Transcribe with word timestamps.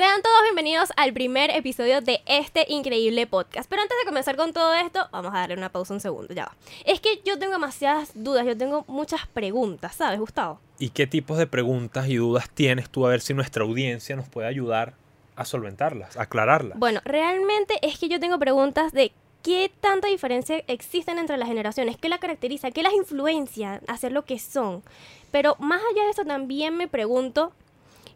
Sean 0.00 0.22
todos 0.22 0.42
bienvenidos 0.44 0.88
al 0.96 1.12
primer 1.12 1.50
episodio 1.50 2.00
de 2.00 2.22
este 2.24 2.64
increíble 2.70 3.26
podcast. 3.26 3.68
Pero 3.68 3.82
antes 3.82 3.98
de 3.98 4.08
comenzar 4.08 4.34
con 4.34 4.54
todo 4.54 4.72
esto, 4.72 5.06
vamos 5.12 5.34
a 5.34 5.40
darle 5.40 5.56
una 5.56 5.68
pausa 5.68 5.92
un 5.92 6.00
segundo, 6.00 6.32
ya 6.32 6.46
va. 6.46 6.56
Es 6.86 7.02
que 7.02 7.20
yo 7.22 7.38
tengo 7.38 7.52
demasiadas 7.52 8.12
dudas, 8.14 8.46
yo 8.46 8.56
tengo 8.56 8.86
muchas 8.88 9.26
preguntas, 9.26 9.94
¿sabes, 9.96 10.18
Gustavo? 10.18 10.58
¿Y 10.78 10.88
qué 10.88 11.06
tipos 11.06 11.36
de 11.36 11.46
preguntas 11.46 12.08
y 12.08 12.16
dudas 12.16 12.48
tienes 12.48 12.88
tú 12.88 13.04
a 13.04 13.10
ver 13.10 13.20
si 13.20 13.34
nuestra 13.34 13.62
audiencia 13.62 14.16
nos 14.16 14.26
puede 14.26 14.48
ayudar 14.48 14.94
a 15.36 15.44
solventarlas, 15.44 16.16
a 16.16 16.22
aclararlas? 16.22 16.78
Bueno, 16.78 17.02
realmente 17.04 17.74
es 17.82 17.98
que 17.98 18.08
yo 18.08 18.18
tengo 18.18 18.38
preguntas 18.38 18.92
de 18.92 19.12
qué 19.42 19.70
tanta 19.82 20.08
diferencia 20.08 20.64
existen 20.66 21.18
entre 21.18 21.36
las 21.36 21.46
generaciones, 21.46 21.98
qué 21.98 22.08
la 22.08 22.16
caracteriza, 22.16 22.70
qué 22.70 22.82
las 22.82 22.94
influencia 22.94 23.82
a 23.86 23.98
ser 23.98 24.12
lo 24.12 24.24
que 24.24 24.38
son. 24.38 24.82
Pero 25.30 25.56
más 25.58 25.82
allá 25.92 26.04
de 26.04 26.10
eso 26.12 26.24
también 26.24 26.78
me 26.78 26.88
pregunto 26.88 27.52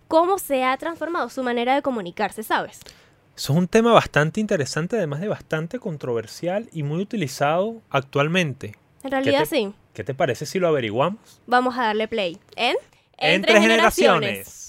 cómo 0.09 0.39
se 0.39 0.65
ha 0.65 0.77
transformado 0.77 1.29
su 1.29 1.43
manera 1.43 1.75
de 1.75 1.83
comunicarse, 1.83 2.43
¿sabes? 2.43 2.81
Eso 3.37 3.53
es 3.53 3.59
un 3.59 3.67
tema 3.69 3.93
bastante 3.93 4.41
interesante, 4.41 4.97
además 4.97 5.21
de 5.21 5.29
bastante 5.29 5.79
controversial 5.81 6.69
y 6.73 6.83
muy 6.85 7.01
utilizado 7.03 7.83
actualmente. 7.91 8.77
En 9.03 9.11
realidad 9.11 9.41
te- 9.41 9.47
sí. 9.47 9.75
¿Qué 9.93 10.05
te 10.05 10.15
parece 10.15 10.47
si 10.47 10.59
lo 10.59 10.69
averiguamos? 10.69 11.41
Vamos 11.47 11.77
a 11.77 11.83
darle 11.87 12.09
play 12.09 12.39
en 12.57 12.77
Entre 13.17 13.61
generaciones. 13.61 14.64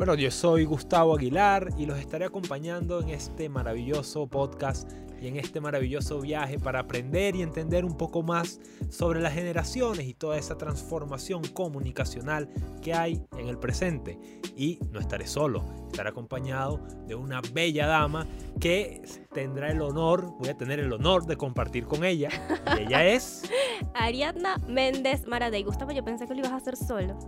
Bueno, 0.00 0.14
yo 0.14 0.30
soy 0.30 0.64
Gustavo 0.64 1.14
Aguilar 1.14 1.74
y 1.76 1.84
los 1.84 1.98
estaré 1.98 2.24
acompañando 2.24 3.02
en 3.02 3.10
este 3.10 3.50
maravilloso 3.50 4.26
podcast 4.28 4.90
y 5.20 5.26
en 5.26 5.36
este 5.36 5.60
maravilloso 5.60 6.22
viaje 6.22 6.58
para 6.58 6.80
aprender 6.80 7.36
y 7.36 7.42
entender 7.42 7.84
un 7.84 7.98
poco 7.98 8.22
más 8.22 8.60
sobre 8.88 9.20
las 9.20 9.34
generaciones 9.34 10.06
y 10.06 10.14
toda 10.14 10.38
esa 10.38 10.56
transformación 10.56 11.42
comunicacional 11.52 12.48
que 12.80 12.94
hay 12.94 13.22
en 13.36 13.48
el 13.48 13.58
presente. 13.58 14.18
Y 14.56 14.78
no 14.90 15.00
estaré 15.00 15.26
solo, 15.26 15.66
estaré 15.90 16.08
acompañado 16.08 16.80
de 17.06 17.14
una 17.14 17.42
bella 17.52 17.86
dama 17.86 18.26
que 18.58 19.02
tendrá 19.34 19.70
el 19.70 19.82
honor, 19.82 20.32
voy 20.38 20.48
a 20.48 20.56
tener 20.56 20.80
el 20.80 20.90
honor 20.94 21.26
de 21.26 21.36
compartir 21.36 21.84
con 21.84 22.06
ella. 22.06 22.30
Y 22.78 22.84
ella 22.84 23.04
es... 23.04 23.42
Ariadna 23.92 24.56
Méndez 24.66 25.26
Maradei. 25.26 25.62
Gustavo, 25.62 25.92
yo 25.92 26.02
pensé 26.02 26.26
que 26.26 26.32
lo 26.32 26.40
ibas 26.40 26.52
a 26.52 26.56
hacer 26.56 26.76
solo. 26.78 27.18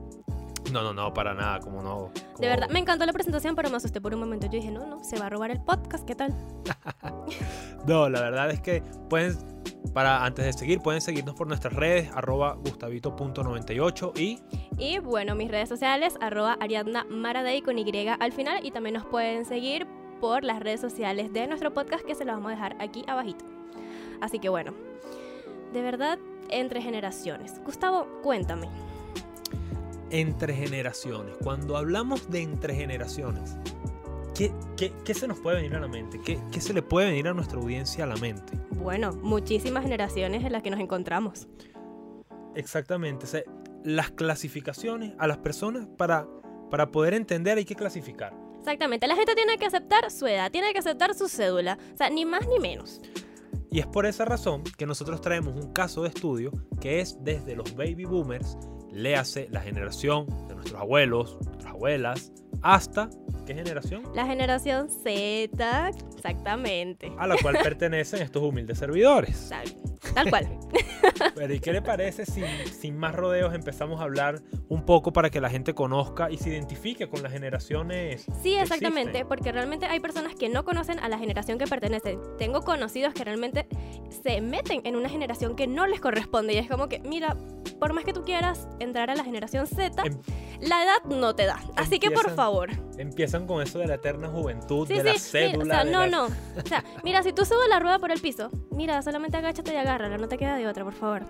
No, 0.72 0.82
no, 0.82 0.94
no, 0.94 1.12
para 1.12 1.34
nada, 1.34 1.60
como 1.60 1.82
no. 1.82 2.10
De 2.38 2.48
verdad, 2.48 2.70
me 2.70 2.78
encantó 2.78 3.04
la 3.04 3.12
presentación, 3.12 3.54
pero 3.54 3.68
me 3.68 3.76
asusté 3.76 4.00
por 4.00 4.14
un 4.14 4.20
momento. 4.20 4.46
Yo 4.46 4.52
dije, 4.52 4.70
no, 4.70 4.86
no, 4.86 5.04
se 5.04 5.18
va 5.18 5.26
a 5.26 5.28
robar 5.28 5.50
el 5.50 5.60
podcast, 5.60 6.04
¿qué 6.06 6.14
tal? 6.14 6.34
No, 7.86 8.08
la 8.08 8.20
verdad 8.20 8.48
es 8.52 8.60
que 8.60 8.80
pueden, 9.10 9.36
para 9.92 10.24
antes 10.24 10.44
de 10.44 10.52
seguir, 10.52 10.78
pueden 10.78 11.00
seguirnos 11.00 11.34
por 11.34 11.48
nuestras 11.48 11.74
redes, 11.74 12.08
arroba 12.14 12.54
gustavito.98 12.54 14.16
y 14.20 14.40
Y 14.78 14.98
bueno, 15.00 15.34
mis 15.34 15.50
redes 15.50 15.68
sociales, 15.68 16.14
arroba 16.20 16.56
Ariadna 16.60 17.04
Maradei 17.10 17.60
con 17.60 17.78
Y 17.78 18.06
al 18.06 18.32
final. 18.32 18.64
Y 18.64 18.70
también 18.70 18.94
nos 18.94 19.04
pueden 19.04 19.44
seguir 19.44 19.88
por 20.20 20.44
las 20.44 20.60
redes 20.60 20.80
sociales 20.80 21.32
de 21.32 21.48
nuestro 21.48 21.74
podcast 21.74 22.04
que 22.04 22.14
se 22.14 22.24
los 22.24 22.36
vamos 22.36 22.52
a 22.52 22.54
dejar 22.54 22.76
aquí 22.78 23.04
abajito. 23.08 23.44
Así 24.20 24.38
que 24.38 24.48
bueno, 24.48 24.72
de 25.72 25.82
verdad, 25.82 26.20
entre 26.50 26.80
generaciones. 26.82 27.60
Gustavo, 27.64 28.06
cuéntame. 28.22 28.68
Entre 30.12 30.54
generaciones. 30.54 31.36
Cuando 31.42 31.76
hablamos 31.76 32.30
de 32.30 32.42
entre 32.42 32.74
generaciones, 32.74 33.56
¿qué, 34.34 34.52
qué, 34.76 34.92
qué 35.04 35.14
se 35.14 35.26
nos 35.26 35.40
puede 35.40 35.56
venir 35.56 35.74
a 35.74 35.80
la 35.80 35.88
mente? 35.88 36.20
¿Qué, 36.20 36.38
¿Qué 36.52 36.60
se 36.60 36.72
le 36.72 36.82
puede 36.82 37.08
venir 37.08 37.28
a 37.28 37.34
nuestra 37.34 37.58
audiencia 37.58 38.04
a 38.04 38.06
la 38.06 38.16
mente? 38.16 38.52
Bueno, 38.70 39.12
muchísimas 39.12 39.82
generaciones 39.82 40.44
en 40.44 40.52
las 40.52 40.62
que 40.62 40.70
nos 40.70 40.80
encontramos. 40.80 41.48
Exactamente, 42.54 43.24
o 43.24 43.28
sea, 43.28 43.42
las 43.82 44.10
clasificaciones 44.10 45.14
a 45.18 45.26
las 45.26 45.38
personas 45.38 45.88
para, 45.96 46.28
para 46.70 46.92
poder 46.92 47.14
entender 47.14 47.56
hay 47.56 47.64
que 47.64 47.74
clasificar. 47.74 48.34
Exactamente, 48.58 49.06
la 49.06 49.16
gente 49.16 49.34
tiene 49.34 49.56
que 49.56 49.64
aceptar 49.64 50.10
su 50.10 50.26
edad, 50.26 50.50
tiene 50.52 50.72
que 50.72 50.78
aceptar 50.78 51.14
su 51.14 51.28
cédula. 51.28 51.78
O 51.94 51.96
sea, 51.96 52.10
ni 52.10 52.24
más 52.24 52.46
ni 52.46 52.60
menos. 52.60 53.00
Y 53.70 53.80
es 53.80 53.86
por 53.86 54.04
esa 54.04 54.26
razón 54.26 54.62
que 54.76 54.84
nosotros 54.84 55.22
traemos 55.22 55.56
un 55.56 55.72
caso 55.72 56.02
de 56.02 56.10
estudio 56.10 56.52
que 56.78 57.00
es 57.00 57.16
desde 57.24 57.56
los 57.56 57.74
baby 57.74 58.04
boomers, 58.04 58.58
léase 58.92 59.48
la 59.50 59.60
generación 59.60 60.26
de 60.48 60.54
nuestros 60.54 60.80
abuelos, 60.80 61.38
nuestras 61.44 61.72
abuelas, 61.72 62.32
hasta 62.62 63.08
¿qué 63.46 63.54
generación? 63.54 64.02
La 64.14 64.26
generación 64.26 64.88
Z, 64.88 65.90
exactamente. 66.14 67.12
A 67.18 67.26
la 67.26 67.36
cual 67.36 67.56
pertenecen 67.62 68.22
estos 68.22 68.42
humildes 68.42 68.78
servidores. 68.78 69.50
Tal 70.14 70.28
cual. 70.30 70.58
Pero 71.34 71.52
¿y 71.54 71.60
qué 71.60 71.72
le 71.72 71.82
parece 71.82 72.26
si 72.26 72.42
sin 72.78 72.96
más 72.96 73.14
rodeos 73.14 73.54
empezamos 73.54 74.00
a 74.00 74.04
hablar 74.04 74.40
un 74.68 74.84
poco 74.84 75.12
para 75.12 75.30
que 75.30 75.40
la 75.40 75.50
gente 75.50 75.74
conozca 75.74 76.30
y 76.30 76.38
se 76.38 76.50
identifique 76.50 77.08
con 77.08 77.22
las 77.22 77.32
generaciones? 77.32 78.26
Sí, 78.42 78.54
exactamente, 78.54 79.10
existen? 79.10 79.28
porque 79.28 79.52
realmente 79.52 79.86
hay 79.86 80.00
personas 80.00 80.34
que 80.34 80.48
no 80.48 80.64
conocen 80.64 80.98
a 81.00 81.08
la 81.08 81.18
generación 81.18 81.58
que 81.58 81.66
pertenecen. 81.66 82.20
Tengo 82.38 82.62
conocidos 82.62 83.14
que 83.14 83.24
realmente 83.24 83.66
se 84.22 84.40
meten 84.40 84.80
en 84.84 84.96
una 84.96 85.08
generación 85.08 85.56
que 85.56 85.66
no 85.66 85.86
les 85.86 86.00
corresponde 86.00 86.54
y 86.54 86.58
es 86.58 86.68
como 86.68 86.88
que, 86.88 87.00
mira, 87.00 87.36
por 87.78 87.92
más 87.92 88.04
que 88.04 88.12
tú 88.12 88.22
quieras 88.24 88.68
entrar 88.80 89.10
a 89.10 89.14
la 89.14 89.24
generación 89.24 89.66
Z, 89.66 90.02
Em- 90.04 90.18
la 90.60 90.84
edad 90.84 91.02
no 91.16 91.34
te 91.34 91.46
da. 91.46 91.58
Así 91.76 91.98
que 91.98 92.10
por 92.12 92.30
favor. 92.30 92.70
Empiezan 92.96 93.46
con 93.46 93.60
eso 93.62 93.78
de 93.80 93.86
la 93.88 93.94
eterna 93.94 94.28
juventud, 94.28 94.86
Sí, 94.86 94.94
de 94.94 95.02
la 95.04 95.12
sí, 95.14 95.18
sí, 95.18 95.30
cédula. 95.30 95.62
o 95.80 95.82
sea, 95.82 95.84
no, 95.84 96.00
la- 96.00 96.06
no. 96.06 96.24
O 96.26 96.66
sea, 96.68 96.84
mira, 97.02 97.22
si 97.24 97.32
tú 97.32 97.44
subes 97.44 97.68
la 97.68 97.80
rueda 97.80 97.98
por 97.98 98.12
el 98.12 98.20
piso, 98.20 98.50
mira, 98.70 99.02
solamente 99.02 99.36
agáchate 99.36 99.72
y 99.72 99.76
agárrala, 99.94 100.18
no 100.18 100.28
te 100.28 100.38
queda 100.38 100.56
de 100.56 100.66
otra, 100.66 100.84
por 100.84 100.94
favor. 100.94 101.22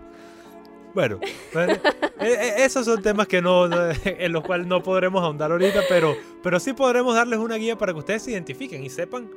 Bueno, 0.95 1.19
bueno, 1.55 1.73
e- 2.21 2.27
e- 2.61 2.65
esos 2.65 2.85
son 2.85 3.01
temas 3.03 3.27
que 3.27 3.41
no, 3.41 3.65
en 4.05 4.33
los 4.33 4.45
cuales 4.45 4.67
no 4.67 4.83
podremos 4.83 5.23
ahondar 5.23 5.51
ahorita, 5.51 5.81
pero, 5.89 6.15
pero 6.43 6.61
sí 6.61 6.73
podremos 6.73 7.15
darles 7.15 7.39
una 7.39 7.57
guía 7.57 7.77
para 7.77 7.93
que 7.93 7.99
ustedes 7.99 8.23
se 8.23 8.33
identifiquen 8.33 8.85
y 8.85 8.91
sepan 8.91 9.31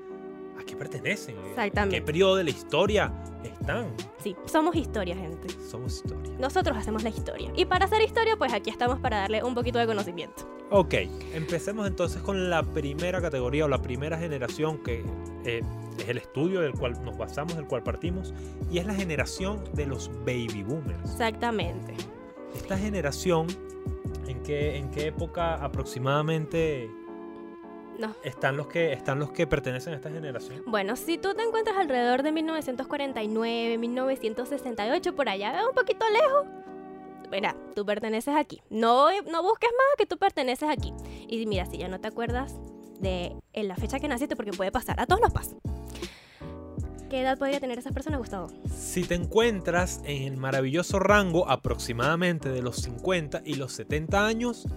qué 0.65 0.75
pertenecen, 0.75 1.37
en 1.37 1.45
Exactamente. 1.47 1.95
qué 1.97 2.01
periodo 2.01 2.35
de 2.35 2.43
la 2.43 2.49
historia 2.49 3.13
están. 3.43 3.93
Sí, 4.21 4.35
somos 4.45 4.75
historia, 4.75 5.15
gente. 5.15 5.47
Somos 5.69 5.97
historia. 5.97 6.33
Nosotros 6.39 6.77
hacemos 6.77 7.03
la 7.03 7.09
historia. 7.09 7.51
Y 7.55 7.65
para 7.65 7.85
hacer 7.85 8.01
historia, 8.01 8.35
pues 8.37 8.53
aquí 8.53 8.69
estamos 8.69 8.99
para 8.99 9.17
darle 9.17 9.43
un 9.43 9.53
poquito 9.53 9.79
de 9.79 9.85
conocimiento. 9.85 10.49
Ok, 10.71 10.95
empecemos 11.33 11.87
entonces 11.87 12.21
con 12.21 12.49
la 12.49 12.63
primera 12.63 13.21
categoría 13.21 13.65
o 13.65 13.67
la 13.67 13.81
primera 13.81 14.17
generación 14.17 14.81
que 14.83 15.03
eh, 15.45 15.61
es 15.99 16.09
el 16.09 16.17
estudio 16.17 16.61
del 16.61 16.73
cual 16.73 16.93
nos 17.03 17.17
basamos, 17.17 17.55
del 17.55 17.67
cual 17.67 17.83
partimos, 17.83 18.33
y 18.71 18.79
es 18.79 18.85
la 18.87 18.95
generación 18.95 19.63
de 19.73 19.85
los 19.85 20.09
baby 20.25 20.63
boomers. 20.63 21.11
Exactamente. 21.11 21.93
Esta 22.55 22.77
generación, 22.77 23.47
¿en 24.27 24.41
qué, 24.41 24.77
en 24.77 24.89
qué 24.89 25.07
época 25.07 25.53
aproximadamente 25.55 26.89
No. 27.99 28.13
están 28.23 28.57
los, 28.57 28.67
que, 28.67 28.93
están 28.93 29.19
los 29.19 29.31
que 29.31 29.47
pertenecen 29.47 29.93
a 29.93 29.95
esta 29.97 30.09
generación? 30.09 30.63
Bueno, 30.67 30.95
si 30.95 31.17
tú 31.17 31.33
te 31.33 31.43
encuentras 31.43 31.77
alrededor 31.77 32.23
de 32.23 32.31
1949, 32.31 33.77
1968, 33.77 35.15
por 35.15 35.29
allá, 35.29 35.61
un 35.67 35.73
poquito 35.73 36.05
lejos, 36.09 36.45
mira, 37.31 37.55
tú 37.75 37.85
perteneces 37.85 38.35
aquí. 38.35 38.61
No, 38.69 39.09
no 39.23 39.43
busques 39.43 39.69
más 39.71 39.97
que 39.97 40.05
tú 40.05 40.17
perteneces 40.17 40.69
aquí. 40.69 40.93
Y 41.27 41.45
mira, 41.45 41.65
si 41.65 41.77
ya 41.77 41.87
no 41.87 41.99
te 41.99 42.07
acuerdas 42.07 42.55
de 42.99 43.35
en 43.53 43.67
la 43.67 43.75
fecha 43.75 43.99
que 43.99 44.07
naciste, 44.07 44.35
porque 44.35 44.51
puede 44.51 44.71
pasar, 44.71 44.99
a 44.99 45.05
todos 45.05 45.21
nos 45.21 45.33
pasa. 45.33 45.55
¿Qué 47.09 47.21
edad 47.21 47.37
podría 47.37 47.59
tener 47.59 47.77
esas 47.77 47.93
personas, 47.93 48.19
Gustavo? 48.19 48.47
Si 48.67 49.03
te 49.03 49.13
encuentras 49.13 50.01
en 50.05 50.23
el 50.23 50.37
maravilloso 50.37 50.97
rango 50.97 51.47
aproximadamente 51.49 52.49
de 52.49 52.63
los 52.63 52.77
50 52.77 53.43
y 53.45 53.55
los 53.55 53.73
70 53.73 54.25
años, 54.25 54.67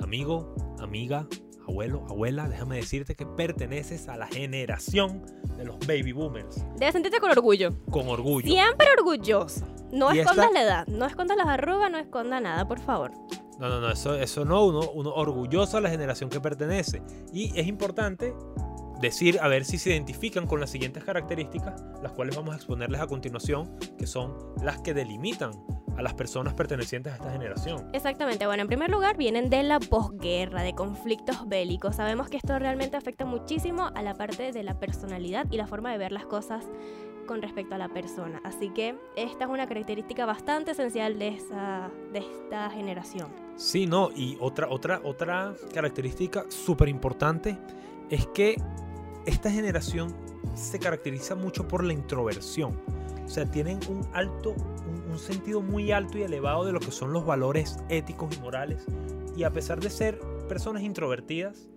amigo, 0.00 0.54
amiga, 0.80 1.26
abuelo, 1.66 2.04
abuela, 2.08 2.48
déjame 2.48 2.76
decirte 2.76 3.14
que 3.14 3.26
perteneces 3.26 4.08
a 4.08 4.16
la 4.16 4.26
generación 4.26 5.22
de 5.56 5.64
los 5.64 5.78
baby 5.86 6.12
boomers. 6.12 6.64
Debes 6.78 6.92
sentirte 6.92 7.20
con 7.20 7.30
orgullo. 7.30 7.70
Con 7.90 8.08
orgullo. 8.08 8.46
Siempre 8.46 8.86
orgulloso. 8.98 9.66
No 9.92 10.10
escondas 10.10 10.46
esta- 10.46 10.50
la 10.52 10.62
edad, 10.62 10.86
no 10.88 11.06
escondas 11.06 11.36
las 11.36 11.46
arrugas, 11.46 11.90
no 11.90 11.98
escondas 11.98 12.42
nada, 12.42 12.66
por 12.66 12.80
favor. 12.80 13.12
No, 13.60 13.68
no, 13.68 13.80
no, 13.80 13.90
eso, 13.90 14.16
eso 14.16 14.44
no, 14.44 14.64
uno, 14.64 14.90
uno 14.94 15.12
orgulloso 15.14 15.76
a 15.76 15.80
la 15.80 15.88
generación 15.88 16.28
que 16.28 16.40
pertenece. 16.40 17.00
Y 17.32 17.56
es 17.58 17.68
importante 17.68 18.34
decir, 19.00 19.38
a 19.40 19.48
ver 19.48 19.64
si 19.64 19.78
se 19.78 19.90
identifican 19.90 20.46
con 20.46 20.60
las 20.60 20.70
siguientes 20.70 21.04
características, 21.04 21.82
las 22.02 22.12
cuales 22.12 22.36
vamos 22.36 22.54
a 22.54 22.56
exponerles 22.56 23.00
a 23.00 23.06
continuación, 23.06 23.76
que 23.98 24.06
son 24.06 24.36
las 24.62 24.80
que 24.80 24.94
delimitan 24.94 25.52
a 25.96 26.02
las 26.02 26.14
personas 26.14 26.54
pertenecientes 26.54 27.12
a 27.12 27.16
esta 27.16 27.30
generación. 27.30 27.88
Exactamente, 27.92 28.46
bueno, 28.46 28.62
en 28.62 28.68
primer 28.68 28.90
lugar 28.90 29.16
vienen 29.16 29.50
de 29.50 29.62
la 29.62 29.78
posguerra, 29.80 30.62
de 30.62 30.74
conflictos 30.74 31.46
bélicos. 31.48 31.96
Sabemos 31.96 32.28
que 32.28 32.36
esto 32.36 32.58
realmente 32.58 32.96
afecta 32.96 33.24
muchísimo 33.24 33.90
a 33.94 34.02
la 34.02 34.14
parte 34.14 34.52
de 34.52 34.62
la 34.62 34.78
personalidad 34.78 35.46
y 35.50 35.56
la 35.56 35.66
forma 35.66 35.92
de 35.92 35.98
ver 35.98 36.12
las 36.12 36.26
cosas 36.26 36.64
con 37.26 37.40
respecto 37.40 37.74
a 37.74 37.78
la 37.78 37.88
persona. 37.88 38.40
Así 38.44 38.70
que 38.70 38.96
esta 39.16 39.44
es 39.44 39.50
una 39.50 39.66
característica 39.66 40.26
bastante 40.26 40.72
esencial 40.72 41.18
de, 41.18 41.28
esa, 41.28 41.90
de 42.12 42.18
esta 42.18 42.70
generación. 42.70 43.28
Sí, 43.56 43.86
no, 43.86 44.10
y 44.14 44.36
otra, 44.40 44.68
otra, 44.68 45.00
otra 45.04 45.54
característica 45.72 46.44
súper 46.48 46.88
importante 46.88 47.56
es 48.10 48.26
que 48.28 48.56
esta 49.26 49.50
generación 49.50 50.14
se 50.54 50.78
caracteriza 50.78 51.34
mucho 51.34 51.66
por 51.66 51.84
la 51.84 51.92
introversión. 51.92 52.78
O 53.24 53.28
sea, 53.28 53.50
tienen 53.50 53.80
un 53.88 54.06
alto, 54.12 54.54
un, 55.10 55.18
sentido 55.18 55.62
muy 55.62 55.92
alto 55.92 56.18
y 56.18 56.22
elevado 56.22 56.64
de 56.64 56.72
lo 56.72 56.80
que 56.80 56.90
son 56.90 57.12
los 57.12 57.24
valores 57.24 57.78
éticos 57.88 58.36
y 58.36 58.40
morales. 58.40 58.84
Y 59.36 59.44
a 59.44 59.50
pesar 59.50 59.80
de 59.80 59.88
ser 59.88 60.20
personas 60.48 60.82
introvertidas, 60.82 61.68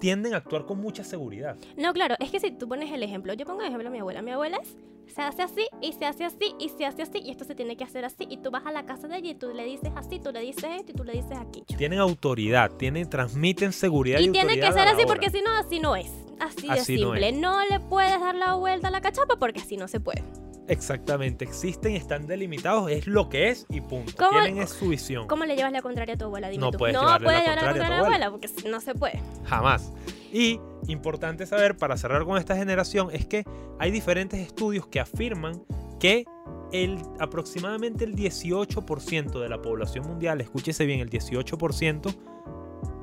tienden 0.00 0.34
a 0.34 0.38
actuar 0.38 0.64
con 0.64 0.80
mucha 0.80 1.04
seguridad. 1.04 1.56
No, 1.76 1.92
claro, 1.92 2.16
es 2.18 2.30
que 2.30 2.40
si 2.40 2.50
tú 2.50 2.66
pones 2.66 2.90
el 2.90 3.02
ejemplo, 3.02 3.34
yo 3.34 3.44
pongo 3.44 3.60
el 3.60 3.68
ejemplo 3.68 3.88
a 3.88 3.92
mi 3.92 3.98
abuela. 3.98 4.22
Mi 4.22 4.30
abuela 4.32 4.58
es, 4.62 4.76
se 5.10 5.22
hace 5.22 5.42
así 5.42 5.66
y 5.82 5.92
se 5.92 6.04
hace 6.06 6.24
así 6.24 6.54
y 6.58 6.68
se 6.70 6.86
hace 6.86 7.02
así 7.02 7.18
y 7.18 7.30
esto 7.30 7.44
se 7.44 7.54
tiene 7.54 7.76
que 7.76 7.84
hacer 7.84 8.04
así 8.04 8.26
y 8.28 8.38
tú 8.38 8.50
vas 8.50 8.64
a 8.66 8.72
la 8.72 8.84
casa 8.86 9.08
de 9.08 9.18
ella 9.18 9.30
y 9.30 9.34
tú 9.34 9.52
le 9.54 9.64
dices 9.64 9.90
así, 9.96 10.18
tú 10.20 10.32
le 10.32 10.40
dices 10.40 10.64
esto 10.64 10.92
y 10.92 10.94
tú 10.94 11.04
le 11.04 11.12
dices 11.12 11.36
aquí. 11.38 11.62
Tienen 11.76 11.98
autoridad, 11.98 12.70
tienen, 12.72 13.08
transmiten 13.08 13.72
seguridad 13.72 14.18
y, 14.20 14.24
Y 14.28 14.32
tiene 14.32 14.54
que 14.58 14.72
ser 14.72 14.88
así 14.88 14.96
hora. 15.02 15.06
porque 15.06 15.30
si 15.30 15.42
no, 15.42 15.50
así 15.56 15.80
no 15.80 15.96
es. 15.96 16.10
Así, 16.40 16.68
Así 16.70 16.94
de 16.94 16.98
simple. 17.00 17.32
No, 17.32 17.60
le 17.66 17.80
puedes 17.80 18.18
dar 18.18 18.34
la 18.34 18.54
vuelta 18.54 18.88
a 18.88 18.90
la 18.90 19.00
cachapa 19.02 19.36
porque 19.36 19.60
así 19.60 19.76
no 19.76 19.88
se 19.88 20.00
puede. 20.00 20.22
Exactamente, 20.68 21.44
existen 21.44 21.96
están 21.96 22.26
delimitados, 22.28 22.90
es 22.90 23.06
lo 23.08 23.28
que 23.28 23.48
es 23.48 23.66
y 23.68 23.80
punto. 23.80 24.12
¿Cómo- 24.16 24.40
Tienen 24.40 24.62
es 24.62 24.70
su 24.70 24.88
visión. 24.88 25.26
¿Cómo 25.26 25.44
le 25.44 25.56
llevas 25.56 25.72
la 25.72 25.82
contraria 25.82 26.14
a 26.14 26.16
tu 26.16 26.26
abuela? 26.26 26.48
Dime 26.48 26.60
No 26.60 26.70
tú. 26.70 26.78
puedes 26.78 26.94
no 26.94 27.00
llevarle 27.02 27.26
la 27.26 27.40
llevar 27.40 27.56
la 27.56 27.62
contraria 27.62 27.96
a 27.96 27.98
tu 27.98 28.04
abuela 28.06 28.30
porque 28.30 28.48
no 28.70 28.80
se 28.80 28.94
puede. 28.94 29.20
Jamás. 29.46 29.92
Y 30.32 30.60
importante 30.90 31.46
saber, 31.46 31.76
para 31.76 31.96
cerrar 31.96 32.24
con 32.24 32.38
esta 32.38 32.56
generación, 32.56 33.08
es 33.12 33.26
que 33.26 33.44
hay 33.78 33.90
diferentes 33.90 34.40
estudios 34.40 34.86
que 34.86 35.00
afirman 35.00 35.62
que 35.98 36.24
el, 36.72 36.98
aproximadamente 37.18 38.04
el 38.04 38.14
18% 38.14 39.40
de 39.40 39.48
la 39.48 39.60
población 39.60 40.06
mundial, 40.06 40.40
escúchese 40.40 40.86
bien, 40.86 41.00
el 41.00 41.10
18% 41.10 42.14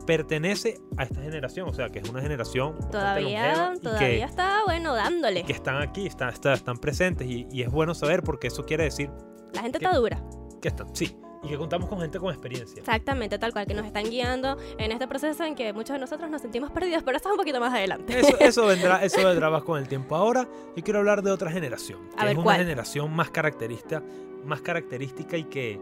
pertenece 0.06 0.80
a 0.95 1.04
esta 1.04 1.22
generación, 1.22 1.68
o 1.68 1.74
sea, 1.74 1.89
que 1.89 2.00
es 2.00 2.10
una 2.10 2.22
generación 2.22 2.78
Todavía, 2.89 3.74
que, 4.00 4.24
está, 4.24 4.63
bueno, 4.66 4.95
dándole. 4.95 5.44
que 5.44 5.51
están 5.51 5.81
aquí, 5.81 6.07
están, 6.07 6.30
están, 6.30 6.54
están 6.54 6.78
presentes 6.78 7.28
y, 7.28 7.45
y 7.51 7.62
es 7.62 7.69
bueno 7.69 7.94
saber 7.94 8.24
porque 8.24 8.48
eso 8.48 8.63
quiere 8.66 8.86
decir 8.86 9.12
La 9.54 9.62
gente 9.63 9.80
¿Qué? 9.80 9.86
está 9.86 9.98
dura. 9.98 10.24
que 10.62 10.69
están, 10.69 10.95
sí, 10.95 11.18
y 11.44 11.48
que 11.50 11.57
contamos 11.57 11.88
con 11.88 12.00
gente 12.00 12.19
con 12.19 12.31
experiencia. 12.31 12.80
Exactamente, 12.80 13.38
tal 13.38 13.54
cual, 13.54 13.66
que 13.68 13.74
nos 13.74 13.86
están 13.86 14.06
guiando 14.06 14.57
en 14.78 14.92
este 14.92 15.07
proceso 15.07 15.44
en 15.44 15.56
que 15.56 15.72
muchos 15.74 15.94
de 15.94 16.00
nosotros 16.00 16.30
nos 16.30 16.42
sentimos 16.42 16.72
perdidos, 16.72 17.04
pero 17.04 17.18
eso 17.18 17.30
es 17.30 17.31
un 17.34 17.38
poquito 17.38 17.60
más 17.60 17.74
adelante. 17.74 18.19
Eso, 18.19 18.36
eso 18.39 18.66
vendrá, 18.66 19.04
eso 19.04 19.24
vendrá 19.25 19.50
más 19.50 19.63
con 19.63 19.78
el 19.80 19.88
tiempo. 19.88 20.16
Ahora 20.16 20.48
yo 20.75 20.84
quiero 20.84 21.00
hablar 21.00 21.22
de 21.22 21.31
otra 21.31 21.51
generación. 21.51 22.00
A 22.16 22.19
Que 22.19 22.24
ver, 22.25 22.31
es 22.31 22.36
una 22.38 22.44
¿cuál? 22.44 22.57
generación 22.57 23.13
más 23.16 23.30
característica, 23.30 24.04
más 24.45 24.62
característica 24.62 25.38
y 25.38 25.44
que, 25.45 25.80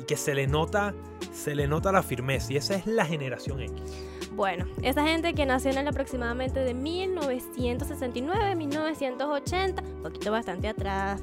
y 0.00 0.04
que 0.04 0.16
se 0.16 0.34
le 0.34 0.46
nota, 0.46 0.94
se 1.32 1.54
le 1.54 1.66
nota 1.68 1.92
la 1.92 2.02
firmeza. 2.02 2.52
Y 2.52 2.56
esa 2.56 2.74
es 2.74 2.86
la 2.86 3.04
generación 3.04 3.60
X. 3.60 3.82
Bueno, 4.32 4.66
esa 4.82 5.04
gente 5.06 5.32
que 5.34 5.46
nació 5.46 5.70
en 5.70 5.78
el 5.78 5.86
aproximadamente 5.88 6.58
de 6.60 6.74
1969, 6.74 8.54
1980, 8.56 9.82
un 9.82 10.02
poquito 10.02 10.32
bastante 10.32 10.68
atrás. 10.68 11.22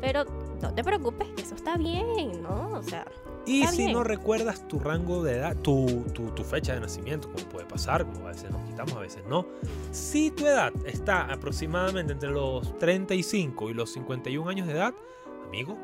Pero 0.00 0.24
no 0.60 0.74
te 0.74 0.84
preocupes, 0.84 1.28
que 1.30 1.42
eso 1.42 1.54
está 1.54 1.76
bien, 1.76 2.42
¿no? 2.42 2.72
O 2.72 2.82
sea, 2.82 3.06
Y 3.46 3.66
si 3.68 3.78
bien. 3.78 3.92
no 3.92 4.04
recuerdas 4.04 4.66
tu 4.68 4.78
rango 4.78 5.22
de 5.22 5.36
edad, 5.36 5.56
tu, 5.56 6.04
tu, 6.14 6.30
tu 6.30 6.44
fecha 6.44 6.74
de 6.74 6.80
nacimiento, 6.80 7.30
como 7.32 7.44
puede 7.48 7.66
pasar, 7.66 8.04
como 8.06 8.26
a 8.26 8.30
veces 8.30 8.50
nos 8.50 8.62
quitamos, 8.68 8.92
a 8.94 9.00
veces 9.00 9.22
no. 9.28 9.46
Si 9.90 10.30
tu 10.30 10.46
edad 10.46 10.72
está 10.84 11.24
aproximadamente 11.32 12.12
entre 12.12 12.30
los 12.30 12.78
35 12.78 13.70
y 13.70 13.74
los 13.74 13.92
51 13.92 14.48
años 14.48 14.66
de 14.66 14.74
edad, 14.74 14.94
amigo, 15.46 15.76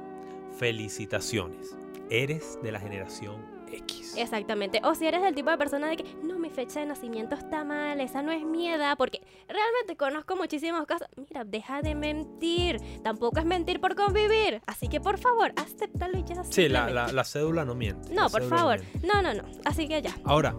felicitaciones. 0.58 1.76
Eres 2.10 2.58
de 2.62 2.72
la 2.72 2.78
generación 2.80 3.36
X. 3.76 4.14
exactamente. 4.16 4.80
O 4.84 4.94
si 4.94 5.06
eres 5.06 5.22
del 5.22 5.34
tipo 5.34 5.50
de 5.50 5.58
persona 5.58 5.88
de 5.88 5.96
que, 5.98 6.04
no, 6.22 6.38
mi 6.38 6.50
fecha 6.50 6.80
de 6.80 6.86
nacimiento 6.86 7.34
está 7.34 7.64
mal, 7.64 8.00
esa 8.00 8.22
no 8.22 8.32
es 8.32 8.44
mi 8.44 8.68
edad, 8.68 8.96
porque 8.96 9.20
realmente 9.48 9.96
conozco 9.96 10.36
muchísimos 10.36 10.84
casos. 10.86 11.08
Mira, 11.16 11.44
deja 11.44 11.82
de 11.82 11.94
mentir. 11.94 12.80
Tampoco 13.02 13.38
es 13.38 13.44
mentir 13.44 13.80
por 13.80 13.94
convivir. 13.94 14.60
Así 14.66 14.88
que, 14.88 15.00
por 15.00 15.18
favor, 15.18 15.52
acéptalo 15.56 16.18
y 16.18 16.24
ya. 16.24 16.42
Sí, 16.44 16.68
la, 16.68 16.90
la, 16.90 17.12
la 17.12 17.24
cédula 17.24 17.64
no 17.64 17.74
miente. 17.74 18.12
No, 18.14 18.28
por 18.28 18.42
no 18.42 18.48
favor. 18.48 18.80
miente. 18.80 19.06
No, 19.06 19.22
no, 19.22 19.34
no. 19.34 19.42
Así 19.64 19.88
que 19.88 20.02
ya. 20.02 20.14
Ahora, 20.24 20.54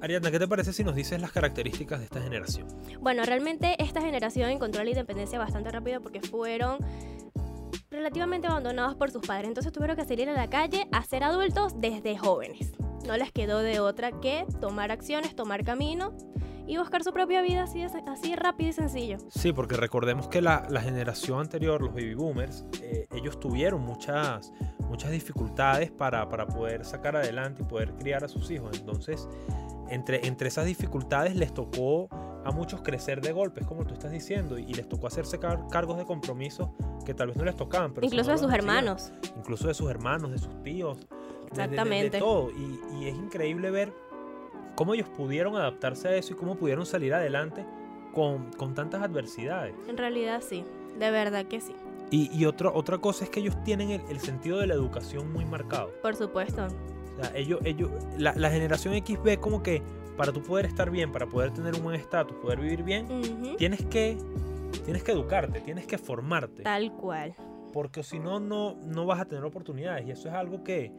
Ariadna, 0.00 0.30
¿qué 0.32 0.38
te 0.40 0.48
parece 0.48 0.72
si 0.72 0.82
nos 0.82 0.96
dices 0.96 1.20
las 1.20 1.30
características 1.30 2.00
de 2.00 2.06
esta 2.06 2.20
generación? 2.20 2.66
Bueno, 3.00 3.22
realmente 3.24 3.76
esta 3.82 4.00
generación 4.00 4.50
encontró 4.50 4.82
la 4.82 4.90
independencia 4.90 5.38
bastante 5.38 5.70
rápido 5.70 6.00
porque 6.00 6.20
fueron 6.20 6.78
relativamente 7.92 8.48
abandonados 8.48 8.96
por 8.96 9.10
sus 9.10 9.24
padres. 9.24 9.48
Entonces 9.48 9.72
tuvieron 9.72 9.96
que 9.96 10.04
salir 10.04 10.28
a 10.28 10.32
la 10.32 10.48
calle 10.48 10.88
a 10.90 11.02
ser 11.04 11.22
adultos 11.22 11.80
desde 11.80 12.16
jóvenes. 12.16 12.72
No 13.06 13.16
les 13.16 13.32
quedó 13.32 13.58
de 13.58 13.80
otra 13.80 14.20
que 14.20 14.46
tomar 14.60 14.90
acciones, 14.90 15.36
tomar 15.36 15.64
camino 15.64 16.14
y 16.66 16.76
buscar 16.76 17.02
su 17.02 17.12
propia 17.12 17.42
vida 17.42 17.64
así, 17.64 17.82
así 17.82 18.36
rápido 18.36 18.70
y 18.70 18.72
sencillo. 18.72 19.18
Sí, 19.28 19.52
porque 19.52 19.76
recordemos 19.76 20.28
que 20.28 20.40
la, 20.40 20.66
la 20.70 20.80
generación 20.80 21.40
anterior, 21.40 21.82
los 21.82 21.92
baby 21.92 22.14
boomers, 22.14 22.64
eh, 22.80 23.06
ellos 23.12 23.38
tuvieron 23.40 23.82
muchas, 23.82 24.52
muchas 24.88 25.10
dificultades 25.10 25.90
para, 25.90 26.28
para 26.28 26.46
poder 26.46 26.84
sacar 26.84 27.16
adelante 27.16 27.62
y 27.62 27.64
poder 27.64 27.94
criar 27.96 28.24
a 28.24 28.28
sus 28.28 28.50
hijos. 28.50 28.78
Entonces, 28.78 29.28
entre, 29.88 30.26
entre 30.26 30.48
esas 30.48 30.64
dificultades 30.66 31.34
les 31.36 31.52
tocó 31.52 32.08
a 32.44 32.50
muchos 32.50 32.82
crecer 32.82 33.20
de 33.20 33.32
golpes, 33.32 33.66
como 33.66 33.84
tú 33.84 33.94
estás 33.94 34.10
diciendo, 34.10 34.58
y 34.58 34.74
les 34.74 34.88
tocó 34.88 35.06
hacerse 35.06 35.38
car- 35.38 35.66
cargos 35.70 35.96
de 35.98 36.04
compromisos 36.04 36.68
que 37.04 37.14
tal 37.14 37.28
vez 37.28 37.36
no 37.36 37.44
les 37.44 37.54
tocaban. 37.56 37.92
Pero 37.94 38.04
Incluso 38.06 38.26
no 38.30 38.32
de 38.32 38.38
sus 38.38 38.46
hacían. 38.48 38.60
hermanos. 38.60 39.12
incluso 39.36 39.68
de 39.68 39.74
sus 39.74 39.90
hermanos, 39.90 40.30
de 40.32 40.38
sus 40.38 40.62
tíos, 40.62 40.98
de- 40.98 41.06
de- 41.06 41.08
de- 41.08 41.16
de, 41.46 41.46
Exactamente. 41.46 42.18
todo. 42.18 42.50
Y, 42.50 42.80
y 42.96 43.08
es 43.08 43.14
increíble 43.16 43.70
ver 43.70 43.92
cómo 44.74 44.94
ellos 44.94 45.08
pudieron 45.08 45.56
adaptarse 45.56 46.08
a 46.08 46.16
eso 46.16 46.32
y 46.32 46.36
cómo 46.36 46.56
pudieron 46.56 46.84
salir 46.86 47.14
adelante 47.14 47.64
con, 48.12 48.50
con 48.54 48.74
tantas 48.74 49.02
adversidades. 49.02 49.74
En 49.88 49.96
realidad 49.96 50.42
sí, 50.46 50.64
de 50.98 51.10
verdad 51.10 51.46
que 51.46 51.60
sí. 51.60 51.74
Y, 52.10 52.30
y 52.36 52.44
otra 52.44 52.70
otra 52.74 52.98
cosa 52.98 53.24
es 53.24 53.30
que 53.30 53.40
ellos 53.40 53.56
tienen 53.64 53.90
el, 53.90 54.02
el 54.10 54.20
sentido 54.20 54.58
de 54.58 54.66
la 54.66 54.74
educación 54.74 55.32
muy 55.32 55.44
marcado. 55.44 55.90
Por 56.02 56.14
supuesto. 56.16 56.66
O 57.18 57.22
sea, 57.22 57.32
ellos, 57.36 57.60
ellos, 57.64 57.90
la, 58.18 58.34
la 58.36 58.50
generación 58.50 58.94
X 58.94 59.18
ve 59.22 59.38
como 59.38 59.62
que 59.62 59.82
para 60.16 60.32
tú 60.32 60.42
poder 60.42 60.66
estar 60.66 60.90
bien, 60.90 61.12
para 61.12 61.26
poder 61.26 61.52
tener 61.52 61.74
un 61.74 61.82
buen 61.82 61.96
estatus, 61.96 62.36
poder 62.36 62.60
vivir 62.60 62.82
bien, 62.82 63.06
tienes 63.56 63.84
que, 63.86 64.16
tienes 64.84 65.02
que 65.02 65.12
educarte, 65.12 65.60
tienes 65.60 65.86
que 65.86 65.98
formarte. 65.98 66.62
Tal 66.62 66.92
cual. 66.92 67.34
porque 67.72 68.02
si 68.02 68.18
no, 68.18 68.38
no, 68.38 68.76
no 68.84 69.06
vas 69.06 69.20
a 69.20 69.24
tener 69.24 69.44
oportunidades. 69.44 70.06
Y 70.06 70.10
eso 70.10 70.28
es 70.28 70.34
algo 70.34 70.62
que, 70.62 70.92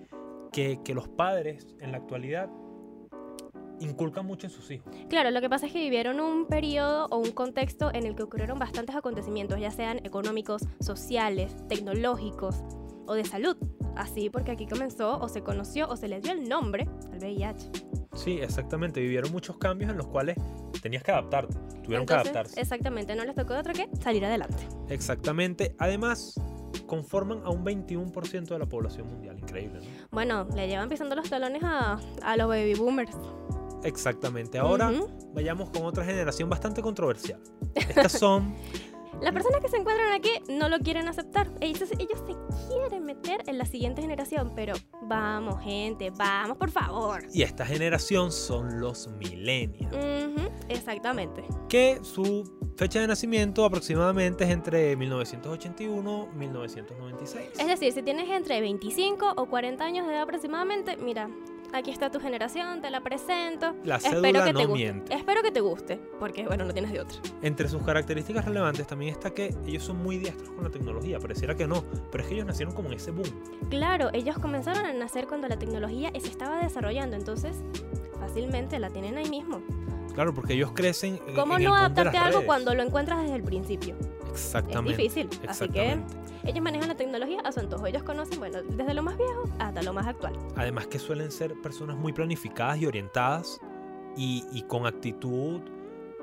que, 0.52 0.80
que 0.84 0.94
los 0.94 1.08
padres 1.08 1.76
en 1.80 1.92
la 1.92 1.98
actualidad 1.98 2.50
inculcan 3.80 4.26
mucho 4.26 4.48
en 4.48 4.52
sus 4.52 4.72
hijos. 4.72 4.94
Claro, 5.10 5.32
lo 5.32 5.42
que 5.42 5.50
pasa 5.50 5.68
es 5.68 5.74
que 5.74 5.80
vivieron 5.80 6.20
un 6.20 6.48
periodo 6.48 7.08
o 7.10 7.18
un 7.18 7.32
contexto 7.32 7.94
en 7.94 8.06
el 8.06 8.16
que 8.16 8.24
ocurrieron 8.24 8.58
bastantes 8.60 8.96
acontecimientos, 8.96 9.60
ya 9.60 9.72
sean 9.72 10.00
económicos, 10.06 10.64
sociales, 10.80 11.56
tecnológicos 11.68 12.64
o 13.06 13.14
de 13.14 13.26
salud. 13.26 13.58
Así 13.96 14.30
porque 14.30 14.52
aquí 14.52 14.68
comenzó 14.68 15.20
o 15.20 15.28
se 15.30 15.42
conoció 15.42 15.88
o 15.88 15.96
se 15.96 16.08
le 16.08 16.20
dio 16.20 16.32
el 16.32 16.48
nombre 16.48 16.88
al 17.12 17.20
VIH. 17.20 17.72
Sí, 18.16 18.40
exactamente. 18.40 19.02
Vivieron 19.02 19.32
muchos 19.32 19.58
cambios 19.58 19.92
en 19.92 19.98
los 19.98 20.08
cuales 20.08 20.38
tenías 20.82 21.04
que 21.04 21.12
adaptarte. 21.12 21.56
Tuvieron 21.84 22.06
que 22.06 22.14
adaptarse. 22.14 22.60
Exactamente, 22.60 23.16
no 23.16 23.26
les 23.26 23.36
tocó 23.36 23.54
de 23.54 23.60
otra 23.60 23.74
que 23.74 23.90
salir 24.02 24.24
adelante. 24.26 24.68
Exactamente. 24.90 25.76
Además, 25.80 26.40
conforman 26.86 27.42
a 27.44 27.50
un 27.50 27.66
21% 27.66 28.48
de 28.48 28.60
la 28.60 28.66
población 28.66 29.08
mundial. 29.08 29.38
Increíble, 29.40 29.80
¿no? 29.80 30.08
Bueno, 30.12 30.48
le 30.56 30.68
llevan 30.68 30.90
pisando 30.90 31.16
los 31.16 31.30
talones 31.30 31.64
a, 31.64 32.00
a 32.22 32.38
los 32.38 32.48
baby 32.48 32.76
boomers. 32.76 33.16
Exactamente. 33.84 34.58
Ahora 34.58 34.92
vayamos 35.34 35.70
con 35.70 35.84
otra 35.84 36.06
generación 36.06 36.50
bastante 36.50 36.82
controversial. 36.82 37.40
Estas 37.76 38.14
son 38.14 38.56
Las 39.24 39.34
personas 39.34 39.62
que 39.62 39.70
se 39.70 39.78
encuentran 39.78 40.12
aquí 40.12 40.32
no 40.50 40.68
lo 40.68 40.80
quieren 40.80 41.08
aceptar. 41.08 41.50
Ellos, 41.62 41.90
ellos 41.98 42.22
se 42.28 42.68
quieren 42.68 43.06
meter 43.06 43.42
en 43.48 43.58
la 43.58 43.66
siguiente 43.66 44.02
generación, 44.02 44.52
pero 44.54 44.74
vamos, 45.04 45.62
gente, 45.64 46.12
vamos, 46.12 46.58
por 46.58 46.70
favor. 46.72 47.24
y 47.34 47.42
esta 47.44 47.66
generación 47.66 48.32
son 48.34 48.82
los 48.82 49.08
millennials. 49.14 49.96
Exactamente. 50.70 51.44
que 51.70 52.00
su 52.04 52.44
fecha 52.76 53.00
de 53.00 53.08
nacimiento 53.08 53.64
aproximadamente 53.66 54.44
es 54.44 54.50
entre 54.50 54.96
1981 54.96 56.30
y 56.34 56.38
1996. 56.38 57.50
Es 57.60 57.68
decir, 57.68 57.94
si 57.94 58.02
tienes 58.04 58.30
entre 58.30 58.60
25 58.62 59.34
o 59.38 59.46
40 59.48 59.84
años 59.84 60.06
de 60.08 60.14
edad 60.14 60.24
aproximadamente, 60.24 60.98
mira, 60.98 61.30
aquí 61.72 61.92
está 61.92 62.12
tu 62.12 62.20
generación, 62.20 62.82
te 62.82 62.90
la 62.90 63.02
presento. 63.02 63.76
La 63.84 63.98
Espero 63.98 64.22
cédula 64.22 64.46
que 64.46 64.54
no 64.54 64.60
te 64.60 64.66
guste. 64.66 64.84
miente. 64.84 65.14
Te 65.54 65.62
guste, 65.62 66.00
porque 66.20 66.48
bueno, 66.48 66.66
no 66.66 66.74
tienes 66.74 66.92
de 66.92 67.02
otra. 67.02 67.16
Entre 67.44 67.70
sus 67.70 67.84
características 67.84 68.44
relevantes 68.46 68.88
también 68.88 69.12
está 69.12 69.30
que 69.30 69.54
ellos 69.68 69.84
son 69.84 70.02
muy 70.02 70.18
diestros 70.18 70.50
con 70.50 70.64
la 70.64 70.72
tecnología. 70.72 71.20
Pareciera 71.20 71.54
que 71.54 71.68
no, 71.68 71.84
pero 72.12 72.24
es 72.24 72.28
que 72.28 72.34
ellos 72.36 72.48
nacieron 72.48 72.74
como 72.74 72.88
en 72.88 72.96
ese 72.96 73.12
boom. 73.12 73.30
Claro, 73.70 74.10
ellos 74.14 74.40
comenzaron 74.40 74.86
a 74.86 74.94
nacer 74.94 75.28
cuando 75.28 75.48
la 75.48 75.58
tecnología 75.58 76.12
se 76.20 76.28
estaba 76.28 76.64
desarrollando, 76.64 77.16
entonces 77.16 77.56
fácilmente 78.20 78.80
la 78.80 78.90
tienen 78.90 79.18
ahí 79.18 79.30
mismo. 79.30 79.62
Claro, 80.16 80.34
porque 80.34 80.54
ellos 80.54 80.72
crecen 80.74 81.20
en, 81.28 81.36
¿Cómo 81.36 81.56
en 81.56 81.62
el 81.62 81.68
no 81.68 81.76
de 81.76 81.80
adaptarte 81.82 82.18
a 82.18 82.26
algo 82.26 82.38
redes. 82.40 82.48
cuando 82.48 82.74
lo 82.74 82.82
encuentras 82.82 83.22
desde 83.22 83.36
el 83.36 83.44
principio? 83.44 83.96
Exactamente. 84.32 84.92
Es 84.92 84.98
difícil. 84.98 85.30
Así 85.48 85.70
que 85.70 85.92
exactamente. 85.92 86.16
ellos 86.46 86.64
manejan 86.64 86.88
la 86.88 86.96
tecnología 86.96 87.42
a 87.42 87.52
su 87.52 87.60
antojo. 87.60 87.86
Ellos 87.86 88.02
conocen, 88.02 88.40
bueno, 88.40 88.64
desde 88.64 88.94
lo 88.96 89.04
más 89.04 89.18
viejo 89.18 89.44
hasta 89.60 89.84
lo 89.84 89.94
más 89.94 90.08
actual. 90.08 90.34
Además 90.56 90.88
que 90.88 90.98
suelen 90.98 91.32
ser 91.32 91.54
personas 91.62 91.96
muy 91.96 92.12
planificadas 92.12 92.80
y 92.80 92.88
orientadas 92.88 93.60
y, 94.18 94.44
y 94.52 94.64
con 94.64 94.86
actitud 94.86 95.62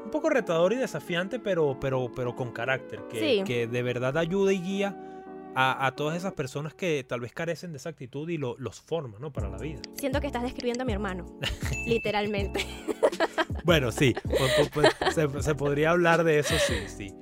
un 0.04 0.10
poco 0.10 0.30
retador 0.30 0.72
y 0.72 0.76
desafiante, 0.76 1.38
pero, 1.38 1.78
pero, 1.80 2.10
pero 2.14 2.34
con 2.34 2.52
carácter, 2.52 3.02
que, 3.10 3.18
Sí. 3.20 3.44
que 3.44 3.66
de 3.66 3.82
verdad 3.82 4.16
ayuda 4.16 4.52
y 4.52 4.60
guía 4.60 4.96
a, 5.54 5.84
a 5.86 5.94
todas 5.96 6.16
esas 6.16 6.32
personas 6.32 6.72
que 6.74 7.04
tal 7.06 7.20
vez 7.20 7.32
carecen 7.32 7.72
de 7.72 7.76
esa 7.78 7.90
actitud 7.90 8.28
y 8.30 8.38
lo- 8.38 8.56
los 8.58 8.80
forma, 8.80 9.18
¿no? 9.18 9.32
Para 9.32 9.48
la 9.50 9.58
vida. 9.58 9.80
Siento 9.96 10.20
que 10.20 10.28
estás 10.28 10.42
describiendo 10.42 10.82
a 10.82 10.86
mi 10.86 10.92
hermano, 10.92 11.26
literalmente. 11.86 12.64
Bueno, 13.62 13.92
sí, 13.92 14.14
po- 14.14 14.30
po- 14.64 14.70
pues, 14.72 14.88
se, 15.14 15.42
se 15.42 15.54
podría 15.54 15.90
hablar 15.90 16.24
de 16.24 16.38
eso, 16.38 16.54
sí, 16.66 16.74
sí. 16.88 17.14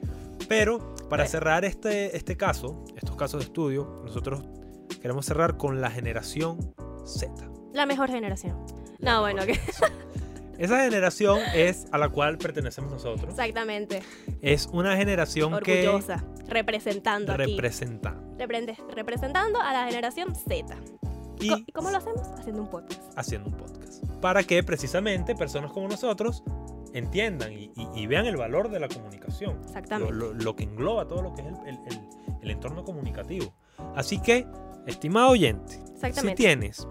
Pero 0.49 0.95
para 1.11 1.27
cerrar 1.27 1.65
este, 1.65 2.17
este 2.17 2.37
caso, 2.37 2.85
estos 2.97 3.17
casos 3.17 3.41
de 3.41 3.47
estudio, 3.47 4.01
nosotros 4.05 4.45
queremos 5.03 5.27
cerrar 5.27 5.57
con 5.57 5.81
la 5.81 5.91
generación 5.91 6.73
Z. 7.05 7.51
La 7.75 7.87
mejor 7.87 8.09
generación. 8.09 8.57
La 8.99 9.15
No, 9.15 9.23
mejor 9.27 9.35
bueno, 9.35 9.47
que- 9.47 9.55
generación. 9.57 9.91
Esa 10.59 10.83
generación 10.83 11.39
es 11.55 11.87
a 11.93 11.99
la 11.99 12.09
cual 12.09 12.37
pertenecemos 12.37 12.91
nosotros. 12.91 13.31
Exactamente. 13.31 14.03
Es 14.43 14.67
una 14.73 14.97
generación 14.97 15.55
Orgullosa. 15.55 16.25
Representando 16.49 17.37
que 17.37 17.43
aquí. 17.43 17.53
representa. 17.53 18.17
Reprende- 18.37 18.77
representando 18.95 19.61
a 19.61 19.73
la 19.73 19.87
generación 19.87 20.35
Z. 20.35 20.75
Y 21.41 21.49
Co- 21.49 21.57
¿Y 21.67 21.73
cómo 21.73 21.91
lo 21.91 21.99
hacemos? 21.99 22.23
Haciendo 22.39 22.63
un 22.63 22.71
podcast. 22.71 23.01
haciendo 23.17 23.49
un 23.51 23.57
podcast. 23.57 24.05
Para 24.21 24.43
que 24.43 24.63
precisamente 24.65 25.37
personas 25.37 25.71
como 25.71 25.87
nosotros 25.89 26.43
entiendan 26.93 27.53
y, 27.53 27.71
y- 27.77 27.89
y 27.95 28.07
vean 28.09 28.27
el 28.27 28.37
valor 28.37 28.71
de 28.71 28.81
la 28.81 28.89
comunicación. 28.89 29.61
Exactamente. 29.67 30.13
lo- 30.13 30.35
lo 30.35 30.57
que 30.57 30.65
engloba 30.65 31.07
todo 31.07 31.23
lo 31.23 31.35
que 31.35 31.43
es 31.43 31.47
el, 31.49 31.55
el- 31.69 31.79
el- 31.87 32.39
el 32.43 32.51
entorno 32.51 32.83
comunicativo. 32.83 33.55
Así 33.95 34.21
que, 34.21 34.47
estimado 34.87 35.31
oyente, 35.31 35.79
si 36.13 36.35
tienes, 36.35 36.89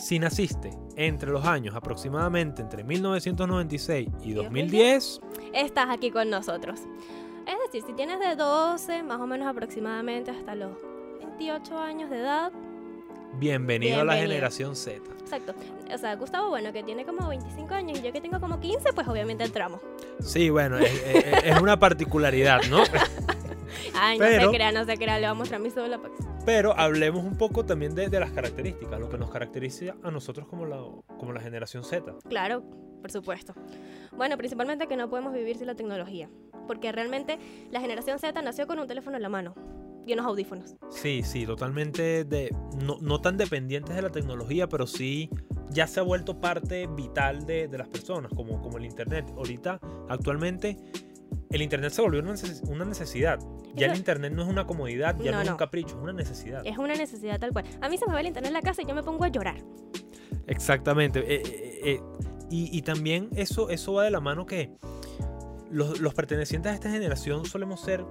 si 0.00 0.18
naciste 0.18 0.70
entre 0.96 1.30
los 1.30 1.44
años 1.44 1.74
aproximadamente 1.74 2.62
entre 2.62 2.84
1996 2.84 4.08
y 4.22 4.32
2010, 4.32 5.20
Estás 5.54 5.88
aquí 5.90 6.10
con 6.10 6.30
nosotros. 6.30 6.80
Es 7.46 7.56
decir, 7.66 7.82
si 7.86 7.92
tienes 7.94 8.18
de 8.20 8.36
12, 8.36 9.02
más 9.02 9.20
o 9.20 9.26
menos 9.26 9.46
aproximadamente, 9.48 10.30
hasta 10.30 10.54
los 10.54 10.70
28 11.20 11.78
años 11.78 12.08
de 12.10 12.18
edad. 12.20 12.52
bienvenido, 13.38 14.00
a 14.00 14.04
la 14.04 14.12
Bienvenido. 14.14 14.28
generación 14.34 14.76
Z. 14.76 15.00
Exacto. 15.20 15.54
O 15.92 15.98
sea, 15.98 16.14
Gustavo, 16.16 16.50
bueno, 16.50 16.72
que 16.72 16.82
tiene 16.82 17.04
como 17.04 17.28
25 17.28 17.74
años 17.74 17.98
y 17.98 18.02
yo 18.02 18.12
que 18.12 18.20
tengo 18.20 18.38
como 18.40 18.60
15, 18.60 18.92
pues 18.92 19.08
obviamente 19.08 19.44
entramos. 19.44 19.80
Sí, 20.20 20.50
bueno, 20.50 20.78
es, 20.78 20.90
es- 21.06 21.44
es 21.44 21.60
una 21.60 21.78
particularidad, 21.78 22.60
¿no? 22.70 22.82
Ay, 23.94 24.18
no 24.18 24.24
Pero- 24.24 24.50
se 24.50 24.56
crea, 24.56 24.72
no 24.72 24.84
se 24.84 24.96
crea, 24.96 25.14
le 25.18 25.26
voy 25.26 25.30
a 25.30 25.34
mostrar 25.34 25.60
mi 25.60 25.70
cédula 25.70 25.98
para 26.00 26.14
que- 26.14 26.22
Pero 26.44 26.78
hablemos 26.78 27.24
un 27.24 27.36
poco 27.36 27.64
también 27.64 27.94
de, 27.94 28.08
de 28.08 28.20
las 28.20 28.30
características, 28.32 28.98
lo 29.00 29.08
que 29.08 29.18
nos 29.18 29.30
caracteriza 29.30 29.94
a 30.02 30.10
nosotros 30.10 30.46
como 30.48 30.66
la, 30.66 30.78
como 31.18 31.32
la 31.32 31.40
generación 31.40 31.84
Z. 31.84 32.14
Claro, 32.28 32.62
por 33.00 33.10
supuesto. 33.10 33.54
Bueno, 34.16 34.36
principalmente 34.36 34.86
que 34.86 34.96
no 34.96 35.08
podemos 35.08 35.32
vivir 35.32 35.56
sin 35.56 35.66
la 35.66 35.74
tecnología. 35.74 36.28
Porque 36.66 36.92
realmente 36.92 37.38
la 37.70 37.80
generación 37.80 38.18
Z 38.18 38.40
nació 38.42 38.66
con 38.66 38.78
un 38.78 38.86
teléfono 38.86 39.16
en 39.16 39.22
la 39.22 39.28
mano 39.28 39.54
y 40.06 40.12
unos 40.12 40.26
audífonos. 40.26 40.76
Sí, 40.90 41.22
sí, 41.24 41.44
totalmente 41.46 42.24
de, 42.24 42.54
no, 42.84 42.98
no 43.00 43.20
tan 43.20 43.36
dependientes 43.36 43.94
de 43.96 44.02
la 44.02 44.10
tecnología, 44.10 44.68
pero 44.68 44.86
sí 44.86 45.28
ya 45.70 45.86
se 45.86 46.00
ha 46.00 46.02
vuelto 46.02 46.40
parte 46.40 46.86
vital 46.86 47.46
de, 47.46 47.66
de 47.68 47.78
las 47.78 47.88
personas, 47.88 48.30
como, 48.34 48.60
como 48.60 48.78
el 48.78 48.84
Internet. 48.84 49.26
Ahorita, 49.36 49.80
actualmente, 50.08 50.76
el 51.52 51.62
Internet 51.62 51.92
se 51.92 52.02
volvió 52.02 52.20
una, 52.20 52.32
neces- 52.32 52.66
una 52.68 52.84
necesidad. 52.84 53.38
Ya 53.74 53.86
el 53.86 53.96
Internet 53.96 54.32
no 54.32 54.42
es 54.42 54.48
una 54.48 54.66
comodidad, 54.66 55.16
ya 55.18 55.30
no, 55.30 55.36
No, 55.38 55.42
es 55.44 55.50
un 55.50 55.56
capricho, 55.56 55.96
es 55.96 56.02
una 56.02 56.12
necesidad. 56.12 56.62
Es 56.64 56.78
una 56.78 56.94
necesidad 56.94 57.38
tal 57.38 57.52
cual. 57.52 57.64
A 57.80 57.88
mí 57.88 57.96
se 57.98 58.06
me 58.06 58.12
va 58.14 58.20
el 58.20 58.26
internet 58.26 58.48
en 58.48 58.54
la 58.54 58.60
casa 58.62 58.82
y 58.82 58.86
yo 58.86 58.94
me 58.94 59.02
pongo 59.02 59.24
a 59.24 59.28
llorar. 59.28 59.56
Exactamente. 60.46 61.20
eh, 61.20 61.42
eh, 61.44 61.80
eh, 61.84 62.00
y, 62.50 62.76
y 62.76 62.82
también 62.82 63.28
eso, 63.34 63.70
eso 63.70 63.94
va 63.94 64.04
de 64.04 64.10
la 64.10 64.20
mano 64.20 64.44
que 64.46 64.70
los, 65.70 66.00
los 66.00 66.12
pertenecientes 66.14 66.70
a 66.70 66.74
esta 66.74 66.90
generación 66.90 67.46
solemos 67.46 67.80
ser 67.80 68.04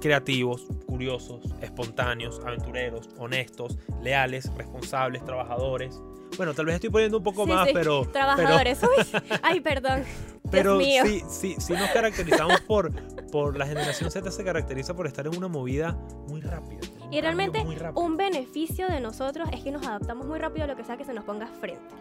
creativos, 0.00 0.66
curiosos, 0.86 1.44
espontáneos, 1.60 2.40
aventureros, 2.46 3.08
honestos, 3.18 3.78
leales, 4.02 4.50
responsables, 4.56 5.24
trabajadores. 5.24 6.00
Bueno, 6.36 6.54
tal 6.54 6.66
vez 6.66 6.76
estoy 6.76 6.90
poniendo 6.90 7.18
un 7.18 7.24
poco 7.24 7.44
Sí, 7.44 7.50
más, 7.50 7.66
sí, 7.68 7.74
pero, 7.74 8.04
Trabajadores. 8.12 8.80
Uy, 8.82 9.20
ay, 9.42 9.60
perdón. 9.60 10.04
pero 10.50 10.76
mío. 10.76 11.02
sí, 11.04 11.22
sí, 11.28 11.56
sí 11.58 11.72
nos 11.74 11.90
caracterizamos 11.90 12.60
por, 12.62 12.92
por 13.30 13.56
la 13.56 13.66
generación 13.66 14.10
Z 14.10 14.30
se 14.30 14.44
caracteriza 14.44 14.94
por 14.94 15.06
estar 15.06 15.26
en 15.26 15.36
una 15.36 15.48
movida 15.48 15.92
muy 16.28 16.40
rápida. 16.40 16.80
Y 17.10 17.20
realmente 17.20 17.64
un 17.94 18.16
beneficio 18.16 18.88
de 18.88 19.00
nosotros 19.00 19.48
es 19.52 19.62
que 19.62 19.70
nos 19.70 19.86
adaptamos 19.86 20.26
muy 20.26 20.38
rápido 20.38 20.64
a 20.64 20.66
lo 20.68 20.76
que 20.76 20.84
sea 20.84 20.96
que 20.96 21.04
se 21.04 21.12
nos 21.12 21.24
ponga 21.24 21.46
frente. 21.46 21.94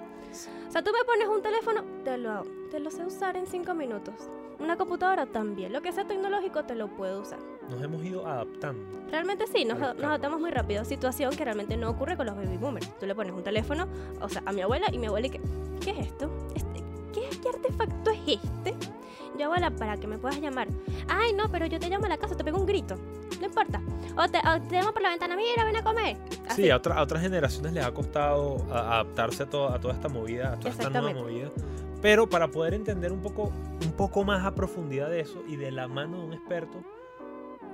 O 0.67 0.71
sea, 0.71 0.83
tú 0.83 0.91
me 0.91 1.03
pones 1.03 1.27
un 1.27 1.41
teléfono, 1.41 1.83
te 2.03 2.17
lo, 2.17 2.43
te 2.69 2.79
lo 2.79 2.91
sé 2.91 3.03
usar 3.03 3.36
en 3.36 3.48
cinco 3.48 3.74
minutos. 3.74 4.13
Una 4.59 4.75
computadora 4.77 5.25
también. 5.25 5.71
Lo 5.73 5.81
que 5.81 5.91
sea 5.91 6.05
tecnológico 6.05 6.63
te 6.65 6.75
lo 6.75 6.87
puedo 6.89 7.21
usar. 7.21 7.39
nos 7.69 7.81
hemos 7.81 8.03
ido 8.03 8.27
adaptando. 8.27 8.83
Realmente 9.11 9.45
sí, 9.47 9.63
nos, 9.65 9.79
adaptamos 9.81 10.39
muy 10.39 10.51
rápido. 10.51 10.83
Situación 10.85 11.35
que 11.35 11.45
realmente 11.45 11.77
no 11.77 11.89
ocurre 11.89 12.17
con 12.17 12.25
los 12.25 12.35
baby 12.35 12.57
boomers. 12.57 12.89
Tú 12.99 13.05
le 13.05 13.15
pones 13.15 13.33
un 13.33 13.43
teléfono, 13.43 13.87
o 14.21 14.27
sea, 14.29 14.41
a 14.45 14.51
mi 14.51 14.61
abuela 14.61 14.87
y 14.91 14.97
mi 14.97 15.07
abuela 15.07 15.27
y 15.27 15.29
que, 15.29 15.41
¿qué 15.81 15.91
es 15.91 15.99
esto? 16.07 16.29
Este, 16.55 16.83
¿qué, 17.13 17.21
qué 17.41 17.49
artefacto 17.49 18.11
es 18.11 18.19
este? 18.43 18.75
Yo, 19.37 19.45
abuela, 19.45 19.71
para 19.71 19.95
que 19.97 20.07
me 20.07 20.17
puedas 20.17 20.39
llamar. 20.41 20.67
Ay, 21.07 21.31
no, 21.33 21.49
pero 21.49 21.65
yo 21.65 21.79
te 21.79 21.87
llamo 21.89 22.05
a 22.05 22.09
la 22.09 22.17
casa, 22.17 22.35
te 22.35 22.43
pego 22.43 22.57
un 22.59 22.65
grito. 22.65 22.95
No 23.39 23.45
importa. 23.45 23.79
O 24.17 24.27
te, 24.27 24.39
o 24.39 24.61
te 24.67 24.75
llamo 24.75 24.91
por 24.91 25.01
la 25.01 25.09
ventana, 25.11 25.37
mira, 25.37 25.63
ven 25.63 25.77
a 25.77 25.83
comer. 25.83 26.17
Así. 26.49 26.63
Sí, 26.63 26.69
a, 26.69 26.75
otra- 26.75 26.95
a 26.97 27.03
otras 27.03 27.21
generaciones 27.21 27.71
les 27.71 27.85
ha 27.85 27.91
costado 27.93 28.57
a- 28.69 28.95
adaptarse 28.95 29.43
a, 29.43 29.45
to- 29.49 29.69
a 29.69 29.79
toda 29.79 29.93
esta 29.93 30.09
movida, 30.09 30.53
a 30.53 30.57
toda 30.57 30.69
esta 30.71 30.89
nueva 30.89 31.13
movida. 31.13 31.49
Pero 32.01 32.29
para 32.29 32.50
poder 32.50 32.74
entender 32.74 33.12
un 33.12 33.22
poco, 33.22 33.51
un 33.84 33.91
poco 33.94 34.24
más 34.24 34.46
a 34.46 34.56
profundidad 34.56 35.10
de 35.10 35.20
eso 35.20 35.44
y 35.48 35.58
de 35.58 35.72
la 35.72 35.88
mano 35.88 36.20
de 36.20 36.25
un 36.27 36.34
experto, 36.34 36.84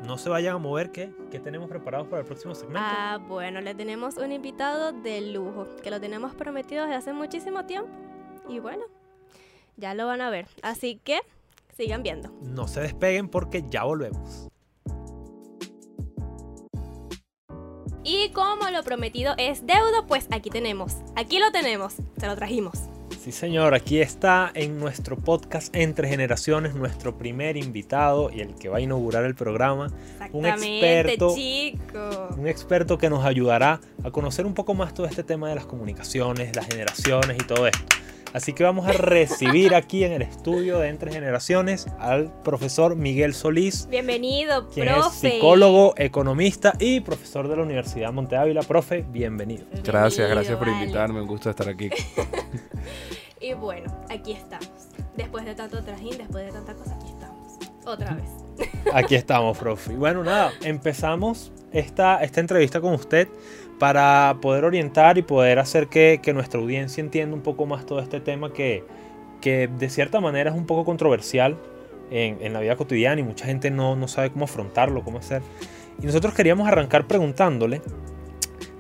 no 0.04 0.18
se 0.18 0.30
vayan 0.30 0.56
a 0.56 0.58
mover, 0.58 0.92
¿qué? 0.92 1.12
¿Qué 1.32 1.40
tenemos 1.40 1.70
preparados 1.70 2.08
para 2.08 2.22
el 2.22 2.26
próximo 2.26 2.54
segmento? 2.56 2.82
Ah, 2.84 3.20
bueno, 3.28 3.62
le 3.62 3.76
tenemos 3.76 4.18
un 4.18 4.32
invitado 4.32 4.92
de 4.92 5.22
lujo, 5.22 5.68
que 5.82 5.90
lo 5.90 6.00
tenemos 6.02 6.34
prometido 6.34 6.84
desde 6.84 6.96
hace 6.96 7.14
muchísimo 7.14 7.66
tiempo. 7.66 7.90
Y 8.50 8.60
bueno, 8.60 8.84
ya 9.78 9.94
lo 9.94 10.06
van 10.06 10.22
a 10.22 10.30
ver. 10.30 10.48
Así 10.62 11.00
que 11.04 11.20
sigan 11.76 12.04
viendo. 12.04 12.32
No 12.42 12.68
se 12.68 12.82
despeguen 12.82 13.30
porque 13.30 13.64
ya 13.70 13.84
volvemos. 13.84 14.48
Y 18.04 18.30
como 18.34 18.70
lo 18.70 18.84
prometido 18.84 19.34
es 19.38 19.66
deuda, 19.66 20.06
pues 20.08 20.28
aquí 20.32 20.52
tenemos. 20.52 20.98
Aquí 21.16 21.40
lo 21.40 21.52
tenemos. 21.52 21.96
Se 22.18 22.28
lo 22.28 22.36
trajimos. 22.36 22.80
Sí, 23.26 23.32
señor, 23.32 23.74
aquí 23.74 24.02
está 24.02 24.52
en 24.54 24.80
nuestro 24.80 25.18
podcast 25.18 25.76
Entre 25.76 26.08
Generaciones 26.08 26.76
nuestro 26.76 27.18
primer 27.18 27.58
invitado 27.58 28.30
y 28.32 28.42
el 28.42 28.56
que 28.56 28.70
va 28.70 28.78
a 28.78 28.82
inaugurar 28.82 29.26
el 29.26 29.34
programa. 29.34 29.88
Exactamente, 30.14 31.00
experto. 31.00 31.36
chico. 31.36 32.36
un 32.38 32.48
experto 32.48 32.98
que 32.98 33.10
nos 33.10 33.26
ayudará 33.26 33.82
a 34.04 34.12
conocer 34.12 34.46
un 34.46 34.54
poco 34.54 34.74
más 34.74 34.94
todo 34.94 35.08
este 35.08 35.24
tema 35.24 35.50
de 35.50 35.56
las 35.56 35.66
comunicaciones, 35.66 36.56
las 36.56 36.68
generaciones 36.68 37.38
y 37.40 37.46
todo 37.46 37.68
esto. 37.68 37.96
Así 38.36 38.52
que 38.52 38.66
vamos 38.66 38.86
a 38.86 38.92
recibir 38.92 39.74
aquí 39.76 40.04
en 40.04 40.12
el 40.12 40.22
estudio 40.22 40.80
de 40.80 40.90
Entre 40.90 41.10
Generaciones 41.10 41.88
al 42.00 42.34
profesor 42.44 42.98
Miguel 42.98 43.34
Solís, 43.34 43.88
Bienvenido, 43.88 44.68
quien 44.68 44.88
profe. 44.88 45.28
es 45.30 45.34
psicólogo, 45.36 45.94
economista 45.96 46.74
y 46.78 47.00
profesor 47.00 47.48
de 47.48 47.56
la 47.56 47.64
Universidad 47.64 48.12
Monte 48.12 48.36
Ávila. 48.36 48.62
Profe, 48.64 49.06
bienvenido. 49.08 49.64
Gracias, 49.86 50.30
gracias 50.30 50.58
por 50.58 50.68
vale. 50.70 50.82
invitarme, 50.84 51.22
un 51.22 51.28
gusto 51.28 51.50
estar 51.50 51.70
aquí. 51.70 51.90
Y 53.40 53.54
bueno, 53.54 53.96
aquí 54.10 54.32
estamos. 54.32 54.70
Después 55.16 55.46
de 55.46 55.54
tanto 55.54 55.84
trajín, 55.84 56.18
después 56.18 56.46
de 56.46 56.52
tanta 56.52 56.74
cosa, 56.74 56.96
aquí 56.96 57.10
estamos. 57.10 57.54
Otra 57.86 58.16
vez. 58.16 58.72
Aquí 58.92 59.14
estamos, 59.14 59.56
profe. 59.56 59.94
Y 59.94 59.98
bueno, 59.98 60.24
nada, 60.24 60.52
empezamos 60.64 61.52
esta, 61.72 62.24
esta 62.24 62.40
entrevista 62.40 62.82
con 62.82 62.94
usted 62.96 63.28
para 63.80 64.38
poder 64.42 64.64
orientar 64.66 65.18
y 65.18 65.22
poder 65.22 65.60
hacer 65.60 65.88
que, 65.88 66.20
que 66.24 66.34
nuestra 66.34 66.60
audiencia 66.60 67.02
entienda 67.02 67.36
un 67.36 67.42
poco 67.42 67.66
más 67.66 67.86
todo 67.86 68.00
este 68.00 68.20
tema 68.20 68.54
que, 68.54 68.84
que 69.42 69.68
de 69.68 69.90
cierta 69.90 70.20
manera 70.22 70.52
es 70.52 70.56
un 70.58 70.66
poco 70.66 70.86
controversial 70.86 71.58
en, 72.12 72.38
en 72.42 72.54
la 72.54 72.60
vida 72.62 72.76
cotidiana 72.76 73.20
y 73.20 73.24
mucha 73.24 73.46
gente 73.46 73.72
no, 73.72 73.96
no 73.96 74.08
sabe 74.08 74.30
cómo 74.32 74.46
afrontarlo, 74.46 75.04
cómo 75.04 75.18
hacer. 75.20 75.42
Y 76.02 76.06
nosotros 76.06 76.34
queríamos 76.34 76.68
arrancar 76.68 77.06
preguntándole, 77.08 77.82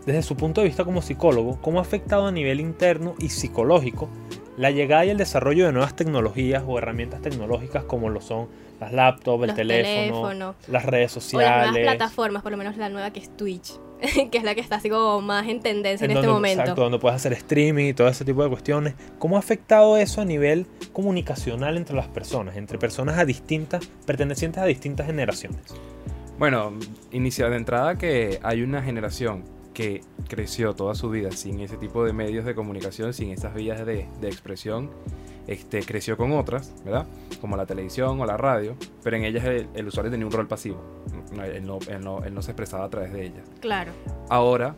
desde 0.06 0.22
su 0.22 0.38
punto 0.38 0.62
de 0.62 0.68
vista 0.68 0.86
como 0.86 1.02
psicólogo, 1.02 1.60
cómo 1.62 1.80
ha 1.80 1.82
afectado 1.82 2.28
a 2.28 2.32
nivel 2.32 2.60
interno 2.60 3.16
y 3.20 3.30
psicológico 3.30 4.10
la 4.58 4.72
llegada 4.72 5.04
y 5.06 5.10
el 5.10 5.18
desarrollo 5.18 5.66
de 5.66 5.74
nuevas 5.74 5.96
tecnologías 5.96 6.64
o 6.66 6.78
herramientas 6.78 7.22
tecnológicas 7.22 7.84
como 7.84 8.10
lo 8.10 8.22
son 8.22 8.48
las 8.80 8.94
laptops, 8.94 9.42
el 9.44 9.48
Los 9.48 9.56
teléfono, 9.56 10.28
teléfonos. 10.30 10.56
las 10.68 10.86
redes 10.86 11.12
O 11.12 11.16
las 11.16 11.24
sociales. 11.24 11.72
nuevas 11.72 11.96
plataformas, 11.98 12.44
por 12.44 12.52
lo 12.52 12.58
menos 12.58 12.78
la 12.78 12.90
nueva 12.90 13.12
que 13.12 13.20
es 13.20 13.36
Twitch. 13.36 13.74
que 14.32 14.38
es 14.38 14.44
la 14.44 14.56
que 14.56 14.62
está 14.62 14.75
así 14.75 14.90
como 14.90 15.22
más 15.22 15.48
en 15.48 15.62
tendencia 15.62 16.06
en, 16.06 16.12
en 16.12 16.18
este 16.18 16.28
donde, 16.28 16.42
momento. 16.42 16.62
exacto, 16.62 16.82
donde 16.82 17.00
puedes 17.00 17.16
hacer 17.16 17.34
streaming 17.34 17.86
y 17.86 17.94
todo 17.94 18.08
ese 18.08 18.25
tipo 18.25 18.44
de 18.44 18.50
cuestiones. 18.50 18.96
¿Cómo 19.20 19.38
ha 19.38 19.40
afectado 19.40 19.98
eso 19.98 20.22
a 20.22 20.25
nivel 20.25 20.68
comunicacional 20.94 21.78
entre 21.78 21.96
las 21.96 22.08
personas, 22.08 22.58
entre 22.58 22.78
personas 22.78 23.18
a 23.18 23.25
distintas, 23.25 23.86
pertenecientes 24.06 24.62
a 24.62 24.66
distintas 24.66 25.08
generaciones? 25.08 25.62
Bueno, 26.38 26.74
iniciar 27.12 27.50
de 27.52 27.58
entrada 27.58 27.98
que 27.98 28.40
hay 28.44 28.62
una 28.62 28.82
generación 28.82 29.44
que 29.74 30.02
creció 30.28 30.74
toda 30.74 30.96
su 30.96 31.10
vida 31.10 31.32
sin 31.32 31.60
ese 31.60 31.78
tipo 31.78 32.04
de 32.04 32.14
medios 32.14 32.46
de 32.46 32.56
comunicación, 32.56 33.14
sin 33.14 33.32
esas 33.32 33.54
vías 33.54 33.86
de, 33.86 34.08
de 34.20 34.28
expresión. 34.28 34.90
Este, 35.48 35.80
creció 35.84 36.18
con 36.18 36.32
otras, 36.32 36.74
¿verdad? 36.84 37.06
Como 37.42 37.56
la 37.58 37.66
televisión 37.66 38.20
o 38.20 38.25
la 38.25 38.38
radio, 38.38 38.75
pero 39.04 39.18
en 39.18 39.25
ellas 39.25 39.44
el, 39.46 39.68
el 39.74 39.88
usuario 39.88 40.12
tenía 40.12 40.25
un 40.25 40.32
rol 40.32 40.48
pasivo. 40.48 40.82
Él 41.44 41.66
no, 41.66 41.78
él 41.88 42.02
no- 42.04 42.24
él 42.24 42.34
no 42.34 42.42
se 42.42 42.52
expresaba 42.52 42.86
a 42.86 42.90
través 42.90 43.12
de 43.14 43.25
ellas. 43.25 43.44
Claro. 43.60 43.92
Ahora 44.30 44.75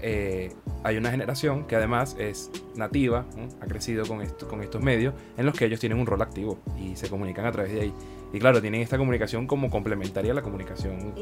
eh, 0.00 0.52
hay 0.84 0.96
una 0.96 1.10
generación 1.10 1.64
que 1.66 1.76
además 1.76 2.14
es 2.18 2.50
nativa, 2.76 3.24
ha 3.60 3.66
crecido 3.66 4.04
con, 4.06 4.20
esto, 4.22 4.46
con 4.48 4.62
estos 4.62 4.82
medios, 4.82 5.14
en 5.36 5.46
los 5.46 5.54
que 5.54 5.64
ellos 5.64 5.80
tienen 5.80 5.98
un 5.98 6.06
rol 6.06 6.20
activo 6.22 6.58
y 6.78 6.94
se 6.96 7.08
comunican 7.08 7.46
a 7.46 7.52
través 7.52 7.72
de 7.72 7.80
ahí. 7.82 7.94
Y 8.32 8.38
claro, 8.38 8.60
tienen 8.60 8.82
esta 8.82 8.98
comunicación 8.98 9.46
como 9.46 9.70
complementaria 9.70 10.32
a 10.32 10.34
la 10.34 10.42
comunicación 10.42 11.14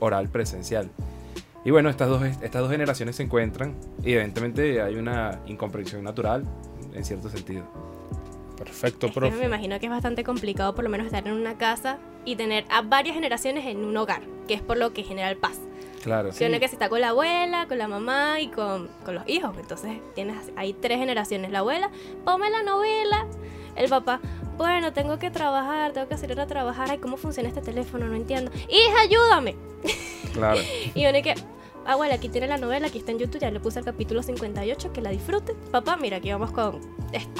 oral 0.00 0.28
presencial. 0.28 0.90
Y 1.64 1.70
bueno, 1.70 1.88
estas 1.90 2.08
dos, 2.08 2.22
estas 2.22 2.60
dos 2.62 2.70
generaciones 2.70 3.16
se 3.16 3.22
encuentran 3.22 3.74
y 4.02 4.12
evidentemente 4.12 4.80
hay 4.82 4.96
una 4.96 5.40
incomprensión 5.46 6.02
natural 6.04 6.44
en 6.94 7.04
cierto 7.04 7.28
sentido. 7.30 7.64
Perfecto, 8.60 9.06
Es 9.06 9.12
que 9.12 9.20
profe. 9.20 9.36
me 9.36 9.46
imagino 9.46 9.80
que 9.80 9.86
es 9.86 9.90
bastante 9.90 10.22
complicado 10.22 10.74
por 10.74 10.84
lo 10.84 10.90
menos 10.90 11.06
estar 11.06 11.26
en 11.26 11.32
una 11.32 11.56
casa 11.56 11.98
y 12.24 12.36
tener 12.36 12.64
a 12.68 12.82
varias 12.82 13.14
generaciones 13.14 13.66
en 13.66 13.84
un 13.84 13.96
hogar, 13.96 14.22
que 14.46 14.54
es 14.54 14.62
por 14.62 14.76
lo 14.76 14.92
que 14.92 15.02
genera 15.02 15.30
el 15.30 15.36
paz. 15.36 15.58
Claro, 16.02 16.30
uno 16.30 16.60
que 16.60 16.68
se 16.68 16.74
está 16.76 16.88
con 16.88 17.00
la 17.00 17.10
abuela, 17.10 17.66
con 17.68 17.76
la 17.78 17.88
mamá 17.88 18.40
y 18.40 18.48
con, 18.48 18.88
con 19.04 19.14
los 19.14 19.28
hijos. 19.28 19.54
Entonces 19.58 19.98
tienes 20.14 20.36
hay 20.56 20.72
tres 20.72 20.98
generaciones. 20.98 21.50
La 21.50 21.58
abuela, 21.60 21.90
ponme 22.24 22.48
la 22.50 22.62
novela. 22.62 23.26
El 23.76 23.88
papá, 23.88 24.20
bueno, 24.56 24.92
tengo 24.92 25.18
que 25.18 25.30
trabajar, 25.30 25.92
tengo 25.92 26.08
que 26.08 26.16
salir 26.16 26.40
a 26.40 26.46
trabajar. 26.46 26.90
Ay, 26.90 26.98
¿cómo 26.98 27.16
funciona 27.16 27.48
este 27.48 27.60
teléfono? 27.60 28.06
No 28.06 28.14
entiendo. 28.16 28.50
Hija, 28.68 29.00
ayúdame. 29.02 29.56
claro. 30.32 30.60
Y 30.94 31.06
uno 31.06 31.22
que, 31.22 31.34
abuela, 31.92 32.14
aquí 32.14 32.28
tiene 32.28 32.46
la 32.46 32.56
novela, 32.56 32.86
aquí 32.88 32.98
está 32.98 33.12
en 33.12 33.18
YouTube, 33.18 33.40
ya 33.40 33.50
le 33.50 33.60
puse 33.60 33.78
el 33.78 33.84
capítulo 33.84 34.22
58, 34.22 34.92
que 34.92 35.00
la 35.00 35.10
disfrute. 35.10 35.54
Papá, 35.70 35.96
mira, 35.96 36.18
aquí 36.18 36.30
vamos 36.30 36.52
con... 36.52 36.80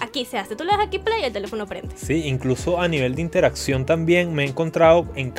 Aquí 0.01 0.25
se 0.25 0.39
hace, 0.39 0.57
tú 0.57 0.65
le 0.65 0.73
das 0.73 0.81
aquí 0.81 0.99
play 0.99 1.23
y 1.23 1.25
el 1.25 1.33
teléfono 1.33 1.67
prende. 1.67 1.95
Sí, 1.97 2.27
incluso 2.27 2.81
a 2.81 2.89
nivel 2.89 3.15
de 3.15 3.23
interacción 3.23 3.87
también 3.87 4.35
me 4.35 4.45
he 4.45 4.49
encontrado 4.49 5.07
en, 5.15 5.33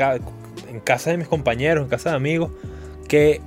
en 0.70 0.80
casa 0.80 1.12
de 1.12 1.18
mis 1.18 1.28
compañeros, 1.28 1.84
en 1.84 1.90
casa 1.90 2.12
de 2.12 2.16
amigos, 2.16 2.52
que 3.08 3.42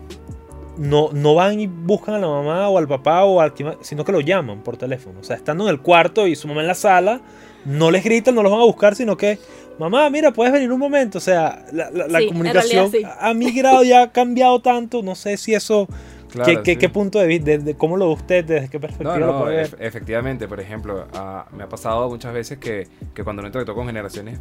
no, 0.77 1.11
no 1.13 1.35
van 1.35 1.61
y 1.61 1.67
buscan 1.67 2.17
a 2.17 2.19
la 2.19 2.27
mamá 2.27 2.69
o 2.69 2.79
al 2.79 2.89
papá 2.89 3.25
o 3.25 3.41
al 3.41 3.55
que- 3.55 3.77
sino 3.83 4.05
que 4.05 4.13
lo 4.13 4.21
llaman 4.21 4.63
por 4.63 4.77
teléfono. 4.77 5.21
O 5.21 5.25
sea, 5.25 5.37
estando 5.37 5.65
en 5.65 5.71
el 5.71 5.81
cuarto 5.81 6.27
y 6.27 6.35
su 6.37 6.49
mamá 6.49 6.63
en 6.63 6.67
la 6.69 6.75
sala, 6.75 7.21
no 7.65 7.91
les 7.91 8.03
gritan, 8.05 8.35
no 8.35 8.43
los 8.43 8.51
van 8.53 8.61
a 8.61 8.65
buscar, 8.65 8.95
sino 8.95 9.17
que, 9.17 9.39
mamá, 9.79 10.09
mira, 10.11 10.33
puedes 10.33 10.53
venir 10.53 10.71
un 10.73 10.79
momento. 10.81 11.19
O 11.19 11.21
sea, 11.21 11.65
la, 11.73 11.91
la- 11.91 12.09
la 12.09 12.19
Sí, 12.19 12.25
en 12.25 12.29
comunicación 12.31 12.91
sí. 12.91 13.03
ha 13.21 13.35
migrado 13.35 13.83
ya 13.85 14.03
ha 14.03 14.13
cambiado 14.13 14.61
tanto. 14.61 15.03
No 15.03 15.15
sé 15.15 15.37
si 15.37 15.55
eso, 15.55 15.87
claro, 16.31 16.51
¿qué, 16.51 16.63
qué- 16.63 16.73
sí. 16.73 16.79
qué 16.79 16.89
punto 16.89 17.19
de 17.21 17.27
vista, 17.27 17.47
de- 17.53 17.59
de 17.59 17.75
cómo 17.77 17.97
lo 17.97 18.09
ve 18.09 18.15
usted, 18.15 18.45
desde 18.45 18.69
qué 18.69 18.81
perspectiva 18.81 19.19
No, 19.19 19.27
lo 19.27 19.33
no, 19.33 19.41
puede 19.45 19.57
ver. 19.57 19.71
ef- 19.71 19.77
efectivamente, 19.81 20.49
por 20.49 20.61
ejemplo, 20.61 21.07
ah, 21.15 21.47
me 21.57 21.63
ha 21.65 21.69
pasado 21.69 22.09
muchas 22.09 22.35
veces 22.35 22.59
que, 22.59 22.89
que 23.15 23.23
cuando 23.25 23.43
no 23.43 23.49
interactúo 23.49 23.75
con 23.75 23.87
generaciones 23.87 24.41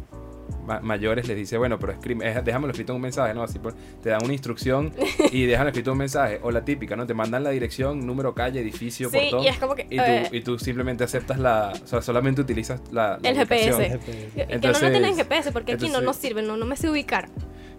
mayores 0.82 1.28
les 1.28 1.36
dice, 1.36 1.58
bueno, 1.58 1.78
pero 1.78 1.92
escribe, 1.92 2.28
eh, 2.28 2.40
déjamelo 2.44 2.72
escrito 2.72 2.92
en 2.92 2.96
un 2.96 3.02
mensaje, 3.02 3.34
¿no? 3.34 3.42
Así 3.42 3.58
por- 3.58 3.74
te 4.02 4.08
dan 4.10 4.22
una 4.24 4.32
instrucción 4.32 4.92
y 5.32 5.44
déjalo 5.46 5.68
escrito 5.70 5.92
un 5.92 5.98
mensaje. 5.98 6.38
O 6.42 6.50
la 6.50 6.64
típica, 6.64 6.96
¿no? 6.96 7.06
Te 7.06 7.14
mandan 7.14 7.44
la 7.44 7.50
dirección, 7.50 8.06
número, 8.06 8.34
calle, 8.34 8.60
edificio, 8.60 9.10
Sí, 9.10 9.18
portón. 9.30 9.44
y 9.44 9.48
es 9.48 9.58
como 9.58 9.74
que... 9.74 9.86
Y 9.90 9.96
tú, 9.96 10.02
eh, 10.04 10.28
y 10.32 10.40
tú 10.40 10.58
simplemente 10.58 11.04
aceptas 11.04 11.38
la... 11.38 11.72
O 11.82 11.86
sea, 11.86 12.02
solamente 12.02 12.40
utilizas 12.40 12.80
la, 12.92 13.18
la 13.22 13.28
El 13.30 13.36
GPS. 13.36 13.74
ubicación. 13.76 14.00
que- 14.00 14.12
que 14.34 14.42
no 14.44 14.46
lo 14.48 14.54
entonces- 14.54 14.90
tienen 14.90 15.16
GPS, 15.16 15.52
porque 15.52 15.72
aquí 15.72 15.82
no 15.82 15.98
entonces- 15.98 16.06
nos 16.06 16.16
sirve, 16.16 16.42
no, 16.42 16.56
no 16.56 16.66
me 16.66 16.76
sé 16.76 16.88
ubicar. 16.90 17.28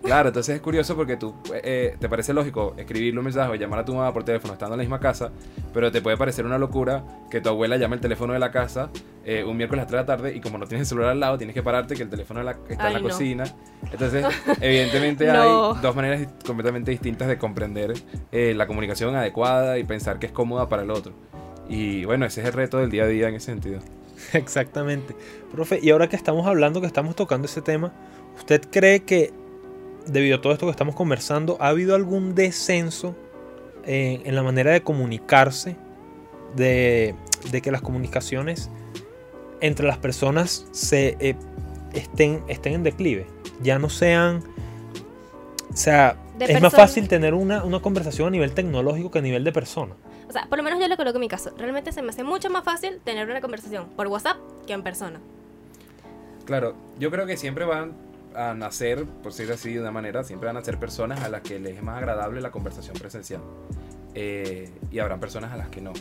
Claro, 0.05 0.27
entonces 0.29 0.55
es 0.55 0.61
curioso 0.61 0.95
porque 0.95 1.17
tú 1.17 1.33
eh, 1.51 1.95
te 1.99 2.07
parece 2.07 2.31
lógico 2.31 2.75
escribirle 2.77 3.17
un 3.19 3.25
mensaje 3.25 3.49
o 3.51 3.55
llamar 3.55 3.79
a 3.79 3.85
tu 3.85 3.93
mamá 3.95 4.13
por 4.13 4.23
teléfono 4.23 4.53
estando 4.53 4.75
en 4.75 4.77
la 4.77 4.83
misma 4.83 4.99
casa, 4.99 5.31
pero 5.73 5.91
te 5.91 5.99
puede 5.99 6.15
parecer 6.15 6.45
una 6.45 6.59
locura 6.59 7.03
que 7.31 7.41
tu 7.41 7.49
abuela 7.49 7.75
llame 7.77 7.95
el 7.95 8.01
teléfono 8.01 8.31
de 8.33 8.37
la 8.39 8.51
casa 8.51 8.91
eh, 9.25 9.43
un 9.43 9.57
miércoles 9.57 9.79
a 9.79 9.83
las 9.85 9.87
3 9.87 9.97
de 9.97 10.03
la 10.03 10.05
tarde 10.17 10.35
y 10.35 10.41
como 10.41 10.59
no 10.59 10.67
tienes 10.67 10.85
el 10.85 10.89
celular 10.89 11.09
al 11.09 11.19
lado, 11.19 11.37
tienes 11.39 11.55
que 11.55 11.63
pararte 11.63 11.95
que 11.95 12.03
el 12.03 12.09
teléfono 12.09 12.39
de 12.41 12.43
la- 12.45 12.57
está 12.69 12.87
en 12.87 12.93
la 12.93 12.99
no. 12.99 13.09
cocina. 13.09 13.45
Entonces, 13.91 14.23
evidentemente 14.61 15.25
No. 15.25 15.73
hay 15.73 15.81
dos 15.81 15.95
maneras 15.95 16.27
completamente 16.45 16.91
distintas 16.91 17.27
de 17.27 17.39
comprender 17.39 17.95
eh, 18.31 18.53
la 18.55 18.67
comunicación 18.67 19.15
adecuada 19.15 19.79
y 19.79 19.83
pensar 19.85 20.19
que 20.19 20.27
es 20.27 20.31
cómoda 20.31 20.69
para 20.69 20.83
el 20.83 20.91
otro. 20.91 21.13
Y 21.67 22.05
bueno, 22.05 22.27
ese 22.27 22.41
es 22.41 22.47
el 22.47 22.53
reto 22.53 22.77
del 22.77 22.91
día 22.91 23.05
a 23.05 23.07
día 23.07 23.27
en 23.29 23.33
ese 23.35 23.47
sentido. 23.47 23.79
Exactamente. 24.33 25.15
Profe, 25.51 25.79
y 25.81 25.89
ahora 25.89 26.07
que 26.07 26.15
estamos 26.15 26.45
hablando, 26.45 26.79
que 26.79 26.85
estamos 26.87 27.15
tocando 27.15 27.45
ese 27.47 27.63
tema, 27.63 27.91
¿usted 28.37 28.61
cree 28.71 28.99
que 29.01 29.33
debido 30.05 30.37
a 30.37 30.41
todo 30.41 30.53
esto 30.53 30.65
que 30.65 30.71
estamos 30.71 30.95
conversando, 30.95 31.57
ha 31.59 31.69
habido 31.69 31.95
algún 31.95 32.35
descenso 32.35 33.15
en, 33.85 34.25
en 34.25 34.35
la 34.35 34.43
manera 34.43 34.71
de 34.71 34.81
comunicarse, 34.81 35.75
de, 36.55 37.15
de 37.51 37.61
que 37.61 37.71
las 37.71 37.81
comunicaciones 37.81 38.69
entre 39.61 39.87
las 39.87 39.97
personas 39.97 40.67
se 40.71 41.17
eh, 41.19 41.35
estén, 41.93 42.43
estén 42.47 42.73
en 42.73 42.83
declive? 42.83 43.27
Ya 43.61 43.79
no 43.79 43.89
sean... 43.89 44.43
O 45.71 45.77
sea, 45.77 46.17
De 46.37 46.45
es 46.45 46.61
más 46.61 46.73
fácil 46.73 47.07
tener 47.07 47.33
una, 47.33 47.63
una 47.63 47.81
conversación 47.81 48.27
a 48.29 48.31
nivel 48.31 48.53
tecnológico 48.53 49.11
que 49.11 49.19
a 49.19 49.21
nivel 49.21 49.43
de 49.43 49.51
persona. 49.51 49.93
O 50.29 50.31
sea, 50.31 50.47
por 50.47 50.57
lo 50.57 50.63
menos 50.63 50.79
yo 50.79 50.87
le 50.87 50.95
coloco 50.95 51.19
mi 51.19 51.27
caso. 51.27 51.51
Realmente 51.57 51.91
se 51.91 52.01
me 52.01 52.09
hace 52.09 52.23
mucho 52.23 52.49
más 52.49 52.63
fácil 52.63 52.99
tener 53.03 53.29
una 53.29 53.41
conversación 53.41 53.87
por 53.95 54.07
WhatsApp 54.07 54.37
que 54.65 54.73
en 54.73 54.83
persona. 54.83 55.19
Claro, 56.45 56.75
yo 56.99 57.11
creo 57.11 57.25
que 57.25 57.35
siempre 57.37 57.65
van 57.65 57.93
a 58.35 58.53
nacer, 58.53 59.05
por 59.05 59.31
decir 59.31 59.51
así 59.51 59.73
de 59.73 59.81
una 59.81 59.91
manera, 59.91 60.23
siempre 60.23 60.47
van 60.47 60.57
a 60.57 60.63
ser 60.63 60.79
personas 60.79 61.21
a 61.21 61.29
las 61.29 61.41
que 61.41 61.59
les 61.59 61.77
es 61.77 61.83
más 61.83 61.97
agradable 61.97 62.41
la 62.41 62.51
conversación 62.51 62.95
presencial. 62.97 63.41
Eh, 64.13 64.69
y 64.91 64.99
habrán 64.99 65.19
personas 65.19 65.51
a 65.51 65.57
las 65.57 65.69
que 65.69 65.81
no. 65.81 65.93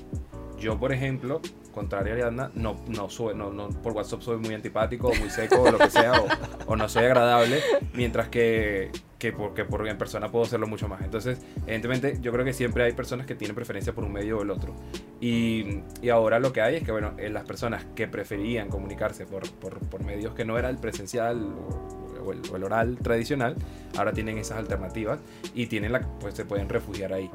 Yo, 0.58 0.78
por 0.78 0.92
ejemplo, 0.92 1.40
contrario 1.72 2.12
a 2.12 2.14
Ariadna, 2.14 2.50
no, 2.54 2.80
no 2.86 3.10
soy, 3.10 3.34
no, 3.34 3.52
no, 3.52 3.68
por 3.68 3.92
WhatsApp 3.92 4.22
soy 4.22 4.38
muy 4.38 4.54
antipático, 4.54 5.12
muy 5.14 5.28
seco, 5.28 5.62
o 5.62 5.70
lo 5.70 5.78
que 5.78 5.90
sea, 5.90 6.12
o, 6.12 6.26
o 6.72 6.76
no 6.76 6.88
soy 6.88 7.04
agradable, 7.04 7.60
mientras 7.92 8.28
que, 8.28 8.90
que 9.18 9.32
porque 9.32 9.64
por 9.64 9.86
en 9.86 9.98
persona 9.98 10.30
puedo 10.30 10.44
hacerlo 10.44 10.68
mucho 10.68 10.86
más. 10.86 11.02
Entonces, 11.02 11.40
evidentemente, 11.66 12.18
yo 12.20 12.30
creo 12.32 12.44
que 12.44 12.52
siempre 12.52 12.84
hay 12.84 12.92
personas 12.92 13.26
que 13.26 13.34
tienen 13.34 13.56
preferencia 13.56 13.92
por 13.92 14.04
un 14.04 14.12
medio 14.12 14.38
o 14.38 14.42
el 14.42 14.50
otro. 14.50 14.74
Y, 15.20 15.82
y 16.00 16.08
ahora 16.10 16.38
lo 16.38 16.52
que 16.52 16.60
hay 16.62 16.76
es 16.76 16.84
que, 16.84 16.92
bueno, 16.92 17.14
eh, 17.18 17.30
las 17.30 17.44
personas 17.44 17.84
que 17.96 18.06
preferían 18.06 18.68
comunicarse 18.68 19.26
por, 19.26 19.50
por, 19.50 19.80
por 19.80 20.04
medios 20.04 20.34
que 20.34 20.44
no 20.44 20.56
era 20.56 20.70
el 20.70 20.78
presencial 20.78 21.42
o, 21.42 22.13
el, 22.32 22.64
oral 22.64 22.98
tradicional, 22.98 23.56
ahora 23.96 24.12
tienen 24.12 24.38
esas 24.38 24.58
alternativas 24.58 25.18
y 25.54 25.66
tienen 25.66 25.92
pues 26.20 26.34
se 26.34 26.44
pueden 26.44 26.68
refugiar 26.68 27.12
ahí. 27.12 27.30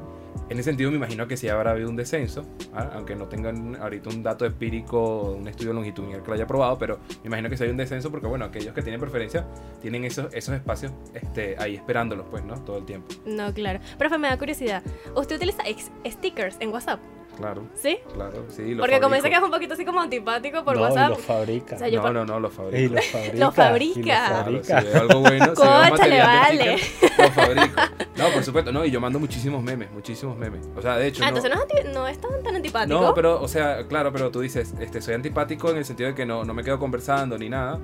En 0.48 0.58
ese 0.58 0.70
sentido, 0.70 0.90
me 0.90 0.96
imagino 0.96 1.28
que 1.28 1.36
sí 1.36 1.48
habrá 1.48 1.70
habido 1.70 1.88
un 1.88 1.96
descenso, 1.96 2.44
¿ah? 2.74 2.90
aunque 2.94 3.14
no 3.14 3.26
tengan 3.26 3.76
ahorita 3.76 4.10
un 4.10 4.22
dato 4.22 4.44
empírico, 4.44 5.36
un 5.38 5.46
estudio 5.46 5.72
longitudinal 5.72 6.22
que 6.22 6.28
lo 6.28 6.34
haya 6.34 6.46
probado, 6.46 6.76
pero 6.76 6.98
me 7.22 7.28
imagino 7.28 7.48
que 7.48 7.56
sí 7.56 7.64
hay 7.64 7.70
un 7.70 7.76
descenso 7.76 8.10
porque, 8.10 8.26
bueno, 8.26 8.44
aquellos 8.46 8.74
que 8.74 8.82
tienen 8.82 9.00
preferencia 9.00 9.46
tienen 9.80 10.04
esos, 10.04 10.32
esos 10.34 10.54
espacios 10.54 10.92
este, 11.14 11.56
ahí 11.58 11.76
esperándolos, 11.76 12.26
pues, 12.30 12.44
¿no? 12.44 12.54
Todo 12.64 12.78
el 12.78 12.84
tiempo. 12.84 13.14
No, 13.24 13.54
claro. 13.54 13.78
Profe, 13.96 14.18
me 14.18 14.28
da 14.28 14.36
curiosidad. 14.38 14.82
¿Usted 15.14 15.36
utiliza 15.36 15.62
stickers 16.04 16.56
en 16.60 16.70
WhatsApp? 16.70 17.00
Claro, 17.36 17.62
¿Sí? 17.74 17.98
claro, 18.12 18.44
sí. 18.48 18.74
Lo 18.74 18.82
Porque 18.82 19.00
como 19.00 19.14
dice 19.14 19.28
que 19.28 19.34
es 19.34 19.40
fabrico. 19.40 19.46
un 19.46 19.50
poquito 19.52 19.74
así 19.74 19.84
como 19.84 20.00
antipático 20.00 20.62
por 20.64 20.74
no, 20.76 20.80
y 20.80 20.84
WhatsApp. 20.84 21.08
lo 21.10 21.16
fabrica. 21.16 21.76
O 21.76 21.78
sea, 21.78 21.88
yo 21.88 22.02
No, 22.02 22.12
no, 22.12 22.24
no, 22.26 22.40
lo 22.40 22.48
Y 22.48 22.50
fabrico. 22.50 22.94
lo 22.94 23.02
fabrica. 23.02 23.36
Lo 23.38 23.52
fabrica. 23.52 23.92
y 23.94 24.02
lo 24.02 24.04
Claro, 24.04 24.36
fabrica. 24.44 24.80
si 24.80 24.86
veo 24.86 25.00
algo 25.00 25.20
bueno, 25.20 25.54
si 25.56 25.62
veo 25.62 25.70
material 25.90 26.26
vale. 26.26 26.76
lo 27.18 27.30
fabrico. 27.30 27.80
No, 28.16 28.28
por 28.28 28.44
supuesto, 28.44 28.72
no, 28.72 28.84
y 28.84 28.90
yo 28.90 29.00
mando 29.00 29.18
muchísimos 29.18 29.62
memes, 29.62 29.90
muchísimos 29.92 30.36
memes. 30.36 30.68
O 30.76 30.82
sea, 30.82 30.96
de 30.96 31.06
hecho, 31.06 31.22
Ah, 31.24 31.30
no, 31.30 31.38
entonces 31.38 31.50
no 31.56 31.64
es, 31.64 31.72
anti- 31.78 31.92
no 31.94 32.08
es 32.08 32.20
tan, 32.20 32.42
tan 32.42 32.56
antipático. 32.56 33.00
No, 33.00 33.14
pero, 33.14 33.40
o 33.40 33.48
sea, 33.48 33.86
claro, 33.86 34.12
pero 34.12 34.30
tú 34.30 34.40
dices, 34.40 34.74
este, 34.78 35.00
soy 35.00 35.14
antipático 35.14 35.70
en 35.70 35.78
el 35.78 35.84
sentido 35.86 36.10
de 36.10 36.14
que 36.14 36.26
no, 36.26 36.44
no 36.44 36.52
me 36.52 36.62
quedo 36.62 36.78
conversando 36.78 37.38
ni 37.38 37.48
nada, 37.48 37.78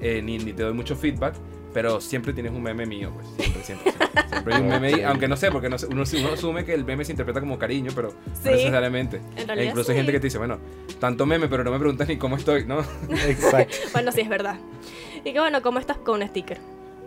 eh, 0.00 0.22
ni, 0.22 0.38
ni 0.38 0.52
te 0.54 0.62
doy 0.62 0.72
mucho 0.72 0.96
feedback, 0.96 1.34
pero 1.72 2.00
siempre 2.00 2.32
tienes 2.32 2.52
un 2.52 2.62
meme 2.62 2.86
mío, 2.86 3.10
pues, 3.14 3.26
siempre, 3.38 3.62
siempre, 3.64 3.92
siempre. 3.92 4.22
Siempre 4.30 4.54
hay 4.54 4.60
un 4.62 4.68
meme 4.68 4.88
ahí, 4.88 5.02
aunque 5.02 5.28
no 5.28 5.36
sé, 5.36 5.50
porque 5.50 5.68
no 5.68 5.78
sé, 5.78 5.86
uno, 5.86 6.02
uno 6.20 6.32
asume 6.32 6.64
que 6.64 6.74
el 6.74 6.84
meme 6.84 7.04
se 7.04 7.12
interpreta 7.12 7.40
como 7.40 7.58
cariño, 7.58 7.92
pero 7.94 8.10
Sí. 8.10 8.16
no 8.44 8.50
necesariamente. 8.52 9.16
En 9.36 9.38
E 9.38 9.46
realidad 9.46 9.68
incluso 9.70 9.86
sí. 9.86 9.92
hay 9.92 9.96
gente 9.98 10.12
que 10.12 10.20
te 10.20 10.26
dice, 10.26 10.38
bueno, 10.38 10.58
tanto 11.00 11.26
meme, 11.26 11.48
pero 11.48 11.64
no 11.64 11.70
me 11.70 11.78
preguntas 11.78 12.08
ni 12.08 12.16
cómo 12.18 12.36
estoy, 12.36 12.64
¿no? 12.66 12.80
Exacto. 13.26 13.74
Bueno, 13.92 14.12
sí, 14.12 14.20
es 14.20 14.28
verdad. 14.28 14.56
Y 15.24 15.32
que 15.32 15.40
bueno, 15.40 15.62
¿cómo 15.62 15.78
estás 15.78 15.96
con 15.98 16.20
un 16.22 16.28
sticker? 16.28 16.58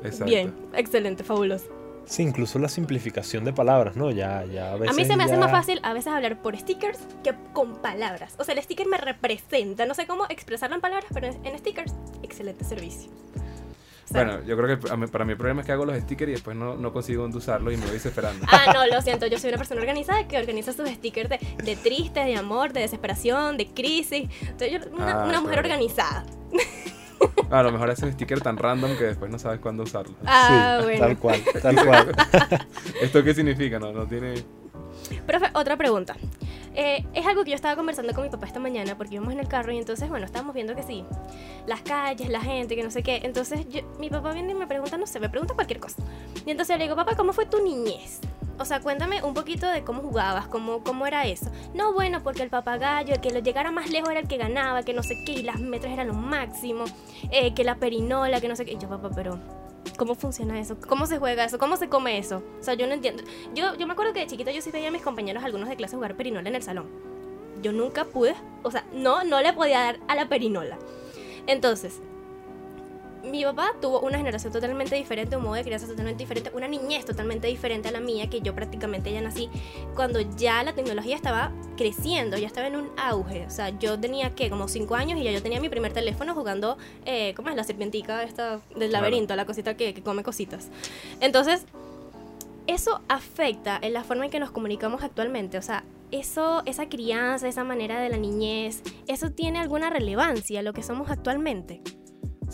Exacto. 0.04 0.26
Bien, 0.26 0.54
excelente, 0.74 1.24
fabuloso. 1.24 1.66
Sí, 2.08 2.22
incluso 2.22 2.60
la 2.60 2.70
simplificación 2.70 3.44
de 3.46 3.52
palabras, 3.52 3.96
¿no? 3.96 4.12
Ya, 4.12 4.46
ya 4.46 4.70
a 4.70 4.74
A 4.74 4.78
veces. 4.78 4.96
mí 4.96 5.06
se 5.06 5.18
me 5.18 5.24
hace 5.24 5.34
ya- 5.34 5.40
más 5.40 5.50
fácil 5.50 5.80
a 5.82 5.92
veces 5.94 6.14
hablar 6.14 6.40
por 6.40 6.56
stickers 6.56 7.00
que 7.24 7.34
con 7.52 7.78
palabras. 7.78 8.36
O 8.38 8.44
sea, 8.44 8.54
el 8.54 8.62
sticker 8.62 8.86
me 8.88 8.98
representa. 8.98 9.88
No 9.88 9.96
sé 9.96 10.06
cómo 10.06 10.26
expresarlo 10.30 10.76
en 10.76 10.82
palabras, 10.82 11.10
pero 11.12 11.26
en 11.28 11.58
stickers, 11.58 11.96
excelente 12.22 12.64
servicio. 12.64 13.10
Sea, 14.06 14.24
Bueno, 14.24 14.44
yo 14.46 14.56
creo 14.56 14.68
que 14.80 14.88
para 15.08 15.26
mí 15.26 15.32
el 15.32 15.38
problema 15.38 15.62
es 15.62 15.66
que 15.66 15.72
hago 15.72 15.84
los 15.86 15.98
stickers 15.98 16.30
y 16.30 16.34
después 16.34 16.56
no, 16.56 16.76
no 16.76 16.94
consigo 16.94 17.24
dónde 17.24 17.40
usarlos 17.40 17.74
y 17.74 17.78
me 17.78 17.86
voy 17.86 17.94
desesperando. 17.94 18.46
Ah, 18.50 18.72
no, 18.74 18.86
lo 18.88 19.02
siento, 19.02 19.26
yo 19.28 19.40
soy 19.40 19.50
una 19.50 19.58
persona 19.58 19.82
organizada 19.82 20.28
que 20.28 20.38
organiza 20.38 20.74
sus 20.74 20.88
stickers 20.90 21.30
de, 21.30 21.40
de 21.64 21.76
triste, 21.76 22.20
de 22.20 22.36
amor, 22.36 22.72
de 22.72 22.82
desesperación, 22.82 23.58
de 23.58 23.68
crisis. 23.68 24.30
Entonces, 24.42 24.72
yo, 24.72 24.80
una, 24.96 25.24
Ah, 25.24 25.26
una 25.26 25.42
mujer 25.42 25.62
claro. 25.62 25.68
organizada. 25.74 26.26
A 27.50 27.64
lo 27.64 27.72
mejor 27.72 27.90
haces 27.90 28.04
un 28.04 28.12
sticker 28.14 28.42
tan 28.42 28.58
random 28.58 28.98
que 28.98 29.06
después 29.06 29.32
no 29.32 29.40
sabes 29.40 29.60
cuándo 29.60 29.84
usarlo. 29.84 30.16
Ah, 30.26 30.78
sí, 30.80 30.84
bueno. 30.86 31.00
tal 31.00 31.18
cual, 31.18 31.44
tal 31.62 31.76
cual. 31.86 32.16
¿Esto 33.02 33.24
qué 33.24 33.34
significa? 33.34 33.80
No, 33.80 33.92
no 33.92 34.06
tiene... 34.06 34.36
Profe, 35.26 35.48
otra 35.54 35.78
pregunta. 35.78 36.16
Eh, 36.76 37.06
es 37.14 37.26
algo 37.26 37.44
que 37.44 37.52
yo 37.52 37.56
estaba 37.56 37.76
conversando 37.76 38.14
con 38.14 38.24
mi 38.24 38.30
papá 38.30 38.46
esta 38.48 38.60
mañana 38.60 38.98
porque 38.98 39.16
íbamos 39.16 39.34
en 39.34 39.40
el 39.40 39.48
carro 39.48 39.72
y 39.72 39.78
entonces, 39.78 40.10
bueno, 40.10 40.26
estábamos 40.26 40.54
viendo 40.54 40.76
que 40.76 40.84
sí, 40.84 41.06
las 41.68 41.82
calles, 41.82 42.30
la 42.30 42.42
gente, 42.42 42.76
que 42.76 42.84
no 42.84 42.92
sé 42.92 43.02
qué. 43.02 43.22
Entonces 43.24 43.68
yo- 43.70 43.82
mi 44.00 44.10
papá 44.10 44.34
viene 44.34 44.52
y 44.52 44.56
me 44.56 44.68
pregunta, 44.68 44.98
no 44.98 45.08
sé, 45.08 45.20
me 45.20 45.30
pregunta 45.30 45.54
cualquier 45.54 45.80
cosa. 45.80 46.04
Y 46.46 46.52
entonces 46.52 46.78
le 46.78 46.84
digo, 46.84 46.96
papá, 46.96 47.16
¿cómo 47.16 47.32
fue 47.34 47.46
tu 47.46 47.64
niñez? 47.64 48.20
O 48.58 48.64
sea, 48.64 48.80
cuéntame 48.80 49.22
un 49.22 49.34
poquito 49.34 49.68
de 49.70 49.84
cómo 49.84 50.02
jugabas, 50.02 50.48
cómo, 50.48 50.82
cómo 50.82 51.06
era 51.06 51.26
eso. 51.26 51.52
No, 51.74 51.92
bueno, 51.94 52.24
porque 52.24 52.42
el 52.42 52.50
papagayo, 52.50 53.14
el 53.14 53.20
que 53.20 53.32
lo 53.32 53.40
llegara 53.40 53.70
más 53.72 53.90
lejos 53.90 54.10
era 54.10 54.22
el 54.22 54.28
que 54.30 54.38
ganaba, 54.38 54.84
que 54.84 54.94
no 54.94 55.04
sé 55.04 55.16
qué, 55.26 55.34
y 55.34 55.44
las 55.44 55.60
metras 55.60 55.92
eran 55.92 56.08
lo 56.08 56.14
máximo, 56.14 56.86
eh, 57.32 57.54
que 57.54 57.64
la 57.66 57.76
perinola, 57.76 58.40
que 58.40 58.48
no 58.48 58.56
sé 58.56 58.64
qué. 58.66 58.74
Y 58.74 58.78
yo, 58.78 58.88
papá, 58.88 59.10
pero 59.14 59.38
¿cómo 59.98 60.16
funciona 60.16 60.60
eso? 60.60 60.78
¿Cómo 60.88 61.06
se 61.06 61.18
juega 61.18 61.46
eso? 61.46 61.58
¿Cómo 61.58 61.78
se 61.78 61.90
come 61.90 62.18
eso? 62.18 62.44
O 62.60 62.64
sea, 62.64 62.74
yo 62.74 62.88
no 62.88 62.94
entiendo. 62.94 63.24
Yo, 63.54 63.76
yo 63.76 63.88
me 63.88 63.94
acuerdo 63.94 64.14
que 64.14 64.20
de 64.20 64.28
chiquita 64.28 64.52
yo 64.52 64.62
sí 64.62 64.72
veía 64.72 64.90
a 64.90 64.92
mis 64.92 65.02
compañeros 65.02 65.44
algunos 65.44 65.70
de 65.70 65.76
clase 65.76 65.96
jugar 65.96 66.16
perinola 66.16 66.50
en 66.50 66.56
el 66.56 66.64
salón. 66.64 66.88
Yo 67.62 67.72
nunca 67.72 68.06
pude, 68.06 68.36
o 68.64 68.72
sea, 68.72 68.86
no, 68.94 69.24
no 69.24 69.42
le 69.42 69.54
podía 69.54 69.80
dar 69.80 70.00
a 70.08 70.16
la 70.16 70.28
perinola. 70.28 70.78
Entonces, 71.48 72.02
mi 73.26 73.44
papá 73.44 73.72
tuvo 73.82 74.00
una 74.02 74.18
generación 74.18 74.54
totalmente 74.54 74.96
diferente, 74.96 75.36
un 75.36 75.44
modo 75.44 75.56
de 75.56 75.64
crianza 75.64 75.88
totalmente 75.88 76.24
diferente, 76.24 76.52
una 76.54 76.68
niñez 76.68 77.06
totalmente 77.06 77.48
diferente 77.48 77.90
a 77.90 77.92
la 77.92 78.00
mía, 78.00 78.30
que 78.30 78.42
yo 78.42 78.54
prácticamente 78.56 79.12
ya 79.12 79.22
nací 79.22 79.50
cuando 79.96 80.22
ya 80.22 80.64
la 80.64 80.74
tecnología 80.74 81.16
estaba 81.16 81.52
creciendo, 81.78 82.38
ya 82.38 82.48
estaba 82.48 82.68
en 82.68 82.76
un 82.76 82.90
auge. 82.98 83.46
O 83.46 83.50
sea, 83.50 83.70
yo 83.78 84.00
tenía 84.00 84.36
que 84.36 84.50
como 84.50 84.68
5 84.68 84.96
años 84.96 85.20
y 85.20 85.24
ya 85.24 85.32
yo 85.32 85.42
tenía 85.42 85.60
mi 85.60 85.70
primer 85.70 85.94
teléfono 85.94 86.34
jugando, 86.34 86.78
eh, 87.06 87.34
¿cómo 87.36 87.50
es? 87.50 87.56
La 87.56 87.64
serpentica 87.64 88.24
esta 88.24 88.60
del 88.76 88.90
Claro. 88.90 88.92
laberinto, 88.92 89.36
la 89.36 89.46
cosita 89.46 89.76
que, 89.76 89.94
que 89.94 90.02
come 90.02 90.24
cositas. 90.24 90.70
Entonces, 91.20 91.66
eso 92.68 93.02
afecta 93.08 93.78
en 93.82 93.94
la 93.94 94.04
forma 94.04 94.26
en 94.26 94.32
que 94.32 94.40
nos 94.40 94.52
comunicamos 94.52 95.04
actualmente. 95.04 95.58
O 95.58 95.62
sea, 95.62 95.84
eso, 96.12 96.62
esa 96.66 96.88
crianza, 96.88 97.48
esa 97.48 97.64
manera 97.64 98.00
de 98.00 98.10
la 98.10 98.18
niñez, 98.18 98.82
¿eso 99.08 99.32
tiene 99.32 99.60
alguna 99.60 99.90
relevancia 99.90 100.60
a 100.60 100.64
lo 100.64 100.74
que 100.74 100.84
somos 100.84 101.10
actualmente? 101.10 101.82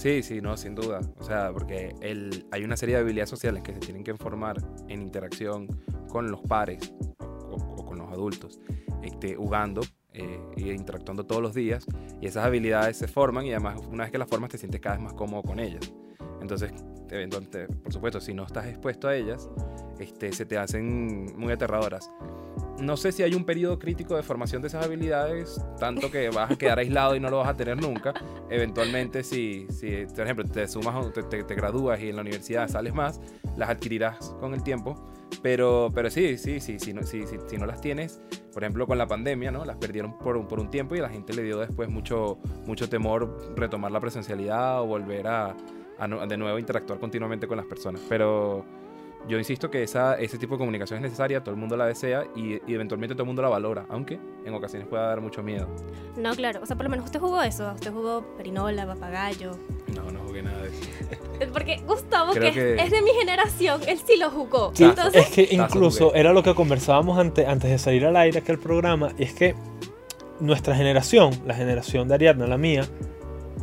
Sí, 0.01 0.23
sí, 0.23 0.41
no, 0.41 0.57
sin 0.57 0.73
duda. 0.73 0.99
O 1.19 1.23
sea, 1.23 1.51
porque 1.53 1.93
el, 2.01 2.47
hay 2.49 2.63
una 2.63 2.75
serie 2.75 2.95
de 2.95 3.01
habilidades 3.01 3.29
sociales 3.29 3.61
que 3.61 3.71
se 3.73 3.79
tienen 3.81 4.03
que 4.03 4.15
formar 4.15 4.57
en 4.87 5.03
interacción 5.03 5.67
con 6.09 6.31
los 6.31 6.41
pares 6.41 6.91
o, 7.19 7.85
con 7.85 7.99
los 7.99 8.11
adultos, 8.11 8.59
este, 9.03 9.35
jugando 9.35 9.81
eh, 10.13 10.41
e 10.57 10.73
interactuando 10.73 11.23
todos 11.27 11.43
los 11.43 11.53
días. 11.53 11.85
Y 12.19 12.25
esas 12.25 12.43
habilidades 12.47 12.97
se 12.97 13.07
forman 13.07 13.45
y 13.45 13.51
además 13.51 13.79
una 13.91 14.05
vez 14.05 14.11
que 14.11 14.17
las 14.17 14.27
formas 14.27 14.49
te 14.49 14.57
sientes 14.57 14.81
cada 14.81 14.95
vez 14.95 15.03
más 15.03 15.13
cómodo 15.13 15.43
con 15.43 15.59
ellas. 15.59 15.93
Entonces, 16.41 16.73
por 17.83 17.93
supuesto, 17.93 18.19
si 18.19 18.33
no 18.33 18.43
estás 18.43 18.65
expuesto 18.65 19.07
a 19.07 19.15
ellas, 19.15 19.51
este, 19.99 20.31
se 20.31 20.47
te 20.47 20.57
hacen 20.57 21.27
muy 21.37 21.53
aterradoras. 21.53 22.09
No 22.79 22.97
sé 22.97 23.11
si 23.11 23.21
hay 23.21 23.35
un 23.35 23.45
periodo 23.45 23.77
crítico 23.77 24.15
de 24.15 24.23
formación 24.23 24.61
de 24.61 24.69
esas 24.69 24.85
habilidades, 24.85 25.61
tanto 25.79 26.09
que 26.09 26.29
vas 26.29 26.51
a 26.51 26.55
quedar 26.57 26.79
aislado 26.79 27.15
y 27.15 27.19
no 27.19 27.29
lo 27.29 27.37
vas 27.37 27.49
a 27.49 27.53
tener 27.53 27.79
nunca. 27.79 28.13
Eventualmente, 28.49 29.23
si, 29.23 29.67
si 29.69 30.05
por 30.07 30.21
ejemplo, 30.23 30.45
te 30.45 30.67
sumas, 30.67 31.13
te, 31.13 31.23
te- 31.23 31.43
te 31.43 31.55
gradúas 31.55 31.99
y 32.01 32.09
en 32.09 32.15
la 32.15 32.21
universidad 32.21 32.67
sales 32.67 32.93
más, 32.93 33.19
las 33.55 33.69
adquirirás 33.69 34.17
con 34.39 34.53
el 34.53 34.63
tiempo. 34.63 34.95
Pero, 35.43 35.91
pero 35.93 36.09
sí, 36.09 36.37
sí, 36.37 36.59
sí, 36.59 36.77
si 36.79 36.93
no, 36.93 37.03
si, 37.03 37.25
si, 37.25 37.37
si 37.47 37.57
no 37.57 37.65
las 37.65 37.81
tienes, 37.81 38.19
por 38.53 38.63
ejemplo, 38.63 38.85
con 38.85 38.97
la 38.97 39.07
pandemia, 39.07 39.49
¿no? 39.51 39.63
Las 39.63 39.77
perdieron 39.77 40.17
por 40.17 40.35
un, 40.35 40.47
por 40.47 40.59
un 40.59 40.69
tiempo 40.69 40.95
y 40.95 40.99
a 40.99 41.03
la 41.03 41.09
gente 41.09 41.33
le 41.33 41.43
dio 41.43 41.57
después 41.59 41.89
mucho, 41.89 42.37
mucho 42.65 42.89
temor 42.89 43.53
retomar 43.55 43.91
la 43.91 43.99
presencialidad 44.01 44.81
o 44.81 44.87
volver 44.87 45.27
a, 45.27 45.55
a 45.99 46.07
de 46.27 46.37
nuevo 46.37 46.59
interactuar 46.59 46.99
continuamente 46.99 47.47
con 47.47 47.57
las 47.57 47.65
personas. 47.65 48.01
Pero 48.09 48.65
yo 49.27 49.37
insisto 49.37 49.69
que 49.69 49.83
esa, 49.83 50.15
ese 50.19 50.37
tipo 50.37 50.55
de 50.55 50.59
comunicación 50.59 50.97
es 50.97 51.03
necesaria, 51.03 51.41
todo 51.43 51.53
el 51.53 51.59
mundo 51.61 51.77
la 51.77 51.85
desea 51.85 52.25
y, 52.35 52.55
y 52.69 52.73
eventualmente 52.73 53.13
todo 53.15 53.23
el 53.23 53.27
mundo 53.27 53.41
la 53.41 53.49
valora, 53.49 53.85
aunque 53.89 54.19
en 54.45 54.53
ocasiones 54.53 54.87
pueda 54.87 55.05
dar 55.07 55.21
mucho 55.21 55.43
miedo. 55.43 55.67
No, 56.17 56.33
claro. 56.35 56.59
O 56.63 56.65
sea, 56.65 56.75
por 56.75 56.85
lo 56.85 56.89
menos 56.89 57.05
usted 57.05 57.19
jugó 57.19 57.41
eso. 57.41 57.71
Usted 57.73 57.91
jugó 57.93 58.23
perinola, 58.35 58.85
papagayo. 58.87 59.51
No, 59.95 60.09
no 60.11 60.19
jugué 60.21 60.41
nada 60.41 60.61
de 60.63 60.69
eso. 60.69 61.53
Porque 61.53 61.77
Gustavo, 61.87 62.33
que, 62.33 62.51
que- 62.51 62.75
es 62.75 62.91
de 62.91 63.01
mi 63.01 63.11
generación, 63.11 63.81
él 63.87 63.99
sí 64.05 64.17
lo 64.17 64.29
jugó. 64.31 64.71
Sí, 64.75 64.83
Entonces, 64.85 65.27
es 65.27 65.31
que 65.31 65.47
incluso 65.55 66.13
era 66.15 66.33
lo 66.33 66.41
que 66.43 66.53
conversábamos 66.55 67.17
ante- 67.19 67.45
antes 67.45 67.69
de 67.69 67.77
salir 67.77 68.05
al 68.05 68.15
aire 68.15 68.39
aquel 68.39 68.57
programa, 68.59 69.11
y 69.17 69.23
es 69.23 69.33
que 69.33 69.55
nuestra 70.39 70.75
generación, 70.75 71.31
la 71.45 71.53
generación 71.53 72.07
de 72.07 72.15
Ariadna, 72.15 72.47
la 72.47 72.57
mía, 72.57 72.85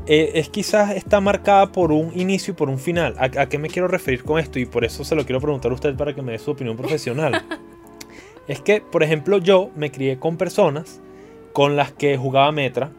eh, 0.08 0.32
es 0.34 0.48
quizás 0.48 0.96
está 0.96 1.20
marcada 1.20 1.70
por 1.70 1.92
un 1.92 2.18
inicio 2.18 2.52
y 2.52 2.56
por 2.56 2.70
un 2.70 2.78
final. 2.78 3.14
¿A, 3.18 3.24
a 3.42 3.48
qué 3.48 3.58
me 3.58 3.68
quiero 3.68 3.88
referir 3.88 4.24
con 4.24 4.38
esto? 4.38 4.58
Y 4.58 4.64
por 4.64 4.84
eso 4.84 5.04
se 5.04 5.14
lo 5.14 5.26
quiero 5.26 5.38
preguntar 5.38 5.70
a 5.70 5.74
usted 5.74 5.94
para 5.96 6.14
que 6.14 6.22
me 6.22 6.32
dé 6.32 6.38
su 6.38 6.50
opinión 6.50 6.78
profesional. 6.78 7.44
es 8.48 8.62
que, 8.62 8.80
por 8.80 9.02
ejemplo, 9.02 9.36
yo 9.36 9.70
me 9.76 9.90
crié 9.90 10.18
con 10.18 10.38
personas 10.38 11.02
con 11.52 11.76
las 11.76 11.92
que 11.92 12.16
jugaba 12.16 12.50
metra, 12.52 12.90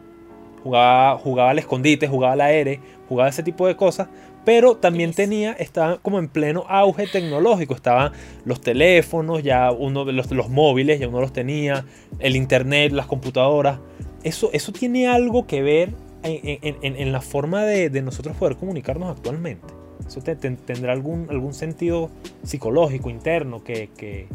jugaba, 0.62 1.18
jugaba 1.18 1.50
al 1.50 1.58
escondite, 1.58 2.06
jugaba 2.06 2.34
al 2.34 2.42
aire, 2.42 2.80
jugaba 3.08 3.28
ese 3.28 3.42
tipo 3.42 3.66
de 3.66 3.74
cosas, 3.74 4.08
pero 4.44 4.76
también 4.76 5.12
tenía, 5.12 5.52
estaba 5.52 5.98
como 5.98 6.20
en 6.20 6.28
pleno 6.28 6.64
auge 6.68 7.08
tecnológico, 7.08 7.74
estaban 7.74 8.12
los 8.44 8.60
teléfonos, 8.60 9.42
ya 9.42 9.72
uno 9.72 10.04
de 10.04 10.12
los, 10.12 10.30
los 10.30 10.48
móviles, 10.48 11.00
ya 11.00 11.08
uno 11.08 11.20
los 11.20 11.32
tenía, 11.32 11.84
el 12.20 12.36
internet, 12.36 12.92
las 12.92 13.06
computadoras. 13.06 13.80
Eso, 14.22 14.50
eso 14.52 14.72
tiene 14.72 15.08
algo 15.08 15.46
que 15.46 15.62
ver 15.62 15.90
en, 16.22 16.96
en- 16.96 17.12
la 17.12 17.20
forma 17.20 17.64
de, 17.64 17.90
de 17.90 18.02
nosotros 18.02 18.36
poder 18.36 18.56
comunicarnos 18.56 19.10
actualmente. 19.16 19.66
Eso 20.06 20.20
te- 20.22 20.36
te- 20.36 20.50
tendrá 20.50 20.92
algún, 20.92 21.26
algún 21.30 21.54
sentido 21.54 22.10
psicológico, 22.42 23.10
interno, 23.10 23.62
que, 23.62 23.90
que, 23.96 24.26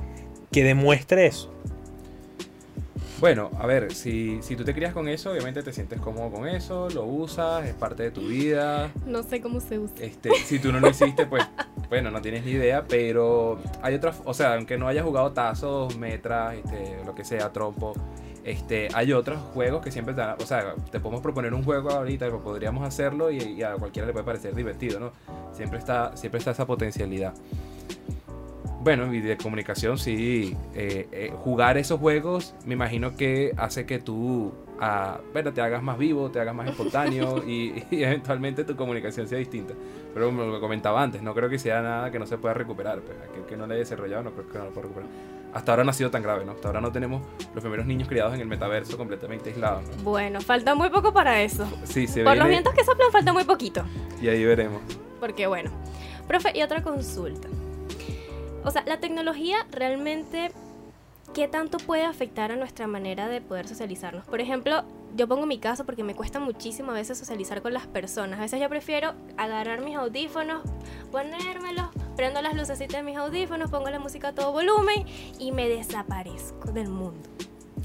que 0.51 0.63
demuestre 0.63 1.25
eso. 1.27 1.51
Bueno, 3.19 3.49
a 3.57 3.65
ver, 3.65 3.93
si, 3.93 4.39
si 4.41 4.57
tú 4.57 4.65
te 4.65 4.73
crías 4.73 4.93
con 4.93 5.07
eso, 5.07 5.31
obviamente 5.31 5.63
te 5.63 5.71
sientes 5.71 6.01
cómodo 6.01 6.31
con 6.31 6.47
eso, 6.49 6.89
lo 6.89 7.05
usas, 7.05 7.65
es 7.65 7.73
parte 7.73 8.03
de 8.03 8.11
tu 8.11 8.21
vida. 8.27 8.91
no 9.05 9.23
sé 9.23 9.39
cómo 9.39 9.61
se 9.61 9.79
usa. 9.79 9.95
Este, 10.01 10.31
si 10.45 10.59
tú 10.59 10.71
no 10.73 10.81
lo 10.81 10.89
hiciste, 10.89 11.25
pues, 11.25 11.43
bueno, 11.87 12.11
no 12.11 12.21
tienes 12.21 12.43
ni 12.43 12.51
idea, 12.51 12.83
pero 12.87 13.57
hay 13.81 13.95
otras, 13.95 14.17
o 14.25 14.33
sea, 14.33 14.55
aunque 14.55 14.77
no 14.77 14.87
hayas 14.89 15.05
jugado 15.05 15.31
tazos, 15.31 15.97
metras, 15.97 16.55
este, 16.55 16.97
lo 17.05 17.15
que 17.15 17.23
sea, 17.23 17.53
trompo, 17.53 17.93
este, 18.45 18.89
hay 18.93 19.11
otros 19.11 19.39
juegos 19.53 19.83
que 19.83 19.91
siempre 19.91 20.13
te 20.13 20.21
dan, 20.21 20.35
o 20.39 20.45
sea, 20.45 20.75
te 20.91 20.99
podemos 20.99 21.21
proponer 21.21 21.53
un 21.53 21.63
juego 21.63 21.89
ahorita, 21.89 22.29
podríamos 22.29 22.87
hacerlo 22.87 23.31
y, 23.31 23.37
y 23.37 23.63
a 23.63 23.73
cualquiera 23.73 24.05
le 24.05 24.13
puede 24.13 24.23
parecer 24.23 24.53
divertido, 24.53 24.99
¿no? 24.99 25.11
Siempre 25.51 25.79
está, 25.79 26.15
siempre 26.15 26.37
está 26.37 26.51
esa 26.51 26.67
potencialidad. 26.67 27.33
Bueno, 28.81 29.11
y 29.11 29.19
de 29.19 29.35
comunicación, 29.35 29.97
sí. 29.97 30.55
eh, 30.75 31.07
eh, 31.11 31.33
jugar 31.43 31.79
esos 31.79 31.99
juegos, 31.99 32.53
me 32.65 32.75
imagino 32.75 33.15
que 33.15 33.51
hace 33.57 33.87
que 33.87 33.97
tú 33.97 34.53
ah, 34.79 35.19
bueno, 35.33 35.51
te 35.51 35.61
hagas 35.61 35.81
más 35.81 35.97
vivo, 35.97 36.29
te 36.29 36.39
hagas 36.39 36.53
más 36.53 36.69
espontáneo 36.69 37.43
y, 37.47 37.83
y 37.89 38.03
eventualmente 38.03 38.63
tu 38.63 38.75
comunicación 38.75 39.27
sea 39.27 39.39
distinta. 39.39 39.73
Pero 40.13 40.27
como 40.27 40.43
lo 40.43 40.61
comentaba 40.61 41.01
antes, 41.01 41.23
no 41.23 41.33
creo 41.33 41.49
que 41.49 41.57
sea 41.57 41.81
nada 41.81 42.11
que 42.11 42.19
no 42.19 42.27
se 42.27 42.37
pueda 42.37 42.53
recuperar. 42.53 43.01
Pues, 43.01 43.17
aquel 43.27 43.45
que 43.45 43.57
no 43.57 43.65
le 43.65 43.73
haya 43.73 43.79
desarrollado, 43.79 44.21
no 44.21 44.31
creo 44.33 44.47
que 44.49 44.57
no 44.59 44.65
lo 44.65 44.69
pueda 44.69 44.87
recuperar. 44.87 45.09
Hasta 45.55 45.71
ahora 45.71 45.85
no 45.85 45.91
ha 45.91 45.93
sido 45.93 46.11
tan 46.11 46.21
grave, 46.21 46.43
¿no? 46.43 46.51
Hasta 46.51 46.67
ahora 46.67 46.81
no 46.81 46.91
tenemos 46.91 47.25
los 47.53 47.63
primeros 47.63 47.85
niños 47.85 48.09
criados 48.09 48.33
en 48.33 48.41
el 48.41 48.47
metaverso 48.47 48.97
completamente 48.97 49.51
aislados, 49.51 49.83
¿no? 49.87 50.03
Bueno, 50.03 50.41
falta 50.41 50.75
muy 50.75 50.89
poco 50.89 51.13
para 51.13 51.41
eso. 51.41 51.65
Sí, 51.85 52.07
se 52.07 52.25
Por 52.25 52.35
los 52.35 52.49
vientos 52.49 52.73
que 52.73 52.83
soplan 52.83 53.09
falta 53.09 53.31
muy 53.31 53.45
poquito. 53.45 53.85
y 54.21 54.27
ahí 54.27 54.43
veremos. 54.43 54.81
Porque 55.21 55.47
bueno. 55.47 55.71
Profe, 56.27 56.51
y 56.53 56.61
otra 56.61 56.83
consulta. 56.83 57.47
O 58.65 58.71
sea, 58.71 58.83
la 58.85 58.99
tecnología 58.99 59.65
realmente, 59.71 60.51
¿qué 61.33 61.47
tanto 61.47 61.77
puede 61.77 62.03
afectar 62.03 62.51
a 62.51 62.57
nuestra 62.57 62.85
manera 62.87 63.29
de 63.29 63.39
poder 63.39 63.65
socializarnos? 63.65 64.25
Por 64.25 64.41
ejemplo, 64.41 64.83
yo 65.15 65.27
pongo 65.27 65.45
mi 65.45 65.59
caso 65.59 65.85
porque 65.85 66.03
me 66.03 66.13
cuesta 66.13 66.39
muchísimo 66.39 66.91
a 66.91 66.95
veces 66.95 67.17
socializar 67.17 67.61
con 67.61 67.73
las 67.73 67.87
personas. 67.87 68.37
A 68.39 68.41
veces 68.43 68.59
yo 68.59 68.67
prefiero 68.67 69.13
agarrar 69.37 69.81
mis 69.81 69.95
audífonos, 69.95 70.61
ponérmelos, 71.11 71.87
prendo 72.17 72.41
las 72.41 72.53
lucecitas 72.53 72.97
de 72.97 73.03
mis 73.03 73.17
audífonos, 73.17 73.71
pongo 73.71 73.89
la 73.89 73.99
música 73.99 74.29
a 74.29 74.33
todo 74.33 74.51
volumen 74.51 75.05
y 75.39 75.51
me 75.53 75.69
desaparezco 75.69 76.71
del 76.71 76.89
mundo. 76.89 77.29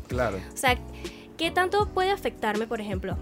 Claro. 0.08 0.38
O 0.52 0.56
sea, 0.56 0.76
¿qué 1.36 1.52
tanto 1.52 1.88
puede 1.88 2.10
afectarme, 2.10 2.66
por 2.66 2.80
ejemplo, 2.80 3.16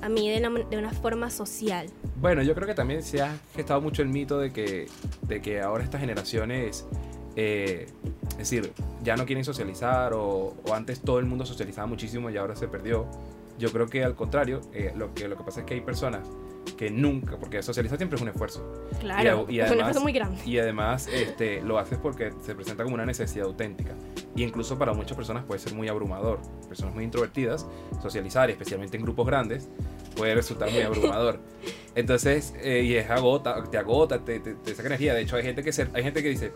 a 0.00 0.08
mí 0.08 0.30
de 0.30 0.46
una, 0.46 0.64
de 0.64 0.78
una 0.78 0.90
forma 0.92 1.28
social? 1.28 1.88
Bueno, 2.20 2.42
yo 2.42 2.54
creo 2.54 2.68
que 2.68 2.74
también 2.74 3.02
se 3.02 3.22
ha 3.22 3.36
gestado 3.56 3.80
mucho 3.80 4.02
el 4.02 4.08
mito 4.08 4.38
de 4.38 4.52
que, 4.52 4.86
de 5.22 5.42
que 5.42 5.60
ahora 5.60 5.82
estas 5.82 6.00
generaciones, 6.00 6.86
eh, 7.34 7.88
es 8.30 8.38
decir, 8.38 8.72
ya 9.02 9.16
no 9.16 9.26
quieren 9.26 9.44
socializar 9.44 10.12
o, 10.12 10.54
o 10.64 10.74
antes 10.74 11.00
todo 11.00 11.18
el 11.18 11.26
mundo 11.26 11.44
socializaba 11.44 11.88
muchísimo 11.88 12.30
y 12.30 12.36
ahora 12.36 12.54
se 12.54 12.68
perdió. 12.68 13.08
Yo 13.58 13.70
creo 13.70 13.86
que 13.86 14.02
al 14.04 14.14
contrario, 14.14 14.60
eh, 14.72 14.92
lo, 14.96 15.14
que, 15.14 15.28
lo 15.28 15.36
que 15.36 15.44
pasa 15.44 15.60
es 15.60 15.66
que 15.66 15.74
hay 15.74 15.80
personas 15.80 16.28
que 16.76 16.90
nunca, 16.90 17.36
porque 17.38 17.62
socializar 17.62 17.98
siempre 17.98 18.16
es 18.16 18.22
un 18.22 18.28
esfuerzo. 18.28 18.72
Claro, 19.00 19.46
y 19.48 19.58
es 19.58 19.64
un 19.66 19.68
además- 19.72 19.88
esfuerzo 19.88 20.00
muy 20.00 20.12
grande. 20.12 20.40
Y 20.46 20.58
además 20.58 21.08
este, 21.12 21.60
lo 21.60 21.78
haces 21.78 21.98
porque 21.98 22.32
se 22.44 22.54
presenta 22.54 22.82
como 22.84 22.94
una 22.94 23.04
necesidad 23.06 23.46
auténtica. 23.46 23.94
Y 24.34 24.44
incluso 24.44 24.78
para 24.78 24.92
muchas 24.94 25.16
personas 25.16 25.44
puede 25.44 25.60
ser 25.60 25.74
muy 25.74 25.88
abrumador. 25.88 26.40
Personas 26.68 26.94
muy 26.94 27.04
introvertidas, 27.04 27.66
socializar, 28.00 28.48
y 28.48 28.52
especialmente 28.52 28.96
en 28.96 29.02
grupos 29.02 29.26
grandes, 29.26 29.68
puede 30.16 30.34
resultar 30.34 30.70
muy 30.70 30.82
abrumador. 30.82 31.40
Entonces, 31.94 32.54
eh, 32.62 32.82
y 32.82 32.94
es 32.94 33.10
agota, 33.10 33.62
te 33.70 33.76
agota, 33.76 34.24
te, 34.24 34.40
te, 34.40 34.54
te 34.54 34.74
saca 34.74 34.86
energía. 34.88 35.14
De 35.14 35.20
hecho, 35.22 35.36
hay 35.36 35.42
gente 35.42 35.62
que, 35.62 35.72
se, 35.72 35.88
hay 35.92 36.02
gente 36.02 36.22
que 36.22 36.30
dice, 36.30 36.52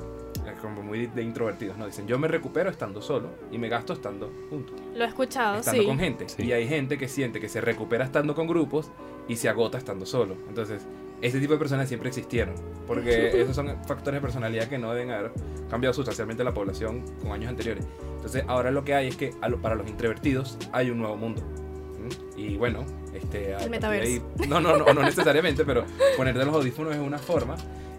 como 0.60 0.82
muy 0.82 1.06
de 1.06 1.22
introvertidos, 1.22 1.76
¿no? 1.76 1.86
Dicen, 1.86 2.06
yo 2.06 2.18
me 2.18 2.28
recupero 2.28 2.70
estando 2.70 3.00
solo 3.02 3.28
y 3.50 3.58
me 3.58 3.68
gasto 3.68 3.92
estando 3.92 4.32
junto, 4.50 4.72
Lo 4.94 5.04
he 5.04 5.08
escuchado, 5.08 5.58
estando 5.60 5.82
sí. 5.82 5.86
con 5.88 5.98
gente. 5.98 6.28
Sí. 6.28 6.44
Y 6.44 6.52
hay 6.52 6.66
gente 6.68 6.98
que 6.98 7.08
siente 7.08 7.40
que 7.40 7.48
se 7.48 7.60
recupera 7.60 8.04
estando 8.04 8.34
con 8.34 8.46
grupos 8.46 8.90
y 9.28 9.36
se 9.36 9.48
agota 9.48 9.78
estando 9.78 10.06
solo. 10.06 10.36
Entonces, 10.48 10.82
ese 11.22 11.40
tipo 11.40 11.54
de 11.54 11.58
personas 11.58 11.88
siempre 11.88 12.08
existieron, 12.08 12.54
porque 12.86 13.28
esos 13.42 13.56
son 13.56 13.68
factores 13.86 14.18
de 14.18 14.20
personalidad 14.20 14.68
que 14.68 14.78
no 14.78 14.92
deben 14.92 15.10
haber 15.10 15.32
cambiado 15.70 15.92
sustancialmente 15.94 16.44
la 16.44 16.52
población 16.54 17.02
con 17.22 17.32
años 17.32 17.48
anteriores. 17.50 17.86
Entonces, 18.16 18.44
ahora 18.48 18.70
lo 18.70 18.84
que 18.84 18.94
hay 18.94 19.08
es 19.08 19.16
que 19.16 19.32
lo- 19.48 19.58
para 19.60 19.74
los 19.74 19.88
introvertidos 19.88 20.58
hay 20.72 20.90
un 20.90 20.98
nuevo 20.98 21.16
mundo. 21.16 21.42
¿Mm? 21.42 22.38
Y 22.38 22.56
bueno, 22.56 22.84
este, 23.14 23.56
de 23.56 23.68
metaverso. 23.70 24.06
ahí- 24.08 24.46
no, 24.48 24.60
no, 24.60 24.76
no, 24.76 24.92
no 24.92 25.02
necesariamente, 25.02 25.64
pero 25.64 25.84
ponerte 26.16 26.44
los 26.44 26.54
audífonos 26.54 26.94
es 26.94 27.00
una 27.00 27.18
forma. 27.18 27.56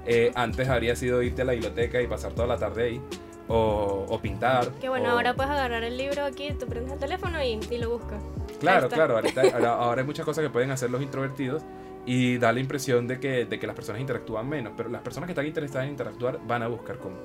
Eh, 0.08 0.32
antes 0.36 0.68
habría 0.70 0.96
sido 0.96 1.22
irte 1.22 1.42
a 1.42 1.46
la 1.46 1.52
biblioteca 1.54 2.02
y 2.02 2.08
pasar 2.08 2.32
toda 2.34 2.48
la 2.48 2.58
tarde 2.58 2.84
ahí, 2.86 3.02
o, 3.50 4.06
o 4.08 4.20
pintar. 4.20 4.72
Que 4.74 4.90
bueno, 4.90 5.10
o- 5.10 5.12
ahora 5.12 5.34
puedes 5.34 5.52
agarrar 5.52 5.84
el 5.84 5.98
libro 5.98 6.24
aquí, 6.24 6.52
tú 6.54 6.66
prendes 6.66 6.94
el 6.94 7.00
teléfono 7.00 7.44
y, 7.44 7.60
y 7.70 7.78
lo 7.78 7.90
buscas. 7.92 8.22
Claro, 8.60 8.90
claro, 8.90 9.16
ahorita, 9.16 9.42
ahora, 9.54 9.74
ahora 9.74 10.02
hay 10.02 10.08
muchas 10.08 10.26
cosas 10.26 10.44
que 10.44 10.50
pueden 10.50 10.72
hacer 10.72 10.90
los 10.90 11.02
introvertidos 11.02 11.64
y 12.06 12.38
da 12.38 12.54
la 12.54 12.60
impresión 12.62 13.06
de 13.08 13.20
que, 13.20 13.46
de 13.46 13.60
que 13.60 13.68
las 13.68 13.76
personas 13.76 14.00
interactúan 14.02 14.48
menos, 14.48 14.74
pero 14.78 14.88
las 14.90 15.02
personas 15.02 15.28
que 15.28 15.34
están 15.34 15.46
interesadas 15.46 15.86
en 15.86 15.92
interactuar 15.92 16.40
van 16.48 16.64
a 16.64 16.68
buscar 16.68 16.98
cómo. 17.00 17.18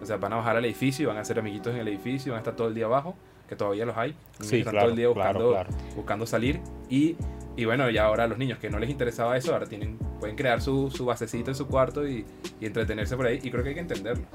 O 0.00 0.04
sea, 0.04 0.18
van 0.18 0.34
a 0.34 0.36
bajar 0.36 0.56
al 0.56 0.64
edificio, 0.66 1.08
van 1.08 1.16
a 1.16 1.20
hacer 1.22 1.38
amiguitos 1.38 1.72
en 1.74 1.80
el 1.80 1.88
edificio, 1.88 2.32
van 2.32 2.38
a 2.38 2.42
estar 2.42 2.54
todo 2.54 2.68
el 2.68 2.74
día 2.74 2.84
abajo, 2.84 3.16
que 3.48 3.56
todavía 3.56 3.86
los 3.86 3.96
hay. 3.96 4.14
Sí, 4.40 4.58
están 4.58 4.72
claro, 4.72 4.86
todo 4.88 4.90
el 4.90 4.96
día 4.96 5.12
claro, 5.14 5.38
buscando, 5.40 5.50
claro. 5.52 5.70
buscando 5.96 6.26
salir 6.26 6.60
y, 6.90 7.16
y 7.56 7.64
bueno, 7.64 7.88
y 7.90 7.98
ahora 7.98 8.26
los 8.26 8.38
niños 8.38 8.58
que 8.58 8.68
no 8.70 8.78
les 8.78 8.90
interesaba 8.90 9.36
eso, 9.36 9.52
ahora 9.52 9.66
tienen, 9.66 9.96
pueden 10.20 10.36
crear 10.36 10.60
su, 10.60 10.90
su 10.90 11.04
basecito 11.06 11.50
en 11.50 11.54
su 11.54 11.66
cuarto 11.66 12.06
y, 12.06 12.24
y 12.60 12.66
entretenerse 12.66 13.16
por 13.16 13.26
ahí 13.26 13.40
y 13.42 13.50
creo 13.50 13.62
que 13.62 13.70
hay 13.70 13.74
que 13.74 13.80
entenderlo. 13.80 14.26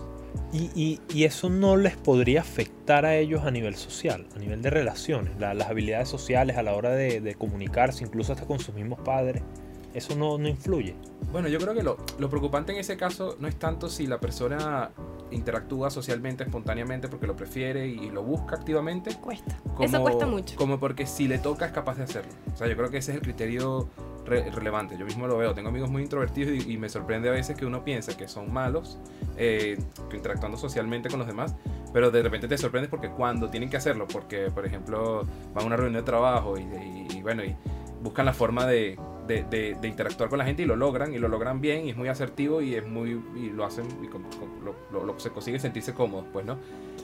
Y, 0.53 0.99
y- 1.13 1.23
eso 1.23 1.49
no 1.49 1.77
les 1.77 1.95
podría 1.95 2.41
afectar 2.41 3.05
a 3.05 3.15
ellos 3.15 3.43
a 3.43 3.51
nivel 3.51 3.75
social, 3.75 4.27
a 4.35 4.39
nivel 4.39 4.61
de 4.61 4.69
relaciones, 4.69 5.37
la- 5.39 5.53
las 5.53 5.69
habilidades 5.69 6.09
sociales 6.09 6.57
a 6.57 6.63
la 6.63 6.73
hora 6.73 6.91
de 6.91 7.35
comunicarse, 7.35 8.03
incluso 8.03 8.33
hasta 8.33 8.45
con 8.45 8.59
sus 8.59 8.73
mismos 8.75 8.99
padres. 9.01 9.43
Eso 9.93 10.15
no, 10.15 10.37
no 10.37 10.47
influye. 10.47 10.95
Bueno, 11.31 11.47
yo 11.47 11.59
creo 11.59 11.73
que 11.73 11.83
lo, 11.83 11.97
lo 12.19 12.29
preocupante 12.29 12.71
en 12.71 12.79
ese 12.79 12.97
caso 12.97 13.35
no 13.39 13.47
es 13.47 13.57
tanto 13.57 13.89
si 13.89 14.07
la 14.07 14.19
persona 14.19 14.91
interactúa 15.31 15.89
socialmente, 15.89 16.43
espontáneamente, 16.43 17.07
porque 17.07 17.27
lo 17.27 17.35
prefiere 17.35 17.87
y 17.87 18.09
lo 18.09 18.23
busca 18.23 18.55
activamente. 18.55 19.15
Cuesta. 19.15 19.57
Como, 19.75 19.83
Eso 19.83 20.01
cuesta 20.01 20.25
mucho. 20.25 20.55
Como 20.57 20.79
porque 20.79 21.05
si 21.07 21.27
le 21.27 21.37
toca 21.39 21.65
es 21.65 21.71
capaz 21.71 21.97
de 21.97 22.03
hacerlo. 22.03 22.31
O 22.53 22.57
sea, 22.57 22.67
yo 22.67 22.75
creo 22.75 22.89
que 22.89 22.97
ese 22.97 23.11
es 23.11 23.17
el 23.17 23.23
criterio 23.23 23.87
re- 24.25 24.49
relevante. 24.51 24.97
Yo 24.97 25.05
mismo 25.05 25.27
lo 25.27 25.37
veo. 25.37 25.53
Tengo 25.53 25.69
amigos 25.69 25.89
muy 25.89 26.01
introvertidos 26.03 26.65
y, 26.65 26.73
y 26.73 26.77
me 26.77 26.89
sorprende 26.89 27.29
a 27.29 27.31
veces 27.31 27.55
que 27.57 27.65
uno 27.65 27.83
piensa 27.83 28.15
que 28.17 28.27
son 28.27 28.51
malos 28.51 28.97
eh, 29.37 29.77
que 30.09 30.17
interactuando 30.17 30.57
socialmente 30.57 31.09
con 31.09 31.19
los 31.19 31.27
demás, 31.27 31.55
pero 31.93 32.11
de 32.11 32.21
repente 32.23 32.47
te 32.49 32.57
sorprendes 32.57 32.89
porque 32.89 33.09
cuando 33.09 33.49
tienen 33.49 33.69
que 33.69 33.77
hacerlo, 33.77 34.07
porque 34.07 34.51
por 34.51 34.65
ejemplo 34.65 35.23
van 35.53 35.63
a 35.63 35.67
una 35.67 35.75
reunión 35.77 36.01
de 36.01 36.05
trabajo 36.05 36.57
y, 36.57 36.61
y- 36.63 37.07
y, 37.17 37.21
bueno, 37.21 37.43
y 37.43 37.55
buscan 38.03 38.25
la 38.25 38.33
forma 38.33 38.65
de, 38.65 38.99
de- 39.27 39.43
de- 39.43 39.75
de 39.79 39.87
interactuar 39.87 40.29
con 40.29 40.39
la 40.39 40.45
gente 40.45 40.63
y 40.63 40.65
lo 40.65 40.75
logran 40.75 41.13
y 41.13 41.17
lo 41.19 41.27
logran 41.27 41.61
bien 41.61 41.85
y 41.85 41.89
es 41.91 41.97
muy 41.97 42.07
asertivo 42.07 42.61
y 42.61 42.75
es 42.75 42.85
muy 42.87 43.21
y 43.35 43.49
lo 43.49 43.65
hacen 43.65 43.85
y 44.03 44.07
con- 44.07 44.23
con- 44.23 44.63
lo, 44.65 44.75
lo- 44.91 45.05
lo- 45.05 45.19
se 45.19 45.29
consigue 45.29 45.59
sentirse 45.59 45.93
cómodos, 45.93 46.25
pues, 46.33 46.45
¿no? 46.45 46.57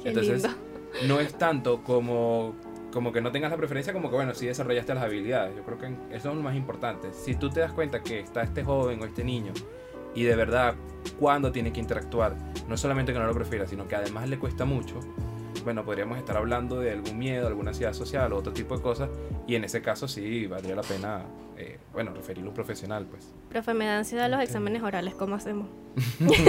Qué 0.04 0.10
Entonces, 0.10 0.44
lindo. 0.44 0.58
no 1.08 1.20
es 1.20 1.34
tanto 1.38 1.84
como, 1.84 2.56
como 2.92 3.12
que 3.12 3.22
no 3.22 3.32
tengas 3.32 3.52
la 3.52 3.58
preferencia, 3.58 3.94
como 3.94 4.10
que 4.10 4.16
bueno, 4.16 4.34
sí 4.34 4.46
desarrollaste 4.48 4.94
las 4.94 5.04
habilidades. 5.04 5.56
Yo 5.56 5.64
creo 5.64 5.78
que 5.78 5.88
eso 6.16 6.30
es 6.30 6.36
lo 6.36 6.42
más 6.42 6.56
importante. 6.56 7.10
Si 7.14 7.36
tú 7.36 7.50
te 7.50 7.60
das 7.60 7.72
cuenta 7.72 8.02
que 8.02 8.20
está 8.20 8.42
este 8.44 8.64
joven 8.64 9.02
o 9.02 9.06
este 9.06 9.24
niño 9.24 9.54
y 10.16 10.24
de 10.24 10.36
verdad 10.36 10.76
cuando 11.20 11.52
tiene 11.52 11.72
que 11.72 11.80
interactuar, 11.80 12.36
no 12.68 12.76
solamente 12.78 13.14
que 13.14 13.20
no 13.20 13.26
lo 13.28 13.34
prefiera, 13.34 13.68
sino 13.68 13.88
que 13.88 13.96
además 13.96 14.28
le 14.30 14.40
cuesta 14.40 14.66
mucho, 14.66 15.00
bueno, 15.64 15.84
podríamos 15.84 16.18
estar 16.18 16.38
hablando 16.38 16.80
de 16.80 16.92
algún 16.92 17.18
miedo, 17.18 17.48
alguna 17.48 17.72
ansiedad 17.72 17.94
social 17.94 18.32
o 18.34 18.38
otro 18.38 18.54
tipo 18.54 18.76
de 18.76 18.82
cosas. 18.82 19.10
Y 19.48 19.56
en 19.56 19.64
ese 19.64 19.82
caso 19.82 20.08
sí 20.08 20.48
valdría 20.48 20.76
la 20.76 20.82
pena, 20.82 21.22
eh, 21.58 21.80
bueno, 21.94 22.14
referirlo 22.14 22.48
a 22.48 22.50
un 22.50 22.56
profesional, 22.56 23.06
pues. 23.06 23.34
Profe, 23.50 23.74
me 23.74 23.86
da 23.86 23.98
ansiedad 23.98 24.30
los 24.30 24.42
exámenes 24.42 24.84
orales, 24.84 25.14
¿cómo 25.16 25.36
hacemos? 25.36 25.68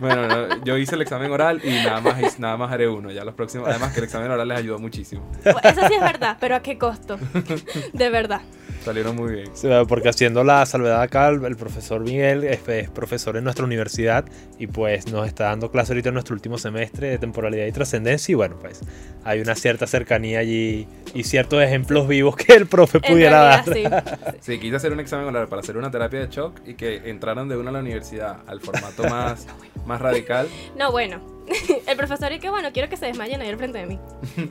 Bueno, 0.00 0.28
no, 0.28 0.64
yo 0.64 0.76
hice 0.76 0.94
el 0.94 1.02
examen 1.02 1.30
oral 1.32 1.60
y 1.64 1.70
nada 1.70 2.00
más, 2.00 2.38
nada 2.38 2.56
más 2.56 2.70
haré 2.70 2.88
uno. 2.88 3.10
Ya 3.10 3.24
los 3.24 3.34
próximos, 3.34 3.68
además 3.68 3.92
que 3.92 3.98
el 3.98 4.04
examen 4.04 4.30
oral 4.30 4.46
les 4.46 4.58
ayudó 4.58 4.78
muchísimo. 4.78 5.28
Bueno, 5.42 5.60
Eso 5.64 5.88
sí 5.88 5.94
es 5.94 6.00
verdad, 6.00 6.36
pero 6.38 6.54
¿a 6.54 6.60
qué 6.60 6.78
costo? 6.78 7.18
De 7.92 8.08
verdad. 8.10 8.42
Salieron 8.88 9.16
muy 9.16 9.34
bien. 9.34 9.86
Porque 9.86 10.08
haciendo 10.08 10.44
la 10.44 10.64
salvedad 10.64 11.02
acá, 11.02 11.28
el 11.28 11.56
profesor 11.56 12.00
Miguel 12.00 12.42
es, 12.44 12.66
es 12.66 12.88
profesor 12.88 13.36
en 13.36 13.44
nuestra 13.44 13.66
universidad 13.66 14.24
y 14.58 14.66
pues 14.66 15.12
nos 15.12 15.26
está 15.26 15.44
dando 15.44 15.70
clase 15.70 15.92
ahorita 15.92 16.08
en 16.08 16.14
nuestro 16.14 16.32
último 16.32 16.56
semestre 16.56 17.10
de 17.10 17.18
temporalidad 17.18 17.66
y 17.66 17.72
trascendencia 17.72 18.32
y 18.32 18.34
bueno, 18.34 18.56
pues 18.58 18.80
hay 19.24 19.42
una 19.42 19.54
cierta 19.56 19.86
cercanía 19.86 20.38
allí 20.38 20.88
y 21.12 21.24
ciertos 21.24 21.62
ejemplos 21.62 22.08
vivos 22.08 22.34
que 22.34 22.54
el 22.54 22.66
profe 22.66 22.96
En 23.02 23.12
pudiera 23.12 23.40
dar. 23.40 23.66
realidad, 23.66 24.18
sí. 24.40 24.52
Sí, 24.54 24.58
quise 24.58 24.76
hacer 24.76 24.90
un 24.90 25.00
examen 25.00 25.26
oral 25.26 25.48
para 25.48 25.60
hacer 25.60 25.76
una 25.76 25.90
terapia 25.90 26.20
de 26.20 26.28
shock 26.28 26.58
y 26.66 26.72
que 26.72 27.10
entraran 27.10 27.46
de 27.46 27.58
una 27.58 27.68
a 27.68 27.74
la 27.74 27.80
universidad 27.80 28.38
al 28.46 28.62
formato 28.62 29.04
más, 29.04 29.46
más 29.84 30.00
radical. 30.00 30.48
No, 30.78 30.92
bueno. 30.92 31.20
El 31.86 31.96
profesor 31.98 32.32
y 32.32 32.38
que 32.38 32.48
bueno, 32.48 32.70
quiero 32.72 32.88
que 32.88 32.96
se 32.96 33.04
desmayen 33.04 33.42
ahí 33.42 33.50
al 33.50 33.58
frente 33.58 33.80
de 33.80 33.86
mí. 33.86 33.98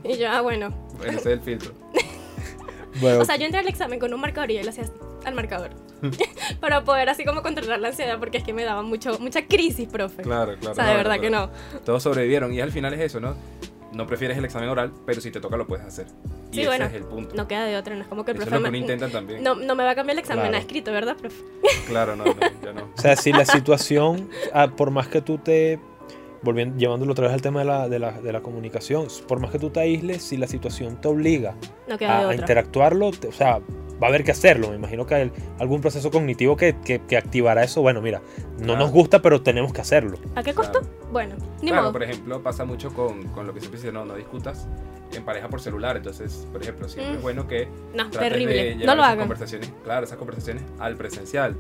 Y 0.04 0.18
yo, 0.18 0.30
ah. 0.30 0.42
Bueno, 0.42 0.72
ese 1.04 1.18
es 1.18 1.26
el 1.26 1.42
filtro. 1.42 1.72
Bueno, 3.02 3.20
O 3.22 3.26
sea, 3.26 3.36
yo 3.38 3.46
entré 3.46 3.60
al 3.60 3.68
examen 3.68 4.00
con 4.00 4.14
un 4.14 4.20
marcador 4.22 4.52
y 4.52 4.58
él 4.58 4.68
hacía 4.68 4.84
así, 4.84 4.94
al 5.26 5.36
marcador. 5.36 5.72
Para 6.60 6.84
poder 6.84 7.10
así 7.10 7.26
como 7.26 7.42
controlar 7.44 7.80
la 7.80 7.90
ansiedad, 7.90 8.20
porque 8.20 8.38
es 8.38 8.44
que 8.44 8.54
me 8.54 8.64
daba 8.64 8.82
mucho, 8.84 9.18
mucha 9.20 9.46
crisis, 9.46 9.88
profe. 9.88 10.24
Claro, 10.24 10.56
claro. 10.58 10.72
O 10.72 10.76
sea, 10.76 10.86
de 10.88 10.96
verdad 10.96 11.20
que 11.20 11.30
no. 11.30 11.50
Todos 11.86 12.04
sobrevivieron 12.04 12.54
y 12.54 12.62
al 12.62 12.72
final 12.72 12.94
es 12.94 13.02
eso, 13.02 13.20
¿no? 13.20 13.36
No 13.94 14.06
prefieres 14.06 14.38
el 14.38 14.46
examen 14.46 14.70
oral, 14.70 14.92
pero 15.06 15.22
si 15.22 15.32
te 15.32 15.40
toca 15.40 15.56
lo 15.58 15.66
puedes 15.66 15.86
hacer. 15.86 16.06
Y 16.52 16.56
Sí, 16.56 16.60
ese 16.62 16.70
bueno, 16.70 16.86
es 16.86 16.94
el 16.94 17.04
punto. 17.04 17.36
No 17.36 17.48
queda 17.48 17.66
de 17.66 17.78
otra, 17.78 17.96
no 17.96 18.02
es 18.02 18.08
como 18.08 18.24
que 18.26 18.32
el 18.32 18.38
eso 18.38 18.44
es 18.44 18.50
profe 18.50 18.64
lo 18.64 18.72
que 18.72 18.78
uno 18.78 18.86
me- 18.88 18.94
intenta 18.94 19.10
también. 19.10 19.42
no, 19.44 19.56
no 19.56 19.76
me 19.76 19.84
va 19.84 19.92
a 19.92 19.96
cambiar 19.96 20.16
el 20.16 20.20
examen 20.20 20.44
Claro. 20.44 20.58
a 20.58 20.60
escrito, 20.60 20.92
¿verdad, 20.92 21.16
profe? 21.18 21.38
Claro, 21.88 22.16
no, 22.16 22.26
no, 22.26 22.36
ya 22.64 22.74
no. 22.74 22.90
O 22.96 23.02
sea, 23.02 23.16
si 23.16 23.32
la 23.32 23.46
situación, 23.46 24.30
ah, 24.54 24.68
por 24.68 24.92
más 24.92 25.08
que 25.08 25.22
tú 25.22 25.38
te, 25.38 25.80
volviendo, 26.42 26.78
llevándolo 26.78 27.12
otra 27.12 27.26
vez 27.26 27.34
al 27.34 27.42
tema 27.42 27.60
de 27.60 27.66
la, 27.66 27.90
de, 27.90 28.00
la, 28.00 28.12
de 28.22 28.32
la 28.32 28.42
comunicación, 28.42 29.08
por 29.28 29.40
más 29.40 29.52
que 29.52 29.60
tú 29.60 29.70
te 29.70 29.80
aísles, 29.80 30.22
si 30.24 30.38
la 30.38 30.48
situación 30.48 31.00
te 31.02 31.08
obliga 31.08 31.56
No 31.88 31.98
a, 32.08 32.34
interactuarlo, 32.36 33.12
te- 33.12 33.28
o 33.28 33.32
sea, 33.32 33.60
va 34.02 34.08
a 34.08 34.10
haber 34.10 34.24
que 34.24 34.32
hacerlo. 34.32 34.70
Me 34.70 34.76
imagino 34.76 35.06
que 35.06 35.16
hay 35.16 35.32
algún 35.60 35.82
proceso 35.82 36.12
cognitivo 36.12 36.56
que, 36.56 36.76
que, 36.86 37.00
que 37.08 37.18
activará 37.18 37.64
eso. 37.64 37.82
Bueno, 37.82 38.02
mira, 38.02 38.22
no 38.60 38.66
Claro. 38.66 38.80
nos 38.80 38.92
gusta, 38.92 39.22
pero 39.22 39.42
tenemos 39.42 39.74
que 39.74 39.82
hacerlo. 39.82 40.18
¿A 40.36 40.44
qué 40.44 40.54
costo? 40.54 40.82
Claro. 40.82 40.96
Bueno, 41.12 41.36
ni 41.62 41.70
Claro, 41.70 41.84
modo. 41.84 41.94
por 41.94 42.04
ejemplo, 42.04 42.44
pasa 42.44 42.64
mucho 42.66 42.94
con, 42.94 43.24
con 43.30 43.48
lo 43.48 43.54
que 43.54 43.60
siempre 43.60 43.80
dice, 43.80 43.92
no, 43.92 44.06
no 44.06 44.14
discutas 44.16 44.68
en 45.16 45.24
pareja 45.24 45.48
por 45.50 45.62
celular. 45.62 45.98
Entonces, 45.98 46.46
por 46.52 46.62
ejemplo, 46.62 46.88
siempre 46.88 47.14
Mm. 47.14 47.18
es 47.18 47.22
bueno 47.24 47.48
que 47.48 47.68
No, 47.96 48.10
trates 48.10 48.20
de 48.20 48.30
terrible. 48.30 48.54
llevar 48.76 48.86
No 48.86 48.96
lo 48.96 49.02
esas 49.02 49.12
hagan. 49.14 49.20
conversaciones, 49.20 49.74
claro, 49.84 50.06
esas 50.06 50.18
conversaciones 50.18 50.64
al 50.80 50.96
presencial. 50.96 51.56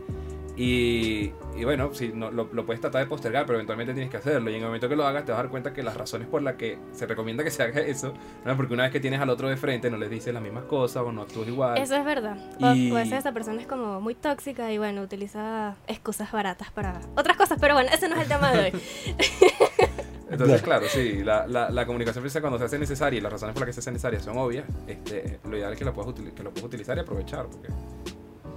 Y, 0.59 1.31
y 1.55 1.63
bueno, 1.65 1.93
si 1.93 2.07
no, 2.09 2.31
lo, 2.31 2.49
lo 2.51 2.65
puedes 2.65 2.81
tratar 2.81 3.03
de 3.03 3.07
postergar, 3.07 3.45
pero 3.45 3.57
eventualmente 3.59 3.93
tienes 3.93 4.09
que 4.09 4.17
hacerlo. 4.17 4.49
Y 4.49 4.55
en 4.55 4.61
el 4.61 4.65
momento 4.65 4.89
que 4.89 4.95
lo 4.95 5.05
hagas, 5.05 5.23
te 5.23 5.31
vas 5.31 5.37
a 5.39 5.43
dar 5.43 5.51
cuenta 5.51 5.71
que 5.71 5.83
las 5.83 5.95
razones 5.95 6.27
por 6.27 6.41
las 6.41 6.55
que 6.55 6.79
se 6.93 7.05
recomienda 7.05 7.43
que 7.43 7.51
se 7.51 7.61
haga 7.61 7.79
eso, 7.81 8.11
¿no? 8.43 8.57
porque 8.57 8.73
una 8.73 8.81
vez 8.83 8.91
que 8.91 8.99
tienes 8.99 9.21
al 9.21 9.29
otro 9.29 9.47
de 9.49 9.55
frente, 9.55 9.91
no 9.91 9.97
les 9.97 10.09
dices 10.09 10.33
las 10.33 10.41
mismas 10.41 10.63
cosas 10.63 11.03
o 11.05 11.11
no 11.11 11.21
actúas 11.21 11.47
igual. 11.47 11.77
Eso 11.77 11.95
es 11.95 12.03
verdad. 12.03 12.37
O, 12.59 12.73
Y- 12.73 12.91
o 12.91 12.95
a 12.95 12.99
veces 13.01 13.19
esa 13.19 13.31
persona 13.33 13.61
es 13.61 13.67
como 13.67 14.01
muy 14.01 14.15
tóxica 14.15 14.71
y 14.73 14.79
bueno, 14.79 15.03
utiliza 15.03 15.75
excusas 15.87 16.31
baratas 16.31 16.71
para 16.71 17.01
otras 17.15 17.37
cosas, 17.37 17.59
pero 17.61 17.75
bueno, 17.75 17.91
ese 17.93 18.09
no 18.09 18.15
es 18.15 18.21
el 18.23 18.27
tema 18.27 18.51
de 18.51 18.59
hoy. 18.71 18.71
Entonces, 20.29 20.61
claro, 20.61 20.85
sí, 20.89 21.23
la, 21.23 21.47
la, 21.47 21.69
la 21.69 21.85
comunicación 21.85 22.21
precisa 22.21 22.41
cuando 22.41 22.57
se 22.59 22.65
hace 22.65 22.77
necesaria 22.77 23.17
y 23.17 23.21
las 23.21 23.31
razones 23.31 23.53
por 23.53 23.61
las 23.61 23.67
que 23.67 23.73
se 23.73 23.79
hace 23.79 23.91
necesaria 23.91 24.19
son 24.19 24.37
obvias, 24.37 24.65
este, 24.85 25.39
lo 25.47 25.55
ideal 25.55 25.71
es 25.71 25.79
que 25.79 25.85
la 25.85 25.93
puedas, 25.93 26.13
util- 26.13 26.33
que 26.33 26.43
lo 26.43 26.49
puedas 26.49 26.65
utilizar 26.65 26.97
y 26.97 26.99
aprovechar, 26.99 27.45
porque 27.45 27.69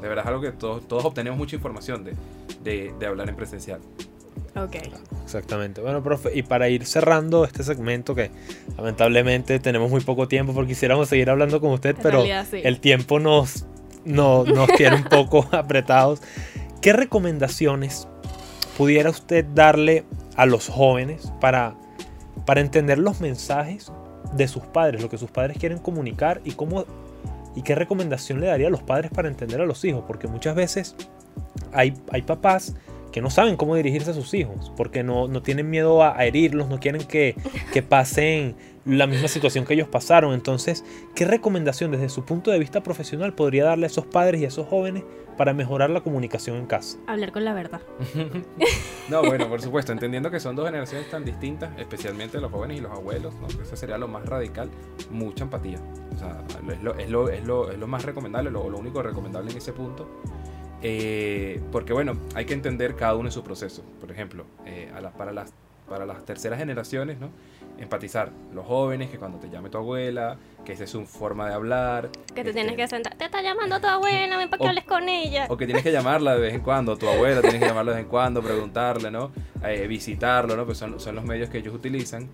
de 0.01 0.09
verdad 0.09 0.25
es 0.25 0.29
algo 0.29 0.41
que 0.41 0.53
todos, 0.53 0.87
todos 0.89 1.05
obtenemos 1.05 1.39
mucha 1.39 1.57
información 1.57 2.05
de, 2.05 2.15
de, 2.63 2.93
de 2.99 3.07
hablar 3.07 3.29
en 3.29 3.37
presencial. 3.37 3.81
ok. 4.57 4.77
Exactamente. 5.25 5.81
Bueno, 5.81 6.03
profe, 6.03 6.31
y 6.37 6.43
para 6.43 6.69
ir 6.69 6.85
cerrando 6.87 7.45
este 7.45 7.63
segmento 7.63 8.15
que 8.15 8.31
lamentablemente 8.77 9.59
tenemos 9.61 9.91
muy 9.91 10.01
poco 10.01 10.27
tiempo 10.29 10.53
porque 10.55 10.71
quisiéramos 10.71 11.09
seguir 11.09 11.31
hablando 11.31 11.61
con 11.61 11.71
usted, 11.73 11.97
En 11.97 12.03
pero 12.03 12.17
realidad, 12.19 12.47
sí. 12.51 12.61
el 12.65 12.81
tiempo 12.81 13.21
nos, 13.21 13.67
no- 14.05 14.45
nos 14.45 14.69
tiene 14.75 14.97
un 14.97 15.05
poco 15.05 15.47
apretados. 15.53 16.21
¿Qué 16.81 16.93
recomendaciones 16.93 18.09
pudiera 18.77 19.11
usted 19.11 19.45
darle 19.55 20.05
a 20.37 20.47
los 20.47 20.69
jóvenes 20.69 21.31
para, 21.41 21.75
para 22.47 22.61
entender 22.61 22.99
los 22.99 23.21
mensajes 23.21 23.93
de 24.33 24.49
sus 24.49 24.63
padres, 24.65 25.03
lo 25.03 25.11
que 25.11 25.19
sus 25.19 25.31
padres 25.31 25.59
quieren 25.59 25.79
comunicar 25.79 26.41
y 26.45 26.53
cómo 26.53 26.85
y 27.55 27.63
qué 27.63 27.75
recomendación 27.75 28.41
le 28.41 28.47
daría 28.47 28.69
a 28.69 28.71
los 28.71 28.83
padres 28.83 29.11
para 29.11 29.29
entender 29.29 29.61
a 29.61 29.67
los 29.67 29.85
hijos? 29.85 30.05
Porque 30.07 30.29
muchas 30.29 30.55
veces 30.55 30.97
hay, 31.73 31.95
hay 32.11 32.23
papás 32.23 32.75
que 33.11 33.21
no 33.21 33.31
saben 33.31 33.57
cómo 33.57 33.75
dirigirse 33.75 34.11
a 34.11 34.15
sus 34.15 34.33
hijos, 34.35 34.73
porque 34.77 35.03
no, 35.03 35.29
no 35.29 35.43
tienen 35.43 35.69
miedo 35.69 36.03
a, 36.05 36.25
herirlos, 36.25 36.69
no 36.69 36.79
quieren 36.79 37.03
que, 37.03 37.35
que 37.73 37.83
pasen 37.83 38.55
la 38.85 39.07
misma 39.07 39.29
situación 39.29 39.65
que 39.65 39.75
ellos 39.75 39.89
pasaron. 39.89 40.33
Entonces, 40.33 40.85
¿qué 41.15 41.25
recomendación 41.25 41.91
desde 41.91 42.09
su 42.09 42.25
punto 42.25 42.51
de 42.51 42.59
vista 42.59 42.83
profesional 42.83 43.35
podría 43.35 43.65
darle 43.65 43.87
a 43.87 43.89
esos 43.89 44.07
padres 44.07 44.41
y 44.41 44.45
a 44.45 44.49
esos 44.49 44.69
jóvenes 44.69 45.03
para 45.41 45.55
mejorar 45.55 45.89
la 45.89 46.03
comunicación 46.03 46.59
en 46.59 46.67
casa? 46.67 46.99
Hablar 47.07 47.33
con 47.33 47.47
la 47.47 47.55
verdad. 47.55 47.81
no, 49.09 49.23
bueno, 49.23 49.49
por 49.49 49.63
supuesto, 49.63 49.91
entendiendo 49.91 50.31
que 50.31 50.39
son 50.39 50.55
dos 50.55 50.67
generaciones 50.67 51.09
tan 51.09 51.25
distintas, 51.25 51.71
especialmente 51.79 52.39
los 52.39 52.53
jóvenes 52.53 52.77
y 52.77 52.83
los 52.83 52.93
abuelos, 52.93 53.33
¿no? 53.37 53.47
eso 53.47 53.75
sería 53.75 53.97
lo 53.97 54.07
más 54.07 54.27
radical, 54.27 54.69
mucha 55.11 55.45
empatía. 55.45 55.79
O 56.15 56.19
sea, 56.19 56.45
es 56.71 56.83
lo, 56.83 56.95
es 56.95 57.09
lo, 57.09 57.31
es 57.31 57.43
lo, 57.43 57.71
es 57.71 57.79
lo 57.79 57.87
más 57.87 58.05
recomendable, 58.05 58.51
lo, 58.51 58.69
lo 58.69 58.77
único 58.77 59.03
recomendable 59.03 59.51
en 59.51 59.57
ese 59.57 59.73
punto. 59.73 60.11
Eh, 60.83 61.59
porque 61.73 61.95
bueno, 61.95 62.19
hay 62.35 62.45
que 62.45 62.53
entender 62.53 62.95
cada 62.95 63.17
uno 63.17 63.29
en 63.29 63.33
su 63.33 63.43
proceso. 63.43 63.83
Por 63.99 64.11
ejemplo, 64.11 64.45
eh, 64.67 64.93
a 64.95 65.01
la, 65.01 65.11
para, 65.11 65.33
las, 65.33 65.55
para 65.89 66.05
las 66.05 66.23
terceras 66.27 66.59
generaciones, 66.59 67.19
¿no? 67.19 67.31
Empatizar. 67.81 68.31
Los 68.55 68.67
jóvenes, 68.67 69.11
que 69.11 69.19
cuando 69.19 69.39
te 69.39 69.49
llame 69.49 69.71
tu 69.71 69.79
abuela, 69.79 70.37
que 70.65 70.75
esa 70.75 70.85
es 70.85 70.91
su 70.91 71.05
forma 71.07 71.49
de 71.49 71.55
hablar. 71.55 72.11
Que 72.35 72.45
te 72.45 72.53
tienes 72.53 72.77
que 72.77 72.87
sentar. 72.87 73.15
Te 73.17 73.25
está 73.25 73.43
llamando 73.43 73.81
tu 73.81 73.87
abuela, 73.87 74.37
ven 74.37 74.51
para 74.51 74.63
que 74.63 74.69
hables 74.69 74.85
con 74.85 75.09
ella. 75.09 75.47
O 75.49 75.57
que 75.57 75.65
tienes 75.67 75.83
que 75.83 75.93
llamarla 75.93 76.35
de 76.35 76.41
vez 76.41 76.55
en 76.55 76.61
cuando, 76.61 76.97
tu 76.97 77.09
abuela, 77.09 77.41
tienes 77.41 77.61
que 77.61 77.67
llamarla 77.67 77.93
de 77.93 77.97
vez 77.97 78.05
en 78.05 78.11
cuando, 78.11 78.43
preguntarle, 78.43 79.11
¿no? 79.11 79.33
Eh, 79.65 79.87
visitarlo, 79.87 80.57
¿no? 80.57 80.67
Pues 80.67 80.79
son, 80.79 81.01
son 81.01 81.15
los 81.15 81.25
medios 81.25 81.51
que 81.51 81.59
ellos 81.59 81.75
utilizan. 81.75 82.29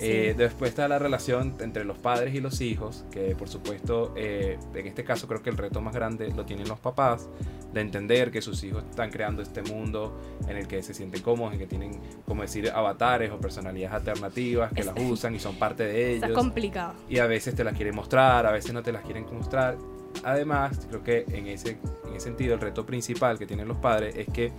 Eh, 0.00 0.34
después 0.36 0.70
está 0.70 0.88
la 0.88 0.98
relación 0.98 1.54
entre 1.60 1.84
los 1.84 1.98
padres 1.98 2.34
y 2.34 2.40
los 2.40 2.60
hijos, 2.60 3.04
que 3.10 3.34
por 3.34 3.48
supuesto, 3.48 4.12
eh, 4.16 4.58
en 4.74 4.86
este 4.86 5.04
caso 5.04 5.26
creo 5.26 5.42
que 5.42 5.50
el 5.50 5.56
reto 5.56 5.80
más 5.80 5.94
grande 5.94 6.28
lo 6.34 6.44
tienen 6.44 6.68
los 6.68 6.78
papás, 6.80 7.28
de 7.72 7.80
entender 7.80 8.30
que 8.30 8.40
sus 8.42 8.62
hijos 8.64 8.84
están 8.88 9.10
creando 9.10 9.42
este 9.42 9.62
mundo 9.62 10.18
en 10.48 10.56
el 10.56 10.66
que 10.68 10.82
se 10.82 10.94
sienten 10.94 11.22
cómodos, 11.22 11.52
en 11.54 11.58
que 11.58 11.66
tienen, 11.66 12.00
como 12.26 12.42
decir, 12.42 12.70
avatares 12.70 13.30
o 13.30 13.38
personalidades 13.38 13.94
alternativas 13.96 14.72
que 14.72 14.80
Es- 14.80 14.86
las 14.86 14.94
usan 14.98 15.34
y 15.34 15.38
son 15.38 15.56
parte 15.58 15.84
de 15.84 16.14
ellos 16.16 16.30
complicado. 16.32 16.94
y 17.08 17.18
a 17.18 17.26
veces 17.26 17.54
te 17.54 17.64
las 17.64 17.74
quieren 17.74 17.94
mostrar, 17.94 18.46
a 18.46 18.52
veces 18.52 18.72
no 18.72 18.82
te 18.82 18.92
las 18.92 19.02
quieren 19.04 19.26
mostrar. 19.32 19.76
Además, 20.24 20.86
creo 20.88 21.02
que 21.04 21.24
en 21.28 21.46
ese, 21.46 21.78
en 22.06 22.14
ese 22.14 22.20
sentido 22.20 22.54
el 22.54 22.60
reto 22.60 22.86
principal 22.86 23.38
que 23.38 23.46
tienen 23.46 23.68
los 23.68 23.76
padres 23.76 24.16
es 24.16 24.26
que 24.32 24.50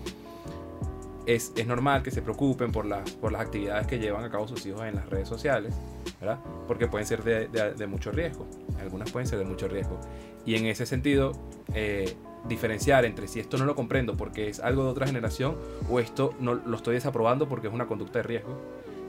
es, 1.28 1.52
es 1.56 1.68
normal 1.68 2.02
que 2.02 2.10
se 2.10 2.22
preocupen 2.24 2.72
por 2.72 2.86
las, 2.86 3.12
por 3.12 3.32
las 3.32 3.42
actividades 3.42 3.86
que 3.86 4.00
llevan 4.00 4.24
a 4.24 4.30
cabo 4.32 4.48
sus 4.48 4.66
hijos 4.66 4.82
en 4.84 4.96
las 4.96 5.08
redes 5.10 5.28
sociales, 5.28 5.76
¿verdad? 6.20 6.40
Porque 6.68 6.88
pueden 6.88 7.06
ser 7.06 7.24
de, 7.24 7.48
de- 7.50 7.74
de 7.74 7.88
mucho 7.88 8.12
riesgo, 8.12 8.48
algunas 8.80 9.12
pueden 9.12 9.28
ser 9.28 9.38
de 9.38 9.46
mucho 9.46 9.68
riesgo. 9.68 10.00
Y 10.46 10.56
en 10.56 10.66
ese 10.66 10.86
sentido, 10.86 11.34
eh, 11.74 12.16
diferenciar 12.48 13.04
entre 13.06 13.28
si 13.28 13.40
esto 13.42 13.58
no 13.58 13.66
lo 13.66 13.76
comprendo 13.76 14.16
porque 14.16 14.48
es 14.48 14.62
algo 14.62 14.84
de 14.86 14.90
otra 14.90 15.06
generación 15.06 15.58
o 15.90 16.00
esto 16.00 16.34
no 16.40 16.54
lo 16.56 16.78
estoy 16.78 16.96
desaprobando 16.96 17.50
porque 17.50 17.68
es 17.68 17.74
una 17.74 17.88
conducta 17.88 18.20
de 18.20 18.24
riesgo, 18.24 18.58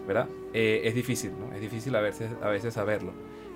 ¿verdad? 0.07 0.27
Eh, 0.53 0.81
es 0.85 0.95
difícil, 0.95 1.33
¿no? 1.39 1.55
Es 1.55 1.61
difícil 1.61 1.95
a 1.95 2.01
veces, 2.01 2.31
a 2.43 2.49
veces 2.49 2.75
saberlo. 2.75 3.13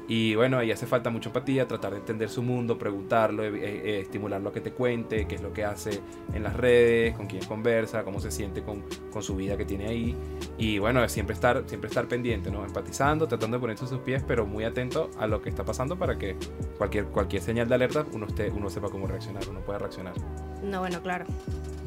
Y 0.08 0.34
bueno, 0.34 0.58
ahí 0.58 0.70
hace 0.72 0.86
falta 0.86 1.10
mucha 1.10 1.28
empatía, 1.28 1.66
tratar 1.68 1.92
de 1.92 1.98
entender 1.98 2.28
su 2.28 2.42
mundo, 2.42 2.76
preguntarlo, 2.76 3.44
eh, 3.44 3.50
eh, 3.54 4.00
estimularlo 4.00 4.50
a 4.50 4.52
que 4.52 4.60
te 4.60 4.72
cuente, 4.72 5.26
qué 5.26 5.36
es 5.36 5.42
lo 5.42 5.52
que 5.52 5.64
hace 5.64 6.00
en 6.34 6.42
las 6.42 6.54
redes, 6.56 7.14
con 7.16 7.26
quién 7.26 7.44
conversa, 7.44 8.02
cómo 8.02 8.20
se 8.20 8.30
siente 8.30 8.62
con, 8.62 8.82
con 9.12 9.22
su 9.22 9.36
vida 9.36 9.56
que 9.56 9.64
tiene 9.64 9.86
ahí. 9.86 10.16
Y 10.58 10.78
bueno, 10.78 11.08
siempre 11.08 11.34
estar, 11.34 11.62
siempre 11.66 11.88
estar 11.88 12.08
pendiente, 12.08 12.50
¿no? 12.50 12.64
Empatizando, 12.64 13.26
tratando 13.28 13.56
de 13.56 13.60
ponerse 13.60 13.84
a 13.84 13.88
sus 13.88 14.00
pies, 14.00 14.22
pero 14.26 14.44
muy 14.44 14.64
atento 14.64 15.10
a 15.18 15.26
lo 15.26 15.40
que 15.40 15.48
está 15.48 15.64
pasando 15.64 15.96
para 15.98 16.18
que 16.18 16.36
cualquier, 16.78 17.04
cualquier 17.06 17.42
señal 17.42 17.68
de 17.68 17.74
alerta 17.76 18.04
uno, 18.12 18.26
esté, 18.26 18.50
uno 18.50 18.68
sepa 18.70 18.88
cómo 18.90 19.06
reaccionar, 19.06 19.44
uno 19.48 19.60
pueda 19.60 19.78
reaccionar. 19.78 20.14
No, 20.62 20.80
bueno, 20.80 21.00
claro. 21.02 21.24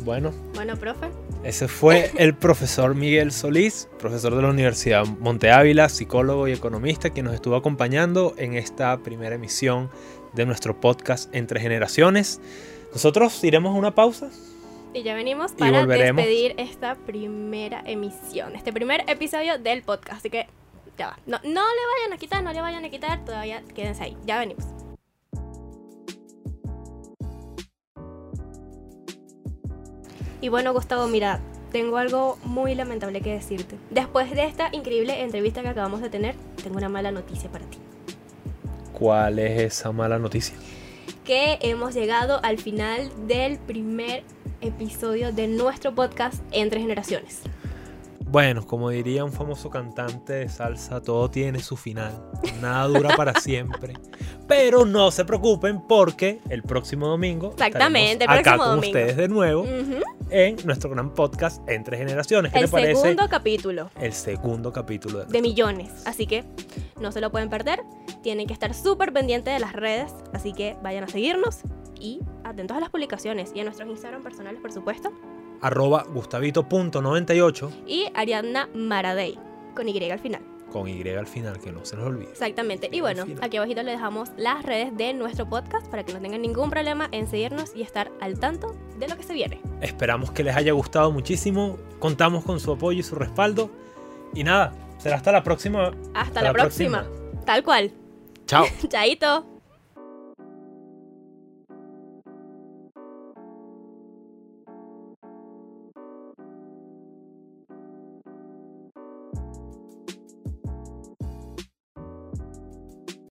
Bueno, 0.03 0.31
Bueno, 0.53 0.75
profe. 0.75 1.07
ese 1.43 1.67
fue 1.67 2.11
el 2.17 2.35
profesor 2.35 2.93
Miguel 2.95 3.31
Solís, 3.31 3.89
profesor 3.97 4.35
de 4.35 4.41
la 4.41 4.49
Universidad 4.49 5.05
Monte 5.05 5.49
Ávila, 5.51 5.89
psicólogo 5.89 6.47
y 6.47 6.51
economista, 6.51 7.09
quien 7.09 7.25
nos 7.25 7.33
estuvo 7.33 7.55
acompañando 7.55 8.04
en 8.37 8.53
esta 8.53 8.99
primera 8.99 9.33
emisión 9.33 9.89
de 10.33 10.45
nuestro 10.45 10.79
podcast 10.79 11.33
Entre 11.33 11.59
Generaciones. 11.59 12.39
Nosotros 12.93 13.43
iremos 13.43 13.73
a 13.73 13.79
una 13.79 13.95
pausa. 13.95 14.29
Y 14.93 15.01
ya 15.01 15.15
venimos 15.15 15.53
para 15.53 15.87
despedir 15.87 16.53
esta 16.57 16.93
primera 16.93 17.81
emisión, 17.83 18.55
este 18.55 18.71
primer 18.71 19.03
episodio 19.07 19.57
del 19.57 19.81
podcast. 19.81 20.19
Así 20.19 20.29
que 20.29 20.45
ya 20.99 21.07
va. 21.07 21.19
No, 21.25 21.39
no 21.39 21.49
le 21.49 21.81
vayan 21.97 22.13
a 22.13 22.17
quitar, 22.17 22.43
no 22.43 22.53
le 22.53 22.61
vayan 22.61 22.85
a 22.85 22.91
quitar, 22.91 23.25
todavía 23.25 23.63
quédense 23.73 24.03
ahí. 24.03 24.17
Ya 24.23 24.37
venimos. 24.37 24.65
Y 30.41 30.49
bueno, 30.49 30.73
Gustavo, 30.73 31.07
mira, 31.07 31.41
tengo 31.75 31.97
algo 31.97 32.37
muy 32.45 32.73
lamentable 32.73 33.19
que 33.19 33.33
decirte. 33.33 33.75
Después 33.89 34.31
de 34.31 34.45
esta 34.45 34.69
increíble 34.71 35.21
entrevista 35.21 35.61
que 35.61 35.67
acabamos 35.67 35.99
de 35.99 36.09
tener, 36.09 36.33
tengo 36.63 36.77
una 36.77 36.87
mala 36.87 37.11
noticia 37.11 37.51
para 37.51 37.65
ti. 37.65 37.77
¿Cuál 38.93 39.39
es 39.39 39.61
esa 39.61 39.91
mala 39.91 40.17
noticia? 40.17 40.55
que 41.25 41.57
hemos 41.61 41.93
llegado 41.93 42.39
al 42.43 42.59
final 42.59 43.11
del 43.27 43.57
primer 43.57 44.23
episodio 44.61 45.33
de 45.33 45.47
nuestro 45.47 45.93
podcast 45.93 46.41
Entre 46.51 46.79
Generaciones. 46.79 47.41
Bueno, 48.19 48.65
como 48.65 48.89
diría 48.89 49.25
un 49.25 49.33
famoso 49.33 49.69
cantante 49.69 50.33
de 50.33 50.49
salsa, 50.49 51.01
todo 51.01 51.29
tiene 51.29 51.59
su 51.59 51.75
final. 51.75 52.13
Nada 52.61 52.87
dura 52.87 53.17
para 53.17 53.33
siempre. 53.41 53.95
Pero 54.47 54.85
no 54.85 55.11
se 55.11 55.25
preocupen 55.25 55.81
porque 55.87 56.39
el 56.49 56.63
próximo 56.63 57.07
domingo 57.07 57.51
Exactamente, 57.51 58.23
el 58.25 58.29
estaremos 58.29 58.39
acá 58.39 58.53
próximo 58.53 58.63
con 58.63 58.75
domingo. 58.75 58.97
ustedes 58.99 59.17
de 59.17 59.27
nuevo. 59.27 59.65
En 60.29 60.55
nuestro 60.65 60.89
gran 60.89 61.13
podcast 61.13 61.61
Entre 61.69 61.97
Generaciones. 61.97 62.51
¿Qué 62.53 62.59
El 62.59 62.69
parece? 62.69 62.95
segundo 63.01 63.27
capítulo 63.29 63.89
El 63.99 64.13
segundo 64.13 64.71
capítulo 64.73 65.19
de, 65.19 65.25
de 65.31 65.41
millones. 65.41 65.91
Así 66.05 66.25
que 66.27 66.43
no 66.99 67.11
se 67.11 67.21
lo 67.21 67.31
pueden 67.31 67.49
perder. 67.49 67.79
Tienen 68.23 68.47
que 68.47 68.53
estar 68.53 68.73
súper 68.73 69.13
pendientes 69.13 69.53
de 69.53 69.59
las 69.59 69.73
redes. 69.73 70.11
Así 70.33 70.53
que 70.53 70.75
vayan 70.83 71.03
a 71.03 71.07
seguirnos 71.07 71.59
y 71.99 72.19
atentos 72.43 72.75
a 72.77 72.79
las 72.79 72.89
publicaciones 72.89 73.51
y 73.53 73.59
a 73.59 73.63
nuestros 73.63 73.89
Instagram 73.89 74.23
personales, 74.23 74.59
por 74.61 74.71
supuesto. 74.71 75.11
arroba 75.61 76.05
gustavito.98 76.05 77.69
Y 77.87 78.07
Ariadna 78.13 78.69
Maradei, 78.73 79.37
con 79.75 79.87
Y 79.87 80.09
al 80.09 80.19
final. 80.19 80.41
Con 80.75 80.89
Y 80.89 81.07
al 81.07 81.25
final, 81.25 81.57
que 81.57 81.71
no 81.71 81.85
se 81.85 81.95
nos 81.95 82.05
olvide. 82.05 82.31
Exactamente. 82.31 82.89
Y 82.91 82.99
bueno, 82.99 83.25
aquí 83.41 83.55
abajito 83.55 83.81
les 83.81 83.93
dejamos 83.93 84.31
las 84.35 84.61
redes 84.65 84.95
de 84.97 85.13
nuestro 85.13 85.47
podcast 85.47 85.87
para 85.87 86.03
que 86.03 86.11
no 86.11 86.19
tengan 86.19 86.41
ningún 86.41 86.69
problema 86.69 87.07
en 87.13 87.27
seguirnos 87.27 87.73
y 87.73 87.81
estar 87.81 88.11
al 88.19 88.41
tanto 88.41 88.75
de 88.99 89.07
lo 89.07 89.15
que 89.15 89.23
se 89.23 89.33
viene. 89.33 89.61
Esperamos 89.79 90.31
que 90.31 90.43
les 90.43 90.53
haya 90.53 90.73
gustado 90.73 91.13
muchísimo. 91.13 91.77
Contamos 91.99 92.43
con 92.43 92.59
su 92.59 92.73
apoyo 92.73 92.99
y 92.99 93.03
su 93.03 93.15
respaldo. 93.15 93.71
Y 94.33 94.43
nada, 94.43 94.73
será 94.97 95.15
hasta 95.15 95.31
la 95.31 95.43
próxima. 95.43 95.87
Hasta, 95.87 96.19
Hasta 96.19 96.41
la, 96.41 96.47
la 96.49 96.53
próxima. 96.53 97.07
Tal 97.45 97.63
cual. 97.63 97.93
Chao. 98.45 98.65
Chaito. 98.89 99.54